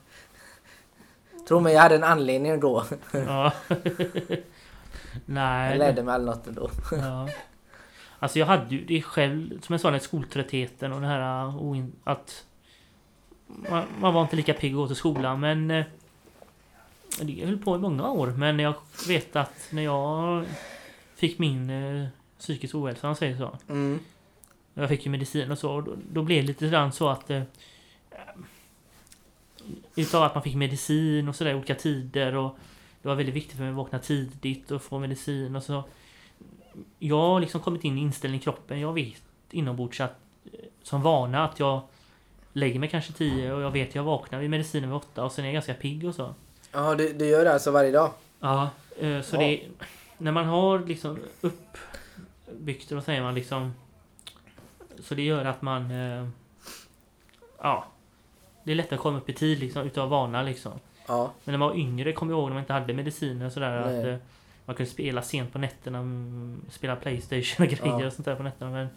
Tro 1.48 1.60
mig, 1.60 1.74
jag 1.74 1.80
hade 1.82 1.94
en 1.94 2.04
anledning 2.04 2.60
då. 2.60 2.84
Ja. 3.12 3.52
Jag 5.26 5.34
Nej. 5.34 5.78
lärde 5.78 6.02
mig 6.02 6.14
aldrig 6.14 6.36
något 6.36 6.46
ändå. 6.46 6.70
Ja. 6.92 7.28
Alltså 8.18 8.38
jag 8.38 8.46
hade 8.46 8.74
ju 8.74 8.84
det 8.84 9.02
själv, 9.02 9.60
som 9.60 9.72
jag 9.72 9.80
sa, 9.80 9.88
den 9.88 9.94
här 9.94 10.00
skoltröttheten 10.00 10.92
och 10.92 11.00
det 11.00 11.06
här 11.06 11.46
uh, 11.46 11.84
att 12.04 12.44
man, 13.46 13.84
man 14.00 14.14
var 14.14 14.22
inte 14.22 14.36
lika 14.36 14.54
pigg 14.54 14.72
att 14.72 14.76
gå 14.76 14.86
till 14.86 14.96
skolan 14.96 15.40
men 15.40 15.70
eh, 15.70 15.84
det 17.20 17.44
höll 17.44 17.58
på 17.58 17.76
i 17.76 17.78
många 17.78 18.10
år 18.10 18.26
men 18.26 18.58
jag 18.58 18.74
vet 19.08 19.36
att 19.36 19.68
när 19.70 19.82
jag 19.82 20.44
fick 21.16 21.38
min 21.38 21.70
eh, 21.70 22.06
psykisk 22.38 22.74
ohälsa, 22.74 23.06
man 23.06 23.16
säger 23.16 23.38
så. 23.38 23.58
Mm. 23.68 24.00
Jag 24.74 24.88
fick 24.88 25.06
ju 25.06 25.10
medicin 25.10 25.50
och 25.50 25.58
så 25.58 25.72
och 25.72 25.84
då, 25.84 25.96
då 26.12 26.22
blev 26.22 26.42
det 26.42 26.46
lite 26.46 26.68
grann 26.68 26.92
så 26.92 27.08
att 27.08 27.30
eh, 27.30 27.42
Utav 29.96 30.22
att 30.22 30.34
man 30.34 30.42
fick 30.42 30.54
medicin 30.54 31.28
och 31.28 31.36
sådär 31.36 31.54
olika 31.54 31.74
tider 31.74 32.34
och 32.34 32.58
Det 33.02 33.08
var 33.08 33.14
väldigt 33.14 33.34
viktigt 33.34 33.56
för 33.56 33.62
mig 33.62 33.70
att 33.70 33.76
vakna 33.76 33.98
tidigt 33.98 34.70
och 34.70 34.82
få 34.82 34.98
medicin 34.98 35.56
och 35.56 35.62
så 35.62 35.84
Jag 36.98 37.16
har 37.16 37.40
liksom 37.40 37.60
kommit 37.60 37.84
in 37.84 37.98
i 37.98 38.00
inställning 38.00 38.40
i 38.40 38.42
kroppen. 38.42 38.80
Jag 38.80 38.92
vet 38.92 39.22
inombords 39.50 40.00
att 40.00 40.16
eh, 40.44 40.50
Som 40.82 41.02
vana 41.02 41.44
att 41.44 41.60
jag 41.60 41.80
Lägger 42.52 42.80
mig 42.80 42.88
kanske 42.88 43.12
tio 43.12 43.52
och 43.52 43.62
jag 43.62 43.70
vet 43.70 43.94
jag 43.94 44.02
vaknar 44.02 44.38
vid 44.38 44.50
medicinen 44.50 44.90
vid 44.90 44.96
åtta 44.96 45.24
och 45.24 45.32
sen 45.32 45.44
är 45.44 45.48
jag 45.48 45.54
ganska 45.54 45.74
pigg 45.74 46.04
och 46.04 46.14
så. 46.14 46.34
Ja, 46.72 46.94
du, 46.94 47.12
du 47.12 47.26
gör 47.26 47.44
det 47.44 47.52
alltså 47.52 47.70
varje 47.70 47.90
dag? 47.90 48.10
Ja, 48.40 48.70
eh, 48.98 49.20
så 49.20 49.36
Ja. 49.36 49.40
det 49.40 49.60
När 50.18 50.32
man 50.32 50.44
har 50.46 50.78
liksom 50.78 51.18
uppbyggt, 51.40 52.92
vad 52.92 53.04
säger 53.04 53.22
man 53.22 53.34
liksom 53.34 53.74
Så 55.02 55.14
det 55.14 55.22
gör 55.22 55.44
att 55.44 55.62
man 55.62 55.90
eh, 55.90 56.28
Ja 57.58 57.84
Det 58.64 58.70
är 58.72 58.74
lättare 58.74 58.94
att 58.94 59.00
komma 59.02 59.18
upp 59.18 59.28
i 59.28 59.32
tid 59.32 59.58
liksom 59.58 59.82
utav 59.82 60.08
vana 60.08 60.42
liksom 60.42 60.72
Ja. 61.08 61.30
Men 61.44 61.52
när 61.52 61.58
man 61.58 61.68
var 61.68 61.76
yngre 61.76 62.12
kommer 62.12 62.32
jag 62.32 62.38
ihåg 62.38 62.48
när 62.48 62.54
man 62.54 62.62
inte 62.62 62.72
hade 62.72 62.94
mediciner 62.94 63.46
och 63.46 63.52
sådär 63.52 63.86
Nej. 63.86 64.14
att 64.14 64.20
Man 64.66 64.76
kunde 64.76 64.92
spela 64.92 65.22
sent 65.22 65.52
på 65.52 65.58
nätterna 65.58 65.98
mm, 65.98 66.60
Spela 66.70 66.96
Playstation 66.96 67.66
och 67.66 67.72
grejer 67.78 68.00
Ja. 68.00 68.06
och 68.06 68.12
sånt 68.12 68.24
där 68.24 68.36
på 68.36 68.42
nätterna 68.42 68.70
men 68.70 68.88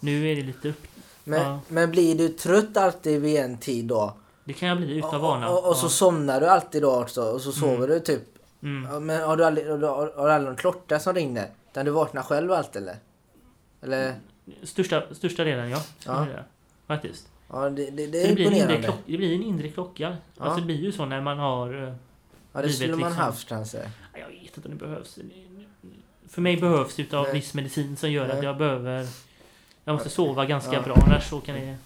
Nu 0.00 0.30
är 0.32 0.36
det 0.36 0.42
lite 0.42 0.68
upp 0.68 0.86
Men, 1.24 1.40
Ja. 1.42 1.60
men 1.68 1.90
blir 1.90 2.14
du 2.14 2.28
trött 2.28 2.76
alltid 2.76 3.20
vid 3.20 3.36
en 3.40 3.58
tid 3.58 3.84
då? 3.84 4.14
Det 4.44 4.52
kan 4.52 4.68
jag 4.68 4.78
bli 4.78 5.02
Och, 5.02 5.20
vana 5.20 5.48
och, 5.48 5.68
och 5.68 5.76
så 5.76 5.86
ja. 5.86 5.90
somnar 5.90 6.40
du 6.40 6.46
alltid 6.48 6.82
då 6.82 7.00
också 7.02 7.22
och 7.22 7.40
så 7.40 7.52
sover 7.52 7.74
Mm. 7.76 7.88
du 7.88 8.00
typ? 8.00 8.22
mm. 8.62 9.06
Men 9.06 9.22
har 9.22 9.36
du 9.36 9.44
aldrig, 9.44 9.68
har 9.70 9.78
du, 9.78 9.86
har 9.86 10.26
du 10.26 10.32
aldrig 10.32 10.48
någon 10.48 10.56
klocka 10.56 11.00
som 11.00 11.14
ringer? 11.14 11.50
Utan 11.70 11.84
du 11.84 11.90
vaknar 11.90 12.22
själv 12.22 12.52
allt 12.52 12.76
eller? 12.76 12.96
Eller? 13.82 14.14
största, 14.62 15.02
största 15.14 15.44
delen 15.44 15.70
ja, 15.70 15.82
Ja. 16.06 16.26
Faktiskt 16.86 17.28
Ja, 17.52 17.70
det, 17.70 17.90
det, 17.90 18.06
det 18.06 18.22
är 18.22 18.28
det, 18.28 18.34
blir 18.34 18.46
en 18.46 18.52
inre 18.54 18.82
klock, 18.82 18.96
det 19.06 19.16
blir 19.16 19.34
en 19.34 19.42
inre 19.42 19.68
klocka. 19.68 20.16
Ja. 20.38 20.44
Alltså 20.44 20.60
det 20.60 20.66
blir 20.66 20.76
ju 20.80 20.92
så 20.92 21.04
när 21.04 21.20
man 21.20 21.38
har... 21.38 21.82
eh, 21.88 21.94
Ja, 22.52 22.62
det 22.62 22.68
skulle 22.68 22.90
man 22.96 22.98
liksom. 22.98 23.16
haft 23.16 23.48
kanske. 23.48 23.78
Jag 24.20 24.26
vet 24.28 24.56
inte 24.56 24.68
om 24.68 24.78
det 24.78 24.84
behövs. 24.86 25.18
För 26.28 26.40
mig 26.42 26.56
behövs 26.56 26.96
det 26.96 27.02
utav 27.02 27.22
Nej. 27.22 27.32
viss 27.32 27.54
medicin 27.54 27.96
som 27.96 28.10
gör 28.12 28.26
Nej. 28.28 28.36
att 28.38 28.44
jag 28.44 28.56
behöver... 28.58 29.06
Jag 29.84 29.92
måste 29.94 30.08
sova 30.10 30.44
ganska 30.44 30.72
Ja. 30.72 30.82
bra 30.82 30.94
annars 31.06 31.28
så 31.30 31.40
kan 31.40 31.54
det... 31.54 31.76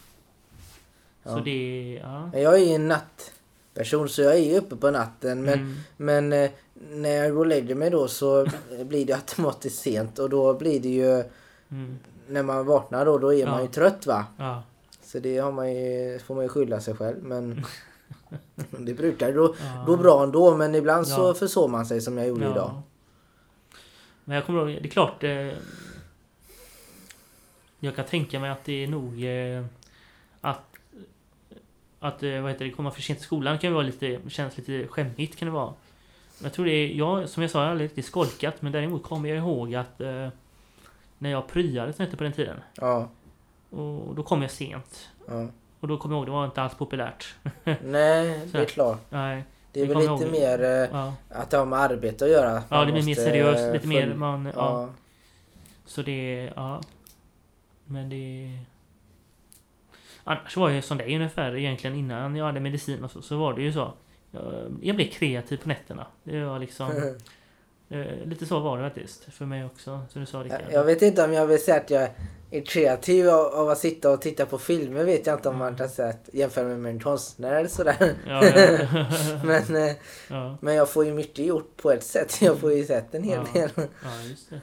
Så 1.24 1.30
Ja. 1.38 1.40
det... 1.44 2.00
Ja. 2.03 2.30
Jag 2.38 2.55
är 2.55 2.64
ju 2.64 2.74
en 2.74 2.88
nattperson 2.88 4.09
så 4.09 4.22
jag 4.22 4.34
är 4.34 4.38
ju 4.50 4.59
uppe 4.59 4.76
på 4.76 4.90
natten. 4.90 5.42
Men, 5.42 5.55
Mm. 5.59 5.76
men 5.96 6.32
eh, 6.32 6.50
när 6.90 7.11
jag 7.11 7.30
går 7.32 7.38
och 7.40 7.46
lägger 7.46 7.74
mig 7.74 7.90
då 7.90 8.09
så 8.09 8.46
blir 8.84 9.05
det 9.07 9.12
automatiskt 9.12 9.78
sent 9.78 10.18
och 10.18 10.30
då 10.30 10.55
blir 10.55 10.80
det 10.80 10.88
ju 10.88 11.24
Mm. 11.70 11.98
när 12.28 12.42
man 12.42 12.66
vaknar 12.66 13.05
då, 13.05 13.18
då 13.18 13.34
är 13.34 13.46
man 13.46 13.55
Ja. 13.59 13.62
ju 13.62 13.68
trött 13.68 14.07
va. 14.07 14.24
Ja. 14.38 14.62
Så 15.03 15.18
det 15.18 15.38
har 15.38 15.53
man 15.53 15.72
ju, 15.74 16.18
får 16.18 16.34
man 16.34 16.44
ju 16.44 16.48
skylla 16.48 16.80
sig 16.80 16.94
själv 16.94 17.22
men 17.22 17.64
det 18.79 18.95
brukar 18.95 19.33
gå, 19.33 19.55
Ja. 19.61 19.85
gå 19.87 19.97
bra 19.97 20.22
ändå 20.22 20.57
men 20.57 20.74
ibland 20.74 21.07
så 21.09 21.20
Ja. 21.20 21.35
försov 21.35 21.70
man 21.70 21.87
sig 21.87 22.01
som 22.01 22.18
jag 22.18 22.29
gjorde 22.29 22.51
idag. 22.51 22.83
Men 24.24 24.35
jag 24.37 24.47
kommer 24.47 24.59
ihåg, 24.59 24.83
det 24.83 24.89
är 24.89 24.91
klart... 24.91 25.24
Eh, 25.24 25.53
jag 27.81 27.97
kan 27.97 28.05
tänka 28.05 28.41
mig 28.41 28.51
att 28.51 28.64
det 28.64 28.85
är 28.85 28.89
nog... 28.89 29.24
Eh, 29.24 29.64
att... 30.41 30.61
Att 32.01 32.22
eh, 32.22 32.41
vad 32.41 32.51
heter 32.53 32.64
det, 32.64 32.70
komma 32.70 32.91
för 32.91 33.03
sent 33.03 33.18
till 33.18 33.26
skolan 33.26 33.59
kan 33.59 33.72
vara 33.72 33.83
lite, 33.83 34.20
känns 34.29 34.57
lite 34.57 34.87
skämmigt 34.89 35.37
kan 35.37 35.47
det 35.47 35.53
vara. 35.53 35.72
Jag 36.43 36.53
tror 36.53 36.64
det 36.64 36.70
är, 36.72 36.89
jag, 36.89 37.29
som 37.29 37.43
jag 37.43 37.51
sa, 37.51 37.59
jag 37.59 37.64
har 37.64 37.70
aldrig 37.70 37.89
riktigt 37.91 38.05
skolkat 38.05 38.62
men 38.62 38.72
däremot 38.72 39.03
kommer 39.03 39.29
jag 39.29 39.39
ihåg 39.39 39.74
att 39.74 40.01
eh, 40.01 40.29
när 41.18 41.31
jag 41.31 41.49
pryade 41.49 41.93
som 41.93 42.05
hette 42.05 42.16
på 42.16 42.24
den 42.24 42.33
tiden 42.33 42.57
Ja, 42.74 43.09
och 43.70 44.14
då 44.14 44.22
kom 44.22 44.43
jag 44.43 44.51
sent. 44.51 45.09
ja, 45.29 45.49
Och 45.81 45.89
då 45.89 45.99
kommer 45.99 46.14
jag 46.14 46.20
ihåg, 46.20 46.26
det 46.26 46.33
var 46.33 46.45
inte 46.45 46.62
alls 46.62 46.74
populärt. 46.74 47.35
Nej, 47.83 48.41
det 48.53 48.59
är 48.59 48.64
klart. 48.64 49.01
Nej. 49.11 49.45
Det 49.72 49.81
är 49.81 49.87
väl 49.87 49.99
lite 49.99 50.11
ihåg. 50.11 50.31
mer 50.31 50.62
eh, 50.62 50.68
Ja, 50.93 51.14
att 51.29 51.51
det 51.51 51.57
har 51.57 51.66
med 51.66 51.79
arbete 51.79 52.24
att 52.24 52.31
göra. 52.31 52.62
ja 52.68 52.85
det 52.85 52.93
blir 52.93 53.03
mer 53.03 53.14
seriöst. 53.14 53.72
Lite 53.72 53.87
mer 53.87 54.14
man... 54.14 54.45
Ja. 54.45 54.53
Ja. 54.55 54.89
Så 55.85 56.03
det... 56.03 56.53
Ja. 56.57 56.81
Men 57.85 58.09
det... 58.09 58.59
Annars 60.24 60.57
var 60.57 60.70
jag 60.70 60.85
som 60.85 60.99
dig 60.99 61.14
ungefär 61.16 61.57
egentligen 61.57 61.97
innan 61.97 62.37
jag 62.37 62.45
hade 62.45 62.61
medicin 62.61 63.05
och 63.05 63.11
så, 63.11 63.22
så 63.22 63.37
var 63.37 63.55
det 63.55 63.62
ju 63.62 63.72
så. 63.72 63.93
Jag, 64.31 64.79
jag 64.83 64.97
blev 64.97 65.09
kreativ 65.11 65.57
på 65.57 65.68
nätterna. 65.68 66.07
Det 66.24 66.45
var 66.45 66.59
liksom... 66.59 66.91
eh, 67.89 68.26
lite 68.28 68.47
så 68.47 68.61
var 68.61 68.78
det 68.78 68.84
faktiskt. 68.91 69.24
För 69.32 69.45
mig 69.47 69.64
också, 69.64 70.01
som 70.12 70.20
du 70.20 70.26
sa 70.26 70.39
Rickard. 70.39 70.61
Jag 70.72 70.84
vet 70.84 71.03
inte 71.03 71.24
om 71.24 71.32
jag 71.32 71.47
vill 71.47 71.62
säga 71.62 71.76
att 71.76 71.91
jag 71.91 72.09
är 72.51 72.61
kreativ 72.61 73.28
av, 73.28 73.68
att 73.68 73.78
sitta 73.78 74.11
och 74.11 74.20
titta 74.22 74.47
på 74.47 74.59
filmer 74.59 75.05
vet 75.05 75.26
jag 75.26 75.36
inte 75.39 75.49
om 75.49 75.59
man 75.59 75.76
kan 75.76 75.89
säga 75.89 76.09
att 76.09 76.28
jämföra 76.32 76.64
med 76.76 76.91
en 76.93 77.01
konstnär 77.01 77.55
eller 77.55 77.68
sådär. 77.68 78.14
Ja, 78.26 78.45
ja. 78.45 78.78
Men, 79.45 79.76
eh, 79.76 79.93
ja, 80.30 80.59
men 80.61 80.74
jag 80.74 80.89
får 80.89 81.05
ju 81.05 81.14
mycket 81.14 81.45
gjort 81.47 81.76
på 81.76 81.91
ett 81.93 82.05
sätt. 82.05 82.43
Jag 82.43 82.59
får 82.59 82.72
ju 82.72 82.84
sett 82.84 83.14
en 83.14 83.22
hel 83.22 83.41
Ja. 83.55 83.61
del. 83.61 83.70
ja, 83.76 84.22
just 84.28 84.51
det. 84.51 84.61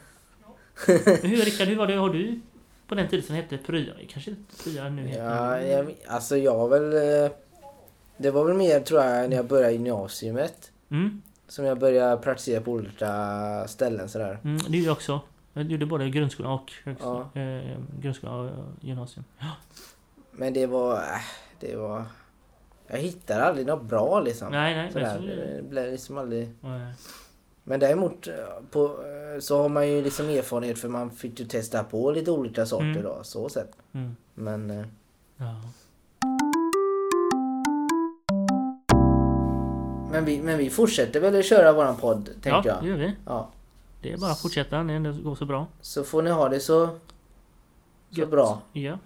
Men 1.22 1.32
hur 1.32 1.38
Rickard, 1.46 1.68
hur 1.68 1.76
var 1.76 1.88
det? 1.88 1.94
Har 1.96 2.10
du 2.10 2.40
på 2.88 2.96
den 2.96 3.08
tiden 3.08 3.26
som 3.26 3.36
hette 3.36 3.58
Prya? 3.58 3.94
Kanske 4.10 4.32
inte 4.32 4.64
Prya 4.64 4.90
nu 4.90 5.08
heter 5.08 5.24
Ja, 5.26 5.56
det. 5.58 5.68
jag, 5.68 5.96
alltså 6.08 6.38
jag 6.38 6.56
har 6.58 6.68
väl... 6.68 6.94
eh, 7.24 7.32
Det 8.18 8.32
var 8.32 8.44
väl 8.46 8.54
mer 8.56 8.80
tror 8.80 9.04
jag 9.04 9.30
när 9.30 9.38
jag 9.38 9.46
började 9.46 9.72
gymnasiet. 9.74 10.72
Mm, 10.92 11.22
Som 11.48 11.66
jag 11.66 11.80
började 11.80 12.18
praktisera 12.22 12.62
på 12.62 12.72
olika 12.72 13.68
ställen 13.68 14.10
sådär. 14.10 14.40
mm, 14.44 14.58
det 14.58 14.78
gjorde 14.78 14.86
jag 14.88 14.92
också. 14.94 15.22
Jag 15.54 15.72
gjorde 15.72 15.86
både 15.86 16.10
grundskola 16.10 16.50
och 16.50 16.72
högskola. 16.84 17.30
Ja. 17.34 17.42
Eh, 17.42 17.78
grundskola 18.00 18.34
och 18.36 18.46
eh, 18.46 18.66
gymnasium. 18.82 19.24
Men 20.32 20.54
det 20.54 20.66
var... 20.68 20.94
äh, 20.96 21.02
Det 21.60 21.76
var... 21.76 22.04
Jag 22.88 22.98
hittade 22.98 23.44
aldrig 23.46 23.68
något 23.68 23.84
bra 23.84 24.20
liksom. 24.20 24.52
Nej, 24.52 24.76
nej. 24.76 24.92
Sådär. 24.92 25.20
Det 25.56 25.70
blev 25.70 25.92
liksom 25.92 26.18
aldrig... 26.18 26.50
Nej. 26.62 26.94
Men 27.64 27.80
däremot 27.80 28.28
eh, 28.28 28.34
på, 28.72 28.86
eh, 28.86 29.40
så 29.40 29.62
har 29.62 29.70
man 29.70 29.88
ju 29.88 30.02
liksom 30.02 30.30
erfarenhet 30.30 30.80
för 30.80 30.88
man 30.90 31.12
fick 31.12 31.40
ju 31.40 31.46
testa 31.46 31.84
på 31.84 32.12
lite 32.12 32.32
olika 32.32 32.66
sorter 32.66 32.86
Mm. 32.86 33.04
då, 33.04 33.20
så 33.24 33.50
sett. 33.50 33.72
Mm. 33.94 34.16
Men 34.34 34.88
Ja. 35.38 35.62
Men 40.16 40.26
vi, 40.26 40.42
men 40.42 40.58
vi 40.58 40.70
fortsätter 40.70 41.20
väl 41.20 41.40
att 41.40 41.46
köra 41.46 41.74
våran 41.74 41.96
podd, 41.98 42.26
tänkte 42.26 42.50
ja, 42.50 42.62
det 42.62 42.70
jag. 42.70 42.86
gör 42.86 42.96
vi. 42.98 43.16
Ja. 43.26 43.50
Det 44.02 44.12
är 44.12 44.18
bara 44.18 44.32
att 44.32 44.42
fortsätta 44.42 44.84
när 44.84 45.00
det 45.00 45.12
går 45.24 45.36
så 45.36 45.46
bra. 45.46 45.68
Så 45.82 46.04
får 46.04 46.22
ni 46.22 46.30
ha 46.30 46.50
det 46.50 46.60
så, 46.60 46.88
så 46.88 46.96
Gött. 48.10 48.30
bra. 48.30 48.62
Ja. 48.74 48.98